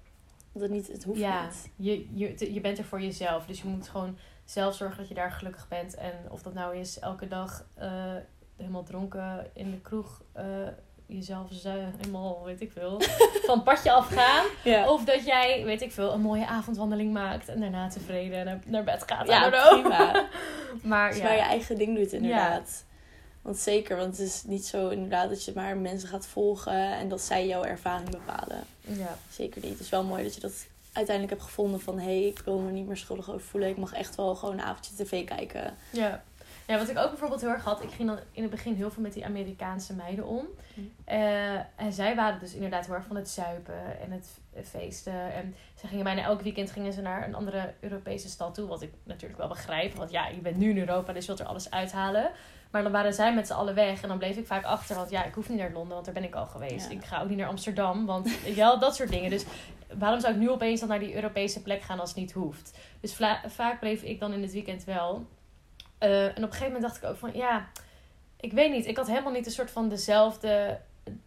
Dat 0.52 0.62
het 0.62 0.70
niet, 0.70 0.86
het 0.86 1.04
hoeft 1.04 1.18
ja, 1.18 1.44
niet. 1.44 1.70
je, 1.76 2.06
je, 2.14 2.52
je 2.54 2.60
bent 2.60 2.78
er 2.78 2.84
voor 2.84 3.00
jezelf. 3.00 3.46
Dus 3.46 3.62
je 3.62 3.68
moet 3.68 3.88
gewoon 3.88 4.16
zelf 4.44 4.74
zorgen 4.74 4.96
dat 4.98 5.08
je 5.08 5.14
daar 5.14 5.32
gelukkig 5.32 5.68
bent. 5.68 5.94
En 5.94 6.12
of 6.30 6.42
dat 6.42 6.54
nou 6.54 6.76
is 6.76 6.98
elke 6.98 7.28
dag 7.28 7.66
eh, 7.74 8.14
helemaal 8.56 8.82
dronken 8.82 9.50
in 9.52 9.70
de 9.70 9.80
kroeg 9.80 10.22
eh, 10.32 10.44
jezelf 11.06 11.48
zu- 11.52 11.68
helemaal, 11.96 12.42
weet 12.44 12.60
ik 12.60 12.72
veel, 12.72 13.00
van 13.46 13.54
het 13.54 13.64
padje 13.64 13.92
afgaan. 13.92 14.44
Ja, 14.64 14.88
Of 14.90 15.04
dat 15.04 15.24
jij, 15.26 15.64
weet 15.64 15.82
ik 15.82 15.92
veel, 15.92 16.12
een 16.12 16.20
mooie 16.20 16.46
avondwandeling 16.46 17.12
maakt 17.12 17.48
en 17.48 17.60
daarna 17.60 17.88
tevreden 17.88 18.44
naar, 18.44 18.60
naar 18.66 18.84
bed 18.84 19.02
gaat. 19.06 19.28
ja 19.28 19.48
prima. 19.72 20.24
Maar 20.82 21.10
Dus 21.10 21.18
ja, 21.20 21.32
je 21.32 21.40
eigen 21.40 21.76
ding 21.78 21.96
doet 21.96 22.12
inderdaad. 22.12 22.84
Want 23.42 23.56
zeker, 23.56 23.96
want 23.96 24.16
het 24.18 24.26
is 24.26 24.42
niet 24.46 24.66
zo 24.66 24.88
inderdaad 24.88 25.28
dat 25.28 25.44
je 25.44 25.52
maar 25.54 25.76
mensen 25.76 26.08
gaat 26.08 26.26
volgen 26.26 26.92
en 26.94 27.08
dat 27.08 27.20
zij 27.20 27.46
jouw 27.46 27.62
ervaring 27.64 28.10
bepalen. 28.10 28.64
ja. 28.80 29.16
Zeker 29.30 29.60
niet. 29.62 29.70
Het 29.70 29.80
is 29.80 29.88
wel 29.88 30.02
mooi 30.04 30.22
dat 30.22 30.34
je 30.34 30.40
dat 30.40 30.66
uiteindelijk 30.92 31.36
hebt 31.36 31.48
gevonden 31.48 31.80
van... 31.80 31.98
hé, 31.98 32.04
hey, 32.04 32.22
ik 32.26 32.38
wil 32.44 32.58
me 32.58 32.70
niet 32.70 32.86
meer 32.86 32.96
schuldig 32.96 33.28
over 33.28 33.40
voelen. 33.46 33.68
Ik 33.68 33.76
mag 33.76 33.92
echt 33.92 34.14
wel 34.14 34.34
gewoon 34.34 34.54
een 34.58 34.64
avondje 34.64 35.04
tv 35.04 35.24
kijken. 35.24 35.74
Ja. 35.90 36.22
Ja, 36.66 36.78
wat 36.78 36.88
ik 36.88 36.98
ook 36.98 37.08
bijvoorbeeld 37.08 37.40
heel 37.40 37.50
erg 37.50 37.64
had, 37.64 37.82
ik 37.82 37.90
ging 37.90 38.08
dan 38.08 38.18
in 38.32 38.42
het 38.42 38.50
begin 38.50 38.74
heel 38.74 38.90
veel 38.90 39.02
met 39.02 39.12
die 39.12 39.24
Amerikaanse 39.24 39.94
meiden 39.94 40.26
om. 40.26 40.46
Mm. 40.74 40.92
Eh, 41.04 41.54
en 41.54 41.92
zij 41.92 42.14
waren 42.14 42.40
dus 42.40 42.54
inderdaad 42.54 42.86
heel 42.86 42.94
erg 42.94 43.06
van 43.06 43.16
het 43.16 43.28
zuipen 43.28 44.00
en 44.00 44.10
het 44.10 44.38
feesten. 44.64 45.32
En 45.32 45.54
ze 45.74 45.86
gingen 45.86 46.04
bijna 46.04 46.22
elk 46.22 46.40
weekend 46.40 46.70
gingen 46.70 46.92
ze 46.92 47.00
naar 47.00 47.26
een 47.26 47.34
andere 47.34 47.74
Europese 47.80 48.28
stad 48.28 48.54
toe. 48.54 48.68
Wat 48.68 48.82
ik 48.82 48.92
natuurlijk 49.02 49.38
wel 49.40 49.48
begrijp, 49.48 49.94
want 49.94 50.10
ja, 50.10 50.26
je 50.26 50.40
bent 50.40 50.56
nu 50.56 50.70
in 50.70 50.78
Europa, 50.78 51.12
dus 51.12 51.20
je 51.20 51.26
wilt 51.26 51.40
er 51.40 51.46
alles 51.46 51.70
uithalen. 51.70 52.30
Maar 52.70 52.82
dan 52.82 52.92
waren 52.92 53.14
zij 53.14 53.34
met 53.34 53.46
z'n 53.46 53.52
allen 53.52 53.74
weg 53.74 54.02
en 54.02 54.08
dan 54.08 54.18
bleef 54.18 54.36
ik 54.36 54.46
vaak 54.46 54.64
achter. 54.64 54.96
Want 54.96 55.10
ja, 55.10 55.24
ik 55.24 55.34
hoef 55.34 55.48
niet 55.48 55.58
naar 55.58 55.72
Londen, 55.72 55.92
want 55.92 56.04
daar 56.04 56.14
ben 56.14 56.24
ik 56.24 56.34
al 56.34 56.46
geweest. 56.46 56.90
Ja. 56.90 56.96
Ik 56.96 57.04
ga 57.04 57.22
ook 57.22 57.28
niet 57.28 57.38
naar 57.38 57.48
Amsterdam, 57.48 58.06
want 58.06 58.30
wel, 58.54 58.78
dat 58.78 58.96
soort 58.96 59.10
dingen. 59.10 59.30
Dus 59.30 59.44
waarom 59.98 60.20
zou 60.20 60.32
ik 60.32 60.40
nu 60.40 60.50
opeens 60.50 60.80
dan 60.80 60.88
naar 60.88 60.98
die 60.98 61.14
Europese 61.14 61.62
plek 61.62 61.82
gaan 61.82 62.00
als 62.00 62.08
het 62.08 62.18
niet 62.18 62.32
hoeft? 62.32 62.78
Dus 63.00 63.16
vaak 63.46 63.80
bleef 63.80 64.02
ik 64.02 64.20
dan 64.20 64.32
in 64.32 64.42
het 64.42 64.52
weekend 64.52 64.84
wel. 64.84 65.26
Eh, 65.98 66.24
en 66.24 66.30
op 66.30 66.36
een 66.36 66.42
gegeven 66.42 66.72
moment 66.72 66.82
dacht 66.82 66.96
ik 66.96 67.04
ook 67.04 67.16
van 67.16 67.30
ja, 67.34 67.68
ik 68.40 68.52
weet 68.52 68.70
niet. 68.70 68.86
Ik 68.86 68.96
had 68.96 69.06
helemaal 69.06 69.32
niet 69.32 69.46
een 69.46 69.52
soort 69.52 69.70
van 69.70 69.88
dezelfde, 69.88 70.80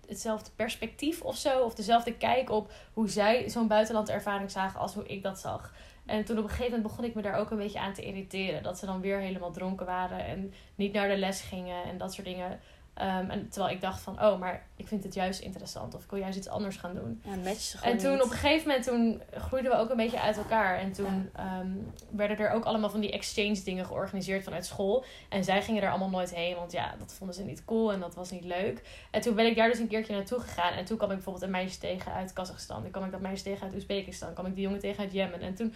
hetzelfde 0.07 0.51
perspectief 0.55 1.21
of 1.21 1.37
zo. 1.37 1.61
Of 1.61 1.75
dezelfde 1.75 2.13
kijk 2.13 2.49
op 2.49 2.71
hoe 2.93 3.09
zij 3.09 3.49
zo'n 3.49 3.67
buitenlandervaring 3.67 4.51
zagen 4.51 4.79
als 4.79 4.93
hoe 4.93 5.05
ik 5.07 5.23
dat 5.23 5.39
zag. 5.39 5.73
En 6.05 6.25
toen 6.25 6.37
op 6.37 6.43
een 6.43 6.49
gegeven 6.49 6.71
moment 6.71 6.89
begon 6.89 7.05
ik 7.05 7.15
me 7.15 7.21
daar 7.21 7.39
ook 7.39 7.51
een 7.51 7.57
beetje 7.57 7.79
aan 7.79 7.93
te 7.93 8.05
irriteren. 8.05 8.63
Dat 8.63 8.77
ze 8.77 8.85
dan 8.85 9.01
weer 9.01 9.19
helemaal 9.19 9.51
dronken 9.51 9.85
waren 9.85 10.25
en 10.25 10.53
niet 10.75 10.93
naar 10.93 11.07
de 11.07 11.17
les 11.17 11.41
gingen 11.41 11.83
en 11.83 11.97
dat 11.97 12.13
soort 12.13 12.27
dingen. 12.27 12.59
Ehm, 12.97 13.29
en 13.29 13.49
terwijl 13.49 13.73
ik 13.75 13.81
dacht 13.81 14.01
van, 14.01 14.21
oh, 14.23 14.39
maar 14.39 14.65
ik 14.75 14.87
vind 14.87 15.03
het 15.03 15.13
juist 15.13 15.39
interessant. 15.39 15.95
Of 15.95 16.03
ik 16.03 16.09
wil 16.09 16.19
juist 16.19 16.37
iets 16.37 16.47
anders 16.47 16.77
gaan 16.77 16.93
doen. 16.93 17.21
Ja, 17.23 17.51
En 17.81 17.97
toen 17.97 18.11
niet. 18.11 18.21
op 18.21 18.31
een 18.31 18.37
gegeven 18.37 18.67
moment 18.67 18.85
toen 18.85 19.21
groeiden 19.31 19.71
we 19.71 19.77
ook 19.77 19.89
een 19.89 19.97
beetje 19.97 20.21
uit 20.21 20.37
elkaar. 20.37 20.79
En 20.79 20.91
toen 20.91 21.29
ehm, 21.35 21.71
werden 22.09 22.37
er 22.37 22.51
ook 22.51 22.63
allemaal 22.63 22.89
van 22.89 22.99
die 22.99 23.11
exchange 23.11 23.63
dingen 23.63 23.85
georganiseerd 23.85 24.43
vanuit 24.43 24.65
school. 24.65 25.05
En 25.29 25.43
zij 25.43 25.61
gingen 25.61 25.83
er 25.83 25.89
allemaal 25.89 26.09
nooit 26.09 26.35
heen. 26.35 26.55
Want 26.55 26.71
ja, 26.71 26.95
dat 26.99 27.13
vonden 27.13 27.35
ze 27.35 27.43
niet 27.43 27.65
cool 27.65 27.91
en 27.91 27.99
dat 27.99 28.15
was 28.15 28.31
niet 28.31 28.43
leuk. 28.43 28.81
En 29.11 29.21
toen 29.21 29.35
ben 29.35 29.45
ik 29.45 29.55
daar 29.55 29.69
dus 29.69 29.79
een 29.79 29.87
keertje 29.87 30.13
naartoe 30.13 30.39
gegaan. 30.39 30.73
En 30.73 30.85
toen 30.85 30.97
kwam 30.97 31.09
ik 31.09 31.15
bijvoorbeeld 31.15 31.45
een 31.45 31.51
meisje 31.51 31.79
tegen 31.79 32.13
uit 32.13 32.33
Kazachstan. 32.33 32.81
Toen 32.81 32.91
kwam 32.91 33.05
ik 33.05 33.11
dat 33.11 33.21
meisje 33.21 33.43
tegen 33.43 33.65
uit 33.65 33.75
Oezbekistan. 33.75 34.33
kwam 34.33 34.45
ik 34.45 34.55
die 34.55 34.63
jongen 34.63 34.79
tegen 34.79 35.03
uit 35.03 35.13
Jemen. 35.13 35.41
En 35.41 35.55
toen 35.55 35.73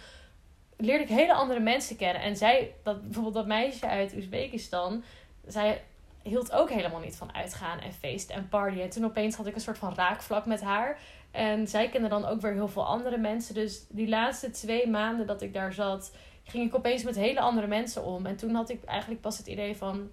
leerde 0.76 1.04
ik 1.04 1.10
hele 1.10 1.34
andere 1.34 1.60
mensen 1.60 1.96
kennen. 1.96 2.22
En 2.22 2.36
zij, 2.36 2.74
dat, 2.82 3.02
bijvoorbeeld 3.02 3.34
dat 3.34 3.46
meisje 3.46 3.86
uit 3.88 4.14
Oezbekistan... 4.14 5.04
Zij 5.46 5.82
hield 6.22 6.52
ook 6.52 6.70
helemaal 6.70 7.00
niet 7.00 7.16
van 7.16 7.34
uitgaan 7.34 7.80
en 7.80 7.92
feesten 7.92 8.34
en 8.34 8.48
partyen. 8.48 8.82
En 8.82 8.90
toen 8.90 9.04
opeens 9.04 9.36
had 9.36 9.46
ik 9.46 9.54
een 9.54 9.60
soort 9.60 9.78
van 9.78 9.94
raakvlak 9.94 10.46
met 10.46 10.60
haar. 10.60 10.98
En 11.30 11.68
zij 11.68 11.88
kende 11.88 12.08
dan 12.08 12.24
ook 12.24 12.40
weer 12.40 12.52
heel 12.52 12.68
veel 12.68 12.86
andere 12.86 13.18
mensen. 13.18 13.54
Dus 13.54 13.86
die 13.88 14.08
laatste 14.08 14.50
twee 14.50 14.88
maanden 14.88 15.26
dat 15.26 15.42
ik 15.42 15.52
daar 15.52 15.72
zat, 15.72 16.14
ging 16.44 16.66
ik 16.68 16.74
opeens 16.74 17.02
met 17.02 17.16
hele 17.16 17.40
andere 17.40 17.66
mensen 17.66 18.04
om. 18.04 18.26
En 18.26 18.36
toen 18.36 18.54
had 18.54 18.70
ik 18.70 18.84
eigenlijk 18.84 19.20
pas 19.20 19.38
het 19.38 19.46
idee 19.46 19.76
van: 19.76 20.10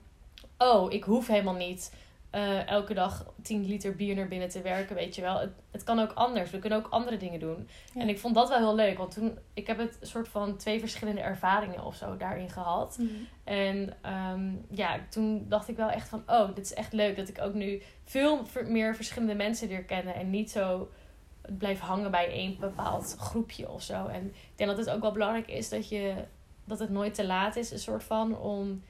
oh, 0.58 0.92
ik 0.92 1.04
hoef 1.04 1.28
helemaal 1.28 1.54
niet 1.54 1.92
eh, 2.30 2.68
elke 2.68 2.94
dag 2.94 3.34
10 3.42 3.66
liter 3.66 3.96
bier 3.96 4.16
naar 4.16 4.28
binnen 4.28 4.50
te 4.50 4.62
werken, 4.62 4.96
weet 4.96 5.16
je 5.16 5.22
wel. 5.22 5.40
Het, 5.40 5.50
het 5.72 5.84
kan 5.84 6.00
ook 6.00 6.12
anders. 6.14 6.52
We 6.52 6.60
kunnen 6.60 6.80
ook 6.80 6.88
andere 6.90 7.18
dingen 7.18 7.40
doen. 7.40 7.68
Ja. 7.94 8.02
En 8.02 8.10
ik 8.10 8.20
vond 8.20 8.36
dat 8.36 8.50
wel 8.50 8.58
heel 8.58 8.76
leuk, 8.76 8.98
want 8.98 9.14
toen 9.14 9.38
ik 9.54 9.68
heb 9.68 9.78
het 9.78 9.98
soort 10.02 10.28
van 10.28 10.58
twee 10.58 10.80
verschillende 10.80 11.22
ervaringen 11.22 11.86
of 11.86 11.96
zo 11.96 12.18
daarin 12.18 12.50
gehad. 12.50 12.98
Mhm. 12.98 13.10
En 13.44 13.94
ehm, 14.02 14.52
ja, 14.70 15.00
toen 15.10 15.46
dacht 15.48 15.68
ik 15.68 15.76
wel 15.76 15.90
echt 15.90 16.10
van, 16.10 16.24
oh, 16.28 16.56
dit 16.56 16.66
is 16.66 16.74
echt 16.74 16.94
leuk 16.94 17.16
dat 17.16 17.30
ik 17.30 17.42
ook 17.42 17.54
nu 17.54 17.82
veel 18.04 18.42
meer 18.68 18.96
verschillende 18.96 19.36
mensen 19.36 19.68
leer 19.68 19.84
kennen 19.84 20.16
en 20.16 20.30
niet 20.30 20.52
zo 20.52 20.90
blijf 21.58 21.80
hangen 21.80 22.12
bij 22.12 22.32
één 22.32 22.60
bepaald 22.60 23.16
groepje 23.20 23.70
of 23.70 23.82
zo. 23.82 24.08
En 24.08 24.26
ik 24.26 24.52
denk 24.56 24.70
dat 24.70 24.80
het 24.80 24.90
ook 24.90 25.02
wel 25.02 25.12
belangrijk 25.12 25.48
is 25.48 25.70
dat 25.70 25.90
je 25.90 26.14
dat 26.66 26.80
het 26.80 26.90
nooit 26.90 27.14
te 27.14 27.26
laat 27.26 27.56
is, 27.56 27.72
een 27.72 27.80
soort 27.80 28.04
van 28.04 28.38
om 28.38 28.84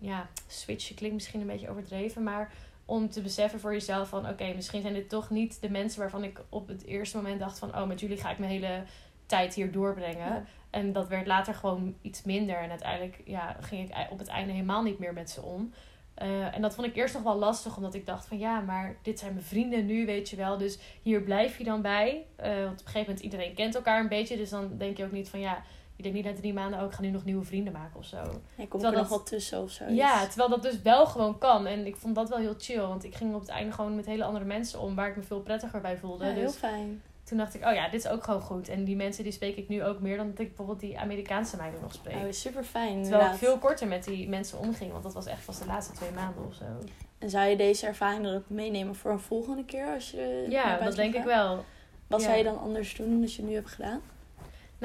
ja, 0.00 0.28
switchen 0.46 0.94
klinkt 0.94 1.14
misschien 1.14 1.40
een 1.40 1.46
beetje 1.46 1.70
overdreven, 1.70 2.22
maar 2.22 2.52
om 2.84 3.10
te 3.10 3.20
beseffen 3.20 3.60
voor 3.60 3.72
jezelf 3.72 4.08
van 4.08 4.28
oké, 4.28 4.54
misschien 4.54 4.82
zijn 4.82 4.94
dit 4.94 5.08
toch 5.08 5.30
niet 5.30 5.60
de 5.60 5.70
mensen 5.70 6.00
waarvan 6.00 6.24
ik 6.24 6.40
op 6.48 6.68
het 6.68 6.84
eerste 6.84 7.16
moment 7.16 7.40
dacht 7.40 7.58
van 7.58 7.76
oh, 7.76 7.86
met 7.86 8.00
jullie 8.00 8.16
ga 8.16 8.30
ik 8.30 8.38
mijn 8.38 8.50
hele 8.50 8.82
tijd 9.26 9.54
hier 9.54 9.72
doorbrengen. 9.72 10.26
Ja. 10.26 10.44
En 10.70 10.92
dat 10.92 11.08
werd 11.08 11.26
later 11.26 11.54
gewoon 11.54 11.94
iets 12.02 12.22
minder. 12.22 12.56
En 12.56 12.70
uiteindelijk 12.70 13.22
ja, 13.24 13.56
ging 13.60 13.88
ik 13.88 14.10
op 14.10 14.18
het 14.18 14.28
einde 14.28 14.52
helemaal 14.52 14.82
niet 14.82 14.98
meer 14.98 15.12
met 15.12 15.30
ze 15.30 15.42
om. 15.42 15.72
Eh, 16.14 16.54
en 16.54 16.62
dat 16.62 16.74
vond 16.74 16.86
ik 16.86 16.96
eerst 16.96 17.14
nog 17.14 17.22
wel 17.22 17.36
lastig, 17.36 17.76
omdat 17.76 17.94
ik 17.94 18.06
dacht 18.06 18.26
van 18.26 18.38
ja, 18.38 18.60
maar 18.60 18.96
dit 19.02 19.18
zijn 19.18 19.32
mijn 19.32 19.44
vrienden 19.44 19.86
nu, 19.86 20.06
weet 20.06 20.30
je 20.30 20.36
wel. 20.36 20.58
Dus 20.58 20.78
hier 21.02 21.22
blijf 21.22 21.58
je 21.58 21.64
dan 21.64 21.82
bij. 21.82 22.26
Eh, 22.36 22.48
want 22.48 22.80
op 22.80 22.86
een 22.86 22.92
gegeven 22.92 23.00
moment 23.00 23.20
iedereen 23.20 23.54
kent 23.54 23.74
elkaar 23.74 24.00
een 24.00 24.08
beetje. 24.08 24.36
Dus 24.36 24.50
dan 24.50 24.78
denk 24.78 24.96
je 24.96 25.04
ook 25.04 25.12
niet 25.12 25.28
van 25.28 25.40
ja, 25.40 25.62
je 25.96 26.02
denkt 26.02 26.16
niet 26.18 26.26
na 26.26 26.32
drie 26.40 26.52
maanden 26.52 26.80
ook, 26.80 26.88
ik 26.88 26.94
ga 26.94 27.00
nu 27.02 27.10
nog 27.10 27.24
nieuwe 27.24 27.44
vrienden 27.44 27.72
maken 27.72 27.98
of 27.98 28.04
zo. 28.04 28.22
Ik 28.56 28.68
kom 28.68 28.80
er 28.80 28.86
dat- 28.90 29.00
nog 29.00 29.08
wel 29.08 29.22
tussen 29.22 29.62
of 29.62 29.70
zo. 29.70 29.84
Ja, 29.88 30.26
terwijl 30.26 30.48
dat 30.48 30.62
dus 30.62 30.82
wel 30.82 31.06
gewoon 31.06 31.38
kan. 31.38 31.66
En 31.66 31.86
ik 31.86 31.96
vond 31.96 32.14
dat 32.14 32.28
wel 32.28 32.38
heel 32.38 32.54
chill. 32.58 32.80
Want 32.80 33.04
ik 33.04 33.14
ging 33.14 33.34
op 33.34 33.40
het 33.40 33.48
einde 33.50 33.72
gewoon 33.72 33.94
met 33.96 34.06
hele 34.06 34.24
andere 34.24 34.44
mensen 34.44 34.80
om, 34.80 34.94
waar 34.94 35.08
ik 35.08 35.16
me 35.16 35.22
veel 35.22 35.40
prettiger 35.40 35.80
bij 35.80 35.96
voelde. 35.96 36.24
Ja, 36.24 36.32
heel 36.32 36.46
dus 36.46 36.54
fijn. 36.56 37.02
toen 37.24 37.38
dacht 37.38 37.54
ik, 37.54 37.64
oh 37.66 37.72
ja, 37.74 37.88
dit 37.88 38.04
is 38.04 38.10
ook 38.10 38.24
gewoon 38.24 38.40
goed. 38.40 38.68
En 38.68 38.84
die 38.84 38.96
mensen 38.96 39.22
die 39.22 39.32
spreek 39.32 39.56
ik 39.56 39.68
nu 39.68 39.84
ook 39.84 40.00
meer 40.00 40.16
dan 40.16 40.30
dat 40.30 40.38
ik 40.38 40.46
bijvoorbeeld 40.46 40.80
die 40.80 40.98
Amerikaanse 40.98 41.56
meiden 41.56 41.80
nog 41.80 41.92
spreek. 41.94 42.14
Oh, 42.14 42.22
super 42.30 42.64
fijn. 42.64 43.02
Terwijl 43.02 43.30
ik 43.32 43.36
veel 43.38 43.58
korter 43.58 43.88
met 43.88 44.04
die 44.04 44.28
mensen 44.28 44.58
omging, 44.58 44.90
want 44.92 45.02
dat 45.02 45.14
was 45.14 45.26
echt 45.26 45.42
vast 45.42 45.60
de 45.60 45.66
laatste 45.66 45.92
twee 45.94 46.10
maanden 46.14 46.46
of 46.46 46.54
zo. 46.54 46.64
En 47.18 47.30
zou 47.30 47.46
je 47.48 47.56
deze 47.56 47.86
ervaring 47.86 48.22
dan 48.24 48.34
ook 48.34 48.48
meenemen 48.48 48.94
voor 48.94 49.10
een 49.10 49.20
volgende 49.20 49.64
keer 49.64 49.86
als 49.94 50.10
je. 50.10 50.46
Ja, 50.48 50.76
dat 50.78 50.96
denk 50.96 51.14
ik 51.14 51.24
wel. 51.24 51.64
Wat 52.06 52.20
Ja. 52.20 52.26
zou 52.26 52.38
je 52.38 52.44
dan 52.44 52.58
anders 52.58 52.94
doen 52.94 53.20
dan 53.20 53.30
je 53.36 53.42
nu 53.42 53.54
hebt 53.54 53.68
gedaan? 53.70 54.00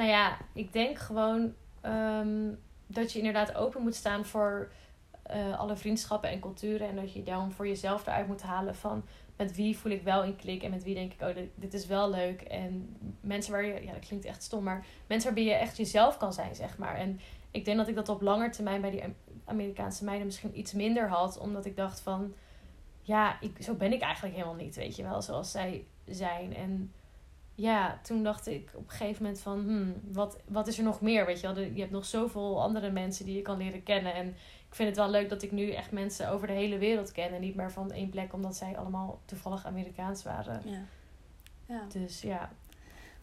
Nou 0.00 0.12
ja, 0.12 0.38
ik 0.52 0.72
denk 0.72 0.98
gewoon 0.98 1.54
ehm, 1.80 2.52
dat 2.86 3.12
je 3.12 3.18
inderdaad 3.18 3.54
open 3.54 3.82
moet 3.82 3.94
staan 3.94 4.24
voor 4.24 4.72
eh, 5.22 5.58
alle 5.58 5.76
vriendschappen 5.76 6.30
en 6.30 6.40
culturen. 6.40 6.88
En 6.88 6.96
dat 6.96 7.12
je 7.12 7.22
dan 7.22 7.52
voor 7.52 7.66
jezelf 7.68 8.06
eruit 8.06 8.26
moet 8.26 8.42
halen 8.42 8.74
van 8.74 9.04
met 9.36 9.56
wie 9.56 9.78
voel 9.78 9.92
ik 9.92 10.02
wel 10.02 10.24
in 10.24 10.36
klik 10.36 10.62
en 10.62 10.70
met 10.70 10.82
wie 10.82 10.94
denk 10.94 11.12
ik, 11.12 11.20
oh, 11.20 11.34
dit, 11.34 11.50
dit 11.54 11.74
is 11.74 11.86
wel 11.86 12.10
leuk. 12.10 12.40
En 12.40 12.96
mensen 13.20 13.52
waar 13.52 13.64
je, 13.64 13.84
ja, 13.84 13.92
dat 13.92 14.06
klinkt 14.06 14.24
echt 14.24 14.42
stom, 14.42 14.64
maar 14.64 14.86
mensen 15.06 15.34
waarbij 15.34 15.52
je 15.52 15.58
echt 15.58 15.76
jezelf 15.76 16.16
kan 16.16 16.32
zijn, 16.32 16.54
zeg 16.54 16.78
maar. 16.78 16.94
En 16.94 17.20
ik 17.50 17.64
denk 17.64 17.76
dat 17.76 17.88
ik 17.88 17.94
dat 17.94 18.08
op 18.08 18.20
lange 18.20 18.50
termijn 18.50 18.80
bij 18.80 18.90
die 18.90 19.04
Am- 19.04 19.16
Amerikaanse 19.44 20.04
meiden 20.04 20.26
misschien 20.26 20.58
iets 20.58 20.72
minder 20.72 21.08
had, 21.08 21.38
omdat 21.38 21.64
ik 21.64 21.76
dacht 21.76 22.00
van, 22.00 22.34
ja, 23.02 23.40
ik, 23.40 23.62
zo 23.62 23.74
ben 23.74 23.92
ik 23.92 24.00
eigenlijk 24.00 24.34
helemaal 24.34 24.56
niet, 24.64 24.76
weet 24.76 24.96
je 24.96 25.02
wel, 25.02 25.22
zoals 25.22 25.50
zij 25.50 25.84
zijn. 26.06 26.54
En 26.54 26.92
ja, 27.60 27.98
toen 28.02 28.22
dacht 28.22 28.46
ik 28.46 28.70
op 28.74 28.84
een 28.84 28.90
gegeven 28.90 29.22
moment 29.22 29.40
van, 29.40 29.60
hmm, 29.60 29.94
wat, 30.12 30.38
wat 30.46 30.66
is 30.66 30.78
er 30.78 30.84
nog 30.84 31.00
meer? 31.00 31.26
Weet 31.26 31.40
je 31.40 31.52
wel, 31.52 31.64
je 31.64 31.80
hebt 31.80 31.92
nog 31.92 32.04
zoveel 32.04 32.62
andere 32.62 32.90
mensen 32.90 33.24
die 33.24 33.36
je 33.36 33.42
kan 33.42 33.56
leren 33.56 33.82
kennen. 33.82 34.14
En 34.14 34.28
ik 34.68 34.74
vind 34.74 34.88
het 34.88 34.98
wel 34.98 35.10
leuk 35.10 35.28
dat 35.28 35.42
ik 35.42 35.52
nu 35.52 35.70
echt 35.70 35.92
mensen 35.92 36.30
over 36.30 36.46
de 36.46 36.52
hele 36.52 36.78
wereld 36.78 37.12
ken. 37.12 37.34
En 37.34 37.40
niet 37.40 37.54
maar 37.54 37.72
van 37.72 37.90
één 37.90 38.10
plek, 38.10 38.32
omdat 38.32 38.56
zij 38.56 38.76
allemaal 38.78 39.20
toevallig 39.24 39.66
Amerikaans 39.66 40.22
waren. 40.22 40.62
Ja. 40.64 40.82
ja. 41.66 41.86
Dus 41.88 42.20
ja, 42.20 42.50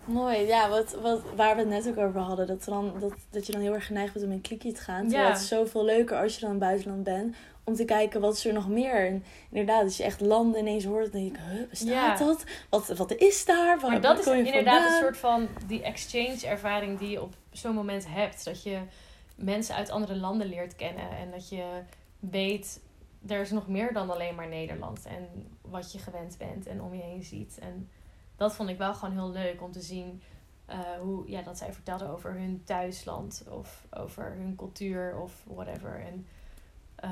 Mooi. 0.06 0.38
Ja, 0.38 0.70
wat, 0.70 0.94
wat, 1.02 1.22
waar 1.36 1.56
we 1.56 1.62
het 1.62 1.70
net 1.70 1.88
ook 1.88 1.98
over 2.08 2.20
hadden. 2.20 2.48
Dat, 2.48 2.64
dan, 2.64 2.94
dat, 3.00 3.14
dat 3.30 3.46
je 3.46 3.52
dan 3.52 3.62
heel 3.62 3.74
erg 3.74 3.86
geneigd 3.86 4.14
bent 4.14 4.26
om 4.26 4.32
in 4.32 4.38
een 4.38 4.44
klikje 4.44 4.72
te 4.72 4.82
gaan. 4.82 5.02
Terwijl 5.02 5.24
Ja. 5.28 5.32
het 5.32 5.42
is 5.42 5.48
zoveel 5.48 5.86
leuker 5.86 6.18
als 6.18 6.34
je 6.34 6.40
dan 6.40 6.50
in 6.50 6.56
het 6.56 6.64
buitenland 6.66 7.04
bent. 7.04 7.36
Om 7.64 7.74
te 7.76 7.86
kijken 7.86 8.22
wat 8.22 8.34
is 8.36 8.46
er 8.46 8.54
nog 8.54 8.68
meer. 8.70 9.06
En 9.08 9.24
inderdaad, 9.50 9.84
als 9.84 9.98
je 9.98 10.04
echt 10.04 10.22
landen 10.22 10.60
ineens 10.60 10.84
hoort. 10.86 11.12
Dan 11.12 11.22
denk 11.22 11.36
ik, 11.36 11.42
huh, 11.50 11.70
bestaat 11.70 11.90
Ja. 12.20 12.26
dat? 12.26 12.44
Wat, 12.70 12.88
wat 12.88 13.16
is 13.16 13.46
daar? 13.46 13.80
Waar, 13.80 13.92
maar 13.92 14.02
dat 14.02 14.20
is 14.20 14.26
inderdaad 14.26 14.64
vandaan? 14.64 14.94
een 14.94 15.00
soort 15.00 15.18
van 15.18 15.48
die 15.68 15.82
exchange 15.82 16.48
ervaring 16.48 17.00
die 17.00 17.10
je 17.10 17.22
op 17.22 17.34
zo'n 17.52 17.76
moment 17.76 18.08
hebt. 18.10 18.46
Dat 18.46 18.64
je 18.64 18.80
mensen 19.36 19.76
uit 19.76 19.90
andere 19.90 20.16
landen 20.16 20.48
leert 20.48 20.76
kennen. 20.76 21.10
En 21.18 21.32
dat 21.32 21.50
je 21.50 21.64
weet, 22.20 22.80
er 23.28 23.42
is 23.42 23.52
nog 23.52 23.68
meer 23.68 23.94
dan 23.94 24.10
alleen 24.10 24.36
maar 24.36 24.48
Nederland. 24.48 25.06
En 25.06 25.48
wat 25.62 25.92
je 25.92 26.00
gewend 26.00 26.38
bent 26.38 26.68
en 26.68 26.82
om 26.82 26.94
je 26.94 27.02
heen 27.04 27.24
ziet. 27.24 27.58
En 27.62 27.90
dat 28.38 28.56
vond 28.56 28.70
ik 28.70 28.78
wel 28.78 28.94
gewoon 28.94 29.14
heel 29.16 29.32
leuk 29.32 29.62
om 29.62 29.72
te 29.72 29.82
zien. 29.82 30.22
eh, 30.66 30.80
hoe, 31.02 31.30
ja, 31.30 31.42
dat 31.42 31.58
zij 31.58 31.74
vertelden 31.74 32.10
over 32.10 32.32
hun 32.34 32.62
thuisland 32.66 33.44
of 33.50 33.86
over 33.92 34.24
hun 34.38 34.56
cultuur 34.56 35.18
of 35.18 35.44
whatever. 35.46 36.02
En 36.06 36.28
eh, 36.96 37.10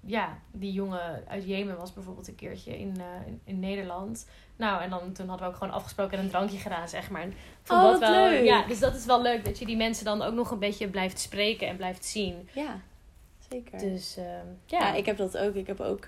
ja, 0.00 0.38
die 0.52 0.72
jongen 0.72 1.24
uit 1.28 1.44
Jemen 1.44 1.76
was 1.76 1.92
bijvoorbeeld 1.92 2.28
een 2.28 2.34
keertje 2.34 2.78
in, 2.78 3.00
eh, 3.00 3.26
in, 3.26 3.40
in 3.44 3.58
Nederland. 3.60 4.28
Nou, 4.56 4.82
en 4.82 4.90
dan, 4.90 5.12
toen 5.12 5.28
hadden 5.28 5.46
we 5.46 5.52
ook 5.52 5.58
gewoon 5.58 5.74
afgesproken 5.74 6.18
en 6.18 6.24
een 6.24 6.30
drankje 6.30 6.58
gedaan, 6.58 6.88
zeg 6.88 7.10
maar. 7.10 7.22
En 7.22 7.32
vond 7.62 7.82
Oh, 7.82 7.90
dat 7.90 7.98
wel, 8.00 8.28
leuk. 8.28 8.44
Ja, 8.44 8.66
dus 8.66 8.78
dat 8.78 8.94
is 8.94 9.06
wel 9.06 9.22
leuk 9.22 9.44
dat 9.44 9.58
je 9.58 9.66
die 9.66 9.76
mensen 9.76 10.04
dan 10.04 10.22
ook 10.22 10.34
nog 10.34 10.50
een 10.50 10.58
beetje 10.58 10.88
blijft 10.88 11.18
spreken 11.18 11.68
en 11.68 11.76
blijft 11.76 12.04
zien. 12.04 12.48
Ja, 12.52 12.80
zeker. 13.50 13.78
Dus 13.78 14.16
ehm, 14.16 14.46
ja. 14.66 14.78
ja, 14.78 14.92
ik 14.94 15.06
heb 15.06 15.16
dat 15.16 15.38
ook. 15.38 15.54
Ik 15.54 15.66
heb 15.66 15.80
ook 15.80 16.06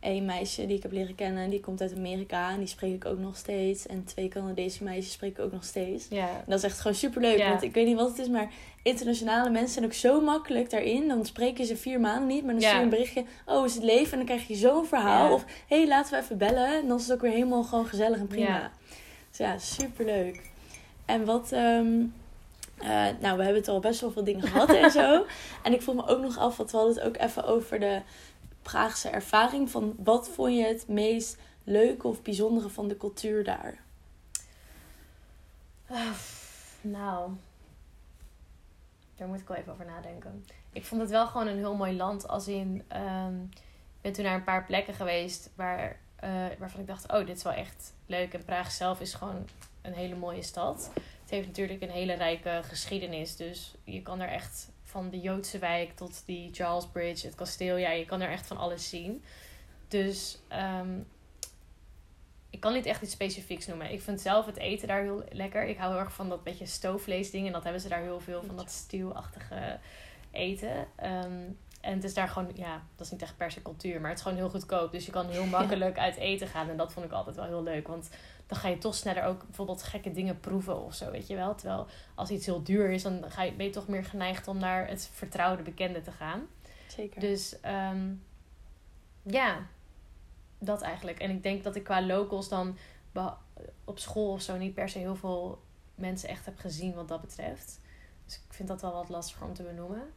één 0.00 0.24
meisje 0.24 0.66
die 0.66 0.76
ik 0.76 0.82
heb 0.82 0.92
leren 0.92 1.14
kennen. 1.14 1.42
En 1.42 1.50
die 1.50 1.60
komt 1.60 1.80
uit 1.80 1.94
Amerika. 1.96 2.50
En 2.50 2.58
die 2.58 2.66
spreek 2.66 2.94
ik 2.94 3.04
ook 3.04 3.18
nog 3.18 3.36
steeds. 3.36 3.86
En 3.86 4.04
twee 4.04 4.28
Canadese 4.28 4.84
meisjes 4.84 5.12
spreek 5.12 5.38
ik 5.38 5.44
ook 5.44 5.52
nog 5.52 5.64
steeds. 5.64 6.06
ja. 6.10 6.28
En 6.28 6.44
dat 6.46 6.58
is 6.58 6.64
echt 6.64 6.80
gewoon 6.80 6.96
superleuk. 6.96 7.38
Want 7.48 7.62
ik 7.62 7.74
weet 7.74 7.86
niet 7.86 7.96
wat 7.96 8.08
het 8.08 8.18
is, 8.18 8.28
maar 8.28 8.50
internationale 8.82 9.50
mensen 9.50 9.72
zijn 9.72 9.84
ook 9.84 9.92
zo 9.92 10.20
makkelijk 10.20 10.70
daarin. 10.70 11.08
Dan 11.08 11.26
spreken 11.26 11.64
ze 11.66 11.76
vier 11.76 12.00
maanden 12.00 12.26
niet, 12.26 12.44
maar 12.44 12.52
dan 12.52 12.62
Ja. 12.62 12.68
stuur 12.68 12.78
je 12.78 12.84
een 12.84 12.90
berichtje. 12.90 13.24
Oh, 13.46 13.64
is 13.64 13.74
het 13.74 13.84
leven? 13.84 14.10
En 14.12 14.16
dan 14.16 14.26
krijg 14.26 14.46
je 14.48 14.54
zo'n 14.54 14.86
verhaal. 14.86 15.32
Of, 15.32 15.44
hé, 15.68 15.76
hey, 15.78 15.88
laten 15.88 16.12
we 16.14 16.20
even 16.24 16.38
bellen. 16.38 16.66
En 16.80 16.88
dan 16.88 16.96
is 16.96 17.02
het 17.02 17.12
ook 17.12 17.20
weer 17.20 17.30
helemaal 17.32 17.62
gewoon 17.62 17.86
gezellig 17.86 18.18
en 18.18 18.26
prima. 18.26 18.46
Ja. 18.46 18.70
Dus 19.28 19.38
ja, 19.38 19.58
superleuk. 19.58 20.42
En 21.04 21.24
wat... 21.24 21.52
ehm, 21.52 22.00
eh, 22.78 22.88
nou, 23.20 23.36
we 23.36 23.42
hebben 23.42 23.54
het 23.54 23.68
al 23.68 23.80
best 23.80 24.00
wel 24.00 24.10
veel 24.10 24.24
dingen 24.24 24.42
gehad 24.42 24.74
en 24.74 24.90
zo. 25.00 25.24
En 25.62 25.72
ik 25.72 25.82
vroeg 25.82 25.94
me 25.94 26.06
ook 26.06 26.20
nog 26.22 26.38
af, 26.38 26.56
want 26.56 26.70
we 26.70 26.76
hadden 26.76 26.94
het 26.96 27.04
ook 27.06 27.16
even 27.16 27.44
over 27.44 27.80
de 27.80 28.00
Praagse 28.62 29.08
ervaring. 29.08 29.70
Van 29.70 29.94
wat 29.98 30.28
vond 30.28 30.54
je 30.54 30.64
het 30.64 30.88
meest 30.88 31.38
leuke 31.64 32.06
of 32.06 32.22
bijzondere 32.22 32.68
van 32.68 32.88
de 32.88 32.96
cultuur 32.96 33.44
daar? 33.44 33.78
Ah, 35.90 36.10
nou, 36.80 37.30
daar 39.16 39.28
moet 39.28 39.40
ik 39.40 39.48
wel 39.48 39.56
even 39.56 39.72
over 39.72 39.86
nadenken. 39.86 40.44
Ik 40.72 40.84
vond 40.84 41.00
het 41.00 41.10
wel 41.10 41.26
gewoon 41.26 41.46
een 41.46 41.56
heel 41.56 41.74
mooi 41.74 41.96
land. 41.96 42.28
Als 42.28 42.48
in, 42.48 42.84
ehm, 42.88 43.42
ik 43.42 44.00
ben 44.00 44.12
toen 44.12 44.24
naar 44.24 44.34
een 44.34 44.44
paar 44.44 44.64
plekken 44.64 44.94
geweest 44.94 45.50
waar, 45.54 45.98
eh, 46.16 46.46
waarvan 46.58 46.80
ik 46.80 46.86
dacht, 46.86 47.12
oh, 47.12 47.26
dit 47.26 47.36
is 47.36 47.42
wel 47.42 47.52
echt 47.52 47.94
leuk. 48.06 48.34
En 48.34 48.44
Praag 48.44 48.70
zelf 48.70 49.00
is 49.00 49.14
gewoon 49.14 49.48
een 49.82 49.92
hele 49.92 50.16
mooie 50.16 50.42
stad. 50.42 50.90
Het 50.94 51.30
heeft 51.30 51.46
natuurlijk 51.46 51.82
een 51.82 51.90
hele 51.90 52.12
rijke 52.12 52.60
geschiedenis. 52.64 53.36
Dus 53.36 53.74
je 53.84 54.02
kan 54.02 54.20
er 54.20 54.28
echt 54.28 54.68
van 54.88 55.10
de 55.10 55.20
Joodse 55.20 55.58
wijk 55.58 55.96
tot 55.96 56.22
die 56.26 56.54
Charles 56.54 56.86
Bridge, 56.86 57.26
het 57.26 57.34
kasteel. 57.34 57.76
Ja, 57.76 57.90
je 57.90 58.04
kan 58.04 58.20
er 58.20 58.30
echt 58.30 58.46
van 58.46 58.56
alles 58.56 58.88
zien. 58.88 59.24
Dus 59.88 60.38
ehm, 60.48 60.98
ik 62.50 62.60
kan 62.60 62.72
niet 62.72 62.86
echt 62.86 63.02
iets 63.02 63.12
specifieks 63.12 63.66
noemen. 63.66 63.92
Ik 63.92 64.02
vind 64.02 64.20
zelf 64.20 64.46
het 64.46 64.56
eten 64.56 64.88
daar 64.88 65.02
heel 65.02 65.24
lekker. 65.32 65.66
Ik 65.66 65.78
hou 65.78 65.92
heel 65.92 66.00
erg 66.00 66.12
van 66.12 66.28
dat 66.28 66.44
beetje 66.44 66.66
stoofvlees 66.66 67.30
ding. 67.30 67.46
En 67.46 67.52
dat 67.52 67.62
hebben 67.62 67.80
ze 67.80 67.88
daar 67.88 68.02
heel 68.02 68.20
veel 68.20 68.42
van 68.42 68.56
dat 68.56 68.70
stuwachtige 68.70 69.78
eten. 70.30 70.86
Ehm, 70.96 71.42
en 71.80 71.94
het 71.94 72.04
is 72.04 72.14
daar 72.14 72.28
gewoon, 72.28 72.50
ja, 72.54 72.82
dat 72.96 73.06
is 73.06 73.12
niet 73.12 73.22
echt 73.22 73.36
per 73.36 73.50
se 73.50 73.62
cultuur, 73.62 74.00
maar 74.00 74.10
het 74.10 74.18
is 74.18 74.24
gewoon 74.24 74.38
heel 74.38 74.50
goedkoop. 74.50 74.92
Dus 74.92 75.06
je 75.06 75.12
kan 75.12 75.28
heel 75.28 75.46
makkelijk 75.58 75.98
uit 75.98 76.16
eten 76.16 76.48
gaan. 76.48 76.68
En 76.68 76.76
dat 76.76 76.92
vond 76.92 77.06
ik 77.06 77.12
altijd 77.12 77.36
wel 77.36 77.44
heel 77.44 77.62
leuk. 77.62 77.88
Want 77.88 78.08
dan 78.48 78.58
ga 78.58 78.68
je 78.68 78.78
toch 78.78 78.94
sneller 78.94 79.24
ook 79.24 79.46
bijvoorbeeld 79.46 79.82
gekke 79.82 80.10
dingen 80.10 80.40
proeven 80.40 80.84
of 80.84 80.94
zo, 80.94 81.10
weet 81.10 81.26
je 81.26 81.36
wel. 81.36 81.54
Terwijl 81.54 81.86
als 82.14 82.30
iets 82.30 82.46
heel 82.46 82.62
duur 82.62 82.90
is, 82.90 83.02
dan 83.02 83.24
ga 83.30 83.42
je, 83.42 83.52
ben 83.52 83.66
je 83.66 83.72
toch 83.72 83.88
meer 83.88 84.04
geneigd 84.04 84.48
om 84.48 84.58
naar 84.58 84.88
het 84.88 85.10
vertrouwde 85.12 85.62
bekende 85.62 86.00
te 86.00 86.12
gaan. 86.12 86.46
Zeker. 86.86 87.20
Dus 87.20 87.60
ehm, 87.60 88.14
ja, 89.22 89.66
dat 90.58 90.82
eigenlijk. 90.82 91.18
En 91.18 91.30
ik 91.30 91.42
denk 91.42 91.62
dat 91.64 91.76
ik 91.76 91.84
qua 91.84 92.02
locals 92.02 92.48
dan 92.48 92.76
op 93.84 93.98
school 93.98 94.32
of 94.32 94.42
zo 94.42 94.56
niet 94.56 94.74
per 94.74 94.88
se 94.88 94.98
heel 94.98 95.16
veel 95.16 95.62
mensen 95.94 96.28
echt 96.28 96.44
heb 96.44 96.58
gezien 96.58 96.94
wat 96.94 97.08
dat 97.08 97.20
betreft. 97.20 97.80
Dus 98.24 98.34
ik 98.34 98.52
vind 98.52 98.68
dat 98.68 98.80
wel 98.80 98.92
wat 98.92 99.08
lastiger 99.08 99.46
om 99.46 99.54
te 99.54 99.62
benoemen. 99.62 100.12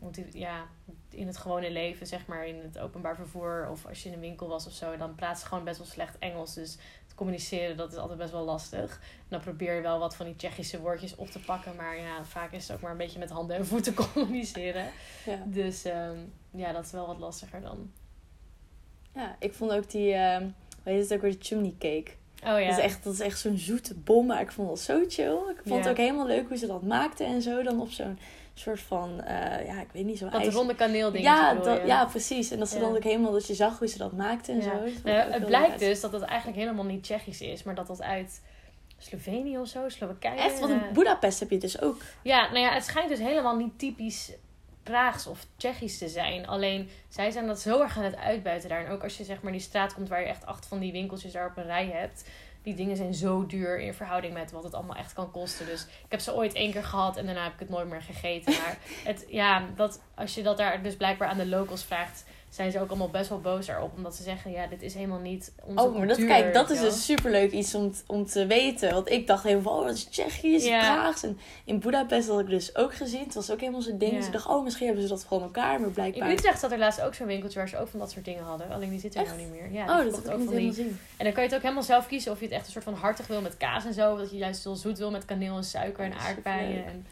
Want 0.00 0.14
die- 0.14 0.38
ja, 0.38 0.66
in 1.10 1.26
het 1.26 1.36
gewone 1.36 1.70
leven, 1.70 2.06
zeg 2.06 2.26
maar, 2.26 2.46
in 2.46 2.60
het 2.62 2.78
openbaar 2.78 3.16
vervoer 3.16 3.68
of 3.70 3.86
als 3.86 4.02
je 4.02 4.08
in 4.08 4.14
een 4.14 4.20
winkel 4.20 4.48
was 4.48 4.66
of 4.66 4.72
zo, 4.72 4.96
dan 4.96 5.14
praat 5.14 5.38
ze 5.40 5.46
gewoon 5.46 5.64
best 5.64 5.78
wel 5.78 5.86
slecht 5.86 6.18
Engels. 6.18 6.54
Dus 6.54 6.78
het 7.04 7.14
communiceren, 7.14 7.76
dat 7.76 7.92
is 7.92 7.98
altijd 7.98 8.18
best 8.18 8.32
wel 8.32 8.44
lastig. 8.44 8.92
En 9.00 9.26
dan 9.28 9.40
probeer 9.40 9.74
je 9.74 9.80
wel 9.80 9.98
wat 9.98 10.16
van 10.16 10.26
die 10.26 10.36
Tsjechische 10.36 10.80
woordjes 10.80 11.14
op 11.16 11.28
te 11.30 11.38
pakken, 11.40 11.76
maar 11.76 11.96
ja, 11.98 12.24
vaak 12.24 12.52
is 12.52 12.68
het 12.68 12.76
ook 12.76 12.82
maar 12.82 12.90
een 12.90 12.96
beetje 12.96 13.18
met 13.18 13.30
handen 13.30 13.56
en 13.56 13.66
voeten 13.66 13.94
communiceren. 14.12 14.86
ja. 15.26 15.42
Dus 15.46 15.84
ehm, 15.84 16.16
ja, 16.50 16.72
dat 16.72 16.84
is 16.84 16.90
wel 16.92 17.06
wat 17.06 17.18
lastiger 17.18 17.60
dan. 17.60 17.90
Ja, 19.14 19.36
ik 19.38 19.52
vond 19.54 19.72
ook 19.72 19.90
die, 19.90 20.12
ehm 20.12 20.42
hoe 20.82 20.92
heet 20.92 21.02
het 21.02 21.12
ook 21.12 21.20
weer, 21.20 21.30
de 21.30 21.44
chimney 21.44 21.74
cake. 21.78 22.10
Oh 22.44 22.60
ja. 22.60 22.68
Dat 22.68 22.78
is 22.78 22.84
echt, 22.84 23.04
dat 23.04 23.12
is 23.12 23.20
echt 23.20 23.38
zo'n 23.38 23.56
zoete 23.58 23.94
bom, 23.94 24.26
maar 24.26 24.40
ik 24.40 24.52
vond 24.52 24.70
het 24.70 24.78
zo 24.78 25.04
chill. 25.08 25.32
Ik 25.50 25.60
vond 25.64 25.78
het 25.80 25.88
ook 25.88 25.96
helemaal 25.96 26.26
leuk 26.26 26.48
hoe 26.48 26.56
ze 26.56 26.66
dat 26.66 26.82
maakten 26.82 27.26
en 27.26 27.42
zo. 27.42 27.62
Dan 27.62 27.80
op 27.80 27.90
zo'n 27.90 28.18
soort 28.54 28.80
van, 28.80 29.20
eh, 29.20 29.66
ja, 29.66 29.80
ik 29.80 29.88
weet 29.92 30.04
niet, 30.04 30.18
zo'n 30.18 30.30
dat 30.30 30.40
ijs... 30.40 30.54
ronde 30.54 30.74
kaneel 30.74 31.10
ding. 31.10 31.24
Ja, 31.24 31.54
dat, 31.54 31.86
ja, 31.86 32.04
precies. 32.04 32.50
En 32.50 32.58
dat 32.58 32.68
ze 32.68 32.74
Ja. 32.74 32.80
dan 32.80 32.96
ook 32.96 33.02
helemaal, 33.02 33.32
dat 33.32 33.46
je 33.46 33.54
zag 33.54 33.78
hoe 33.78 33.88
ze 33.88 33.98
dat 33.98 34.12
maakten 34.12 34.54
en 34.54 34.62
zo. 34.62 34.70
Dat 34.70 35.02
Nou, 35.04 35.32
het 35.32 35.46
blijkt 35.46 35.78
dus 35.78 36.00
dat 36.00 36.12
het 36.12 36.22
eigenlijk 36.22 36.58
helemaal 36.58 36.84
niet 36.84 37.02
Tsjechisch 37.02 37.40
is, 37.40 37.62
maar 37.62 37.74
dat 37.74 37.86
dat 37.86 38.02
uit 38.02 38.40
Slovenië 38.98 39.58
of 39.58 39.68
zo, 39.68 39.88
Slowakije. 39.88 40.40
Echt, 40.40 40.60
want 40.60 40.72
in 40.72 40.82
eh, 40.82 40.92
Budapest 40.92 41.40
heb 41.40 41.50
je 41.50 41.58
dus 41.58 41.80
ook. 41.80 42.02
Ja, 42.22 42.46
nou 42.46 42.58
ja, 42.58 42.72
het 42.72 42.84
schijnt 42.84 43.08
dus 43.08 43.18
helemaal 43.18 43.56
niet 43.56 43.78
typisch 43.78 44.32
Praags 44.82 45.26
of 45.26 45.46
Tsjechisch 45.56 45.98
te 45.98 46.08
zijn. 46.08 46.46
Alleen 46.46 46.88
zij 47.08 47.30
zijn 47.30 47.46
dat 47.46 47.60
zo 47.60 47.80
erg 47.80 47.96
aan 47.96 48.04
het 48.04 48.16
uitbuiten 48.16 48.68
daar. 48.68 48.84
En 48.84 48.90
ook 48.90 49.02
als 49.02 49.16
je 49.16 49.24
zeg 49.24 49.42
maar 49.42 49.52
die 49.52 49.60
straat 49.60 49.94
komt 49.94 50.08
waar 50.08 50.20
je 50.20 50.26
echt 50.26 50.46
acht 50.46 50.66
van 50.66 50.78
die 50.78 50.92
winkeltjes 50.92 51.32
daar 51.32 51.46
op 51.50 51.56
een 51.56 51.66
rij 51.66 51.86
hebt. 51.86 52.24
Die 52.64 52.74
dingen 52.74 52.96
zijn 52.96 53.14
zo 53.14 53.46
duur 53.46 53.80
in 53.80 53.94
verhouding 53.94 54.34
met 54.34 54.50
wat 54.50 54.64
het 54.64 54.74
allemaal 54.74 54.96
echt 54.96 55.12
kan 55.12 55.30
kosten. 55.30 55.66
Dus 55.66 55.82
ik 55.82 56.10
heb 56.10 56.20
ze 56.20 56.34
ooit 56.34 56.54
één 56.54 56.72
keer 56.72 56.84
gehad 56.84 57.16
en 57.16 57.26
daarna 57.26 57.42
heb 57.42 57.52
ik 57.52 57.58
het 57.58 57.68
nooit 57.68 57.88
meer 57.88 58.02
gegeten. 58.02 58.52
Maar 58.52 58.78
het, 59.04 59.26
ja, 59.28 59.66
dat, 59.76 60.02
als 60.14 60.34
je 60.34 60.42
dat 60.42 60.56
daar 60.56 60.82
dus 60.82 60.96
blijkbaar 60.96 61.28
aan 61.28 61.38
de 61.38 61.46
locals 61.46 61.84
vraagt, 61.84 62.24
zijn 62.54 62.72
ze 62.72 62.80
ook 62.80 62.88
allemaal 62.88 63.10
best 63.10 63.28
wel 63.28 63.40
boos 63.40 63.66
daarop. 63.66 63.92
Omdat 63.96 64.14
ze 64.14 64.22
zeggen, 64.22 64.50
ja, 64.50 64.66
dit 64.66 64.82
is 64.82 64.94
helemaal 64.94 65.18
niet 65.18 65.52
onze 65.64 65.84
Oh, 65.84 65.96
maar 65.96 66.06
dat, 66.06 66.16
cultuur, 66.16 66.36
kijk, 66.36 66.54
dat 66.54 66.70
is 66.70 66.78
je 66.78 66.84
dus 66.84 67.04
superleuk 67.04 67.52
iets 67.52 67.74
om, 67.74 67.92
om 68.06 68.26
te 68.26 68.46
weten. 68.46 68.92
Want 68.92 69.10
ik 69.10 69.26
dacht 69.26 69.42
helemaal 69.42 69.72
van, 69.72 69.80
oh, 69.80 69.86
dat 69.86 69.94
is 69.94 70.04
Tsjechisch, 70.04 70.64
Ja. 70.64 70.78
Praags. 70.78 71.22
En 71.22 71.38
in 71.64 71.78
Budapest 71.78 72.28
had 72.28 72.40
ik 72.40 72.48
dus 72.48 72.76
ook 72.76 72.94
gezien. 72.94 73.24
Het 73.24 73.34
was 73.34 73.50
ook 73.50 73.60
helemaal 73.60 73.82
zo'n 73.82 73.98
ding. 73.98 74.16
Dus 74.16 74.26
ik 74.26 74.32
dacht, 74.32 74.46
oh, 74.46 74.64
misschien 74.64 74.86
hebben 74.86 75.04
ze 75.04 75.10
dat 75.10 75.24
voor 75.24 75.42
elkaar. 75.42 75.78
Maar 75.78 75.88
In 75.88 75.94
blijkbaar... 75.94 76.30
Utrecht 76.30 76.60
zat 76.60 76.72
er 76.72 76.78
laatst 76.78 77.00
ook 77.00 77.14
zo'n 77.14 77.26
winkeltje 77.26 77.58
waar 77.58 77.68
ze 77.68 77.78
ook 77.78 77.88
van 77.88 77.98
dat 77.98 78.10
soort 78.10 78.24
dingen 78.24 78.44
hadden. 78.44 78.70
Alleen 78.70 78.90
die 78.90 79.00
zit 79.00 79.14
er 79.14 79.24
nou 79.24 79.38
niet 79.38 79.50
meer. 79.50 79.72
Ja, 79.72 79.82
oh, 79.82 80.04
dat 80.04 80.16
heb 80.16 80.24
ik 80.24 80.30
ook 80.30 80.38
niet 80.38 80.48
van 80.48 80.56
die 80.56 80.56
helemaal 80.56 80.74
zien. 80.74 80.98
En 81.16 81.24
dan 81.24 81.32
kan 81.32 81.42
je 81.42 81.48
het 81.48 81.56
ook 81.56 81.62
helemaal 81.62 81.82
zelf 81.82 82.06
kiezen 82.06 82.32
of 82.32 82.38
je 82.38 82.44
het 82.44 82.54
echt 82.54 82.66
een 82.66 82.72
soort 82.72 82.84
van 82.84 82.94
hartig 82.94 83.26
wil 83.26 83.40
met 83.40 83.56
kaas 83.56 83.84
en 83.84 83.94
zo. 83.94 84.12
Of 84.12 84.18
dat 84.18 84.30
je 84.30 84.36
juist 84.36 84.64
heel 84.64 84.76
zoet 84.76 84.98
wil 84.98 85.10
met 85.10 85.24
kaneel 85.24 85.56
en 85.56 85.64
suiker 85.64 86.04
en 86.04 86.14
aardbeien. 86.14 86.84
En, 86.84 87.06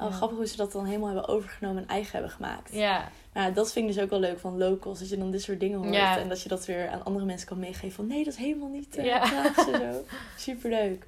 Oh, 0.00 0.12
grappig 0.12 0.36
hoe 0.36 0.46
ze 0.46 0.56
dat 0.56 0.72
dan 0.72 0.84
helemaal 0.84 1.06
hebben 1.08 1.28
overgenomen 1.28 1.82
en 1.82 1.88
eigen 1.88 2.12
hebben 2.12 2.30
gemaakt. 2.30 2.72
ja, 2.72 3.08
Maar 3.32 3.42
ja, 3.42 3.50
dat 3.50 3.72
vind 3.72 3.88
ik 3.88 3.94
dus 3.94 4.02
ook 4.02 4.10
wel 4.10 4.20
leuk 4.20 4.38
van 4.38 4.58
locals. 4.58 4.98
Dat 4.98 5.08
je 5.08 5.18
dan 5.18 5.30
dit 5.30 5.42
soort 5.42 5.60
dingen 5.60 5.78
hoort. 5.78 5.94
Ja. 5.94 6.18
En 6.18 6.28
dat 6.28 6.42
je 6.42 6.48
dat 6.48 6.66
weer 6.66 6.88
aan 6.88 7.04
andere 7.04 7.24
mensen 7.24 7.48
kan 7.48 7.58
meegeven. 7.58 7.92
Van 7.92 8.06
nee, 8.06 8.24
dat 8.24 8.32
is 8.32 8.38
helemaal 8.38 8.68
niet 8.68 8.98
uh, 8.98 9.04
Ja. 9.04 9.52
Zo. 9.54 10.04
Superleuk. 10.36 11.06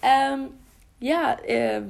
Ehm, 0.00 0.40
ja, 0.98 1.40
ehm 1.40 1.84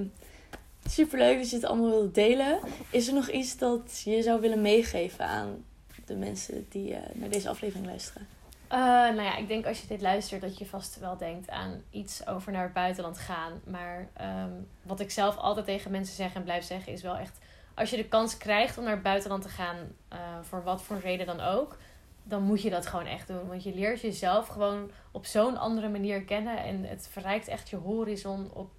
superleuk 0.91 1.39
dat 1.39 1.51
je 1.51 1.57
het 1.57 1.65
allemaal 1.65 1.91
wilde 1.91 2.11
delen. 2.11 2.59
Is 2.91 3.09
er 3.09 3.15
nog 3.15 3.31
iets 3.31 3.59
dat 3.59 4.03
je 4.05 4.23
zou 4.23 4.41
willen 4.41 4.63
meegeven 4.63 5.27
aan 5.27 5.65
de 6.07 6.15
mensen 6.15 6.67
die 6.69 6.95
eh, 6.95 7.01
naar 7.15 7.29
deze 7.29 7.49
aflevering 7.49 7.87
luisteren? 7.87 8.27
Eh, 8.73 8.79
nou 8.79 9.23
ja, 9.23 9.37
ik 9.37 9.49
denk 9.49 9.67
als 9.67 9.81
je 9.81 9.87
dit 9.87 10.01
luistert 10.01 10.41
dat 10.41 10.59
je 10.59 10.67
vast 10.67 10.99
wel 10.99 11.17
denkt 11.17 11.51
aan 11.51 11.83
iets 11.91 12.27
over 12.27 12.53
naar 12.53 12.63
het 12.63 12.73
buitenland 12.73 13.19
gaan. 13.19 13.61
Maar 13.67 14.09
ehm, 14.13 14.51
wat 14.83 15.01
ik 15.01 15.11
zelf 15.11 15.37
altijd 15.37 15.67
tegen 15.67 15.91
mensen 15.91 16.15
zeg 16.15 16.35
en 16.35 16.43
blijf 16.43 16.65
zeggen 16.65 16.93
is 16.93 17.03
wel 17.03 17.17
echt... 17.17 17.39
Als 17.75 17.91
je 17.91 17.97
de 17.97 18.09
kans 18.09 18.37
krijgt 18.37 18.79
om 18.79 18.85
naar 18.85 18.93
het 18.93 19.03
buitenland 19.03 19.43
te 19.43 19.49
gaan, 19.49 19.77
eh, 20.09 20.19
voor 20.43 20.63
wat 20.63 20.83
voor 20.83 20.99
reden 20.99 21.27
dan 21.27 21.41
ook... 21.41 21.79
Dan 22.23 22.43
moet 22.43 22.63
je 22.63 22.71
dat 22.71 22.87
gewoon 22.87 23.07
echt 23.07 23.27
doen. 23.27 23.49
Want 23.49 23.63
je 23.63 23.75
leert 23.75 24.01
jezelf 24.01 24.47
gewoon 24.47 24.91
op 25.11 25.27
zo'n 25.27 25.57
andere 25.57 25.89
manier 25.89 26.25
kennen. 26.25 26.59
En 26.59 26.85
het 26.85 27.09
verrijkt 27.11 27.49
echt 27.49 27.69
je 27.69 27.77
horizon 27.77 28.51
op, 28.53 28.71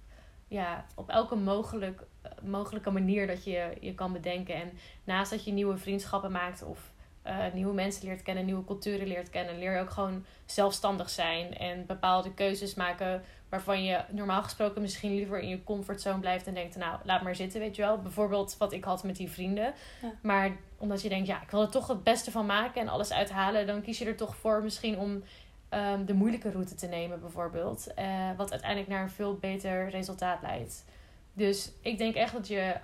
ja, 0.48 0.84
op 0.94 1.08
elke 1.08 1.34
mogelijk, 1.34 2.02
eh, 2.22 2.30
mogelijke 2.42 2.90
manier 2.90 3.26
dat 3.26 3.44
je 3.44 3.76
je 3.80 3.94
kan 3.94 4.12
bedenken. 4.12 4.54
En 4.54 4.72
naast 5.04 5.30
dat 5.30 5.44
je 5.44 5.52
nieuwe 5.52 5.76
vriendschappen 5.76 6.32
maakt 6.32 6.62
of 6.62 6.92
eh, 7.24 7.36
nieuwe 7.52 7.74
mensen 7.74 8.06
leert 8.06 8.22
kennen, 8.22 8.44
nieuwe 8.44 8.64
culturen 8.64 9.06
leert 9.06 9.30
kennen, 9.30 9.58
leer 9.58 9.72
je 9.72 9.80
ook 9.80 9.90
gewoon 9.90 10.24
zelfstandig 10.46 11.10
zijn 11.10 11.56
en 11.56 11.86
bepaalde 11.86 12.34
keuzes 12.34 12.74
maken 12.74 13.22
waarvan 13.48 13.84
je 13.84 14.00
normaal 14.10 14.42
gesproken 14.42 14.82
misschien 14.82 15.14
liever 15.14 15.38
in 15.38 15.48
je 15.48 15.64
comfortzone 15.64 16.18
blijft 16.18 16.46
en 16.46 16.54
denkt, 16.54 16.76
nou, 16.76 16.98
laat 17.04 17.22
maar 17.22 17.36
zitten, 17.36 17.60
weet 17.60 17.76
je 17.76 17.82
wel. 17.82 17.98
Bijvoorbeeld 17.98 18.56
wat 18.58 18.72
ik 18.72 18.84
had 18.84 19.04
met 19.04 19.16
die 19.16 19.30
vrienden. 19.30 19.74
Ja. 20.02 20.12
Maar 20.22 20.56
omdat 20.78 21.02
je 21.02 21.08
denkt, 21.08 21.26
ja, 21.26 21.42
ik 21.42 21.50
wil 21.50 21.62
er 21.62 21.70
toch 21.70 21.86
het 21.86 22.02
beste 22.02 22.30
van 22.30 22.46
maken 22.46 22.80
en 22.80 22.88
alles 22.88 23.12
uithalen, 23.12 23.66
dan 23.66 23.82
kies 23.82 23.98
je 23.98 24.04
er 24.04 24.16
toch 24.16 24.36
voor 24.36 24.62
misschien 24.62 24.98
om 24.98 25.22
ehm, 25.68 26.04
de 26.04 26.14
moeilijke 26.14 26.50
route 26.50 26.74
te 26.74 26.86
nemen, 26.86 27.20
bijvoorbeeld. 27.20 27.94
Eh, 27.94 28.30
wat 28.36 28.50
uiteindelijk 28.50 28.90
naar 28.90 29.02
een 29.02 29.10
veel 29.10 29.34
beter 29.34 29.90
resultaat 29.90 30.42
leidt. 30.42 30.84
Dus 31.32 31.72
ik 31.80 31.98
denk 31.98 32.14
echt 32.14 32.32
dat 32.32 32.48
je, 32.48 32.74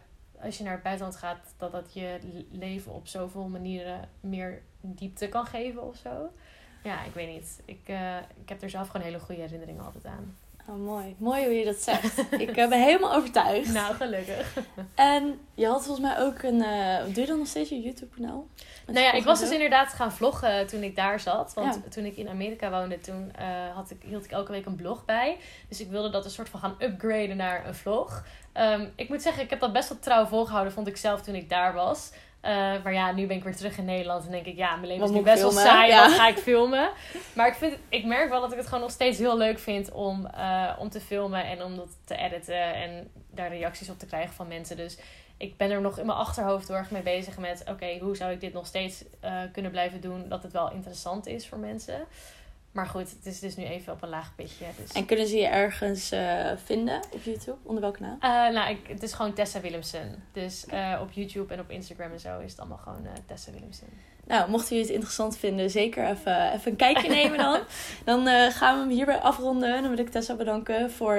als 0.45 0.59
je 0.59 0.65
naar 0.65 0.73
het 0.73 0.83
buitenland 0.83 1.17
gaat, 1.17 1.39
dat 1.57 1.73
dat 1.73 1.91
je 1.95 2.19
le- 2.33 2.59
leven 2.59 2.93
op 2.93 3.07
zoveel 3.07 3.49
manieren 3.49 4.09
meer 4.21 4.63
diepte 4.81 5.29
kan 5.29 5.47
geven 5.47 5.87
of 5.87 5.97
zo. 5.97 6.31
Ja, 6.83 7.05
ik 7.05 7.15
weet 7.15 7.29
niet. 7.29 7.61
Ik, 7.65 7.81
eh, 7.85 8.17
ik 8.43 8.49
heb 8.49 8.63
er 8.63 8.71
zelf 8.71 8.89
gewoon 8.89 9.07
hele 9.07 9.21
goede 9.21 9.41
herinneringen 9.41 9.85
altijd 9.85 10.07
aan. 10.07 10.37
Oh, 10.69 10.77
mooi. 10.77 11.15
Mooi 11.19 11.45
hoe 11.45 11.55
je 11.55 11.65
dat 11.65 11.77
zegt. 11.77 12.19
ik 12.47 12.57
eh, 12.57 12.69
ben 12.69 12.83
helemaal 12.83 13.15
overtuigd. 13.15 13.73
Nou, 13.73 13.95
gelukkig. 13.95 14.57
En 14.95 15.41
je 15.55 15.67
had 15.67 15.85
volgens 15.85 16.07
mij 16.07 16.19
ook 16.19 16.43
een... 16.43 16.63
eh, 16.63 17.05
doe 17.05 17.21
je 17.21 17.27
dan 17.27 17.39
nog 17.39 17.47
steeds 17.47 17.69
je 17.71 17.81
YouTube-kanaal? 17.81 18.47
Nou 18.87 19.01
ja, 19.01 19.13
ik 19.13 19.25
was 19.25 19.41
dus 19.41 19.51
inderdaad 19.51 19.93
gaan 19.93 20.13
vloggen 20.13 20.67
toen 20.67 20.83
ik 20.83 20.97
daar 20.97 21.21
zat. 21.21 21.55
Want 21.55 21.75
Ja. 21.75 21.91
toen 21.91 22.05
ik 22.05 22.17
in 22.17 22.29
Amerika 22.29 22.71
woonde, 22.71 22.99
toen 23.01 23.33
had 23.75 23.91
ik, 23.91 24.03
hield 24.03 24.25
ik 24.25 24.31
elke 24.31 24.53
week 24.53 24.67
een 24.67 24.77
blog 24.77 25.05
bij. 25.05 25.37
Dus 25.69 25.81
ik 25.81 25.89
wilde 25.91 26.11
dat 26.11 26.25
een 26.25 26.31
soort 26.31 26.49
van 26.49 26.61
gaan 26.61 26.75
upgraden 26.79 27.37
naar 27.37 27.67
een 27.67 27.75
vlog. 27.75 28.25
Ehm, 28.53 28.87
ik 28.97 29.09
moet 29.09 29.23
zeggen, 29.23 29.43
ik 29.43 29.51
heb 29.51 29.61
dat 29.61 29.73
best 29.73 29.89
wel 29.89 29.99
trouw 29.99 30.27
volgehouden, 30.27 30.73
vond 30.73 30.87
ik 30.87 30.97
zelf 30.97 31.23
toen 31.23 31.35
ik 31.35 31.49
daar 31.49 31.75
was. 31.75 32.11
Eh, 32.41 32.53
maar 32.85 32.93
ja, 32.93 33.13
nu 33.13 33.27
ben 33.27 33.37
ik 33.37 33.45
weer 33.45 33.57
terug 33.57 33.79
in 33.79 33.85
Nederland 33.85 34.25
en 34.25 34.31
denk 34.31 34.47
ik, 34.47 34.57
ja, 34.57 34.77
mijn 34.77 34.87
leven 34.87 35.05
is 35.05 35.11
nu 35.11 35.23
best 35.23 35.43
wel 35.43 35.51
saai. 35.51 35.91
Ja. 35.91 36.05
Wat 36.05 36.15
ga 36.15 36.29
ik 36.29 36.39
filmen? 36.39 36.91
Maar 37.37 37.49
ik, 37.49 37.55
vind, 37.55 37.77
ik 37.89 38.05
merk 38.05 38.29
wel 38.29 38.41
dat 38.41 38.51
ik 38.53 38.57
het 38.57 38.67
gewoon 38.67 38.81
nog 38.81 38.91
steeds 38.91 39.19
heel 39.19 39.37
leuk 39.37 39.59
vind 39.59 39.93
om, 39.93 40.27
eh, 40.27 40.71
om 40.79 40.89
te 40.89 41.01
filmen 41.01 41.45
en 41.45 41.63
om 41.63 41.77
dat 41.77 41.89
te 42.05 42.17
editen 42.17 42.75
en 42.75 43.11
daar 43.31 43.49
reacties 43.49 43.91
op 43.91 43.99
te 43.99 44.07
krijgen 44.07 44.35
van 44.35 44.49
mensen. 44.49 44.77
Dus 44.77 44.99
ik 45.37 45.57
ben 45.57 45.71
er 45.71 45.81
nog 45.81 45.99
in 45.99 46.07
mijn 46.07 46.19
achterhoofd 46.19 46.69
heel 46.69 46.77
erg 46.77 46.91
mee 46.91 47.03
bezig 47.03 47.39
met... 47.39 47.63
oké, 47.69 47.99
hoe 48.01 48.17
zou 48.17 48.33
ik 48.33 48.41
dit 48.41 48.53
nog 48.53 48.67
steeds 48.67 49.05
eh, 49.21 49.41
kunnen 49.53 49.71
blijven 49.71 50.01
doen... 50.01 50.29
dat 50.29 50.43
het 50.43 50.53
wel 50.53 50.71
interessant 50.71 51.27
is 51.27 51.49
voor 51.49 51.59
mensen. 51.59 52.07
Maar 52.73 52.87
goed, 52.87 53.11
het 53.11 53.27
is 53.27 53.39
dus 53.41 53.57
nu 53.57 53.65
even 53.65 53.93
op 53.93 54.03
een 54.03 54.09
laag 54.09 54.35
pitje. 54.35 54.65
Dus. 54.81 54.93
En 54.93 55.07
kunnen 55.07 55.27
ze 55.27 55.37
je 55.37 55.47
ergens 55.47 56.11
eh, 56.11 56.51
vinden 56.65 57.01
op 57.13 57.23
YouTube? 57.23 57.57
Onder 57.63 57.83
welk 57.83 58.01
naam? 58.01 58.17
Eh, 58.21 58.31
nou, 58.31 58.71
ik, 58.71 58.79
het 58.89 59.03
is 59.03 59.13
gewoon 59.13 59.33
Tessa 59.33 59.61
Willemsen. 59.61 60.23
Dus 60.33 60.67
eh, 60.67 60.99
op 61.03 61.13
YouTube 61.13 61.55
en 61.55 61.61
op 61.61 61.71
Instagram 61.71 62.13
en 62.13 62.21
zo 62.21 62.39
is 62.39 62.51
het 62.51 62.61
allemaal 62.61 62.79
gewoon 62.79 63.07
Tessa 63.27 63.51
Willemsen. 63.53 63.87
Nou, 64.27 64.51
mochten 64.51 64.69
jullie 64.69 64.85
het 64.85 64.93
interessant 64.95 65.37
vinden, 65.39 65.71
zeker 65.71 66.09
even, 66.09 66.53
even 66.53 66.71
een 66.71 66.77
kijkje 66.77 67.09
nemen 67.09 67.39
dan. 67.39 67.61
Dan 68.05 68.27
gaan 68.53 68.75
we 68.75 68.81
hem 68.81 68.89
hierbij 68.91 69.19
afronden. 69.21 69.75
En 69.77 69.83
dan 69.83 69.91
wil 69.91 70.05
ik 70.05 70.11
Tessa 70.11 70.35
bedanken 70.35 70.91
voor 70.91 71.17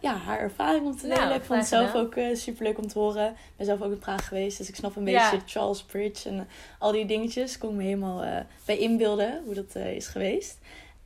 ja, 0.00 0.14
haar 0.24 0.38
ervaring 0.38 0.84
om 0.86 0.96
te 0.96 1.06
Nou, 1.06 1.20
delen. 1.20 1.34
ik 1.36 1.44
vond 1.44 1.58
het 1.58 1.68
zelf 1.68 1.94
ook 1.94 2.14
super 2.32 2.64
leuk 2.64 2.78
om 2.78 2.88
te 2.88 2.98
horen. 2.98 3.26
Ik 3.30 3.36
ben 3.56 3.66
zelf 3.66 3.80
ook 3.82 3.92
in 3.92 3.98
Praag 3.98 4.28
geweest, 4.28 4.58
dus 4.58 4.68
ik 4.68 4.74
snap 4.76 4.96
een 4.96 5.06
Ja. 5.06 5.30
beetje 5.30 5.46
Charles 5.46 5.82
Bridge 5.82 6.28
en 6.28 6.48
al 6.78 6.92
die 6.92 7.06
dingetjes. 7.06 7.58
Kon 7.58 7.70
ik 7.70 7.76
me 7.76 7.82
helemaal 7.82 8.44
bij 8.64 8.78
inbeelden 8.78 9.42
hoe 9.44 9.54
dat 9.54 9.74
is 9.74 10.06
geweest. 10.06 10.58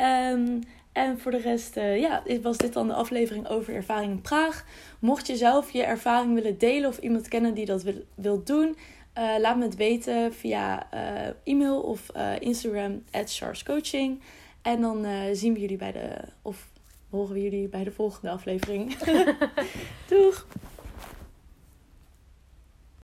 Ehm, 0.04 0.60
en 0.92 1.18
voor 1.18 1.30
de 1.30 1.40
rest, 1.40 1.76
eh, 1.76 2.00
ja, 2.00 2.22
was 2.42 2.56
dit 2.56 2.72
dan 2.72 2.86
de 2.86 2.94
aflevering 2.94 3.48
over 3.48 3.74
ervaring 3.74 4.12
in 4.12 4.20
Praag. 4.20 4.64
Mocht 4.98 5.26
je 5.26 5.36
zelf 5.36 5.70
je 5.70 5.82
ervaring 5.82 6.34
willen 6.34 6.58
delen 6.58 6.88
of 6.88 6.98
iemand 6.98 7.28
kennen 7.28 7.54
die 7.54 7.66
dat 7.66 7.82
wil, 7.82 8.04
wil 8.14 8.42
doen, 8.42 8.76
eh, 9.12 9.34
laat 9.38 9.56
me 9.56 9.64
het 9.64 9.76
weten 9.76 10.34
via 10.34 10.90
eh, 10.90 11.32
e-mail 11.44 11.80
of 11.80 12.10
Instagram 12.38 13.02
at 13.10 13.62
Coaching. 13.64 14.20
En 14.62 14.80
dan 14.80 15.06
zien 15.32 15.52
we 15.52 15.60
jullie 15.60 15.76
bij 15.76 15.92
de, 15.92 16.10
of 16.42 16.68
horen 17.10 17.34
we 17.34 17.42
jullie 17.42 17.68
bij 17.68 17.84
de 17.84 17.92
volgende 17.92 18.30
aflevering. 18.30 18.96
Doeg! 20.08 20.46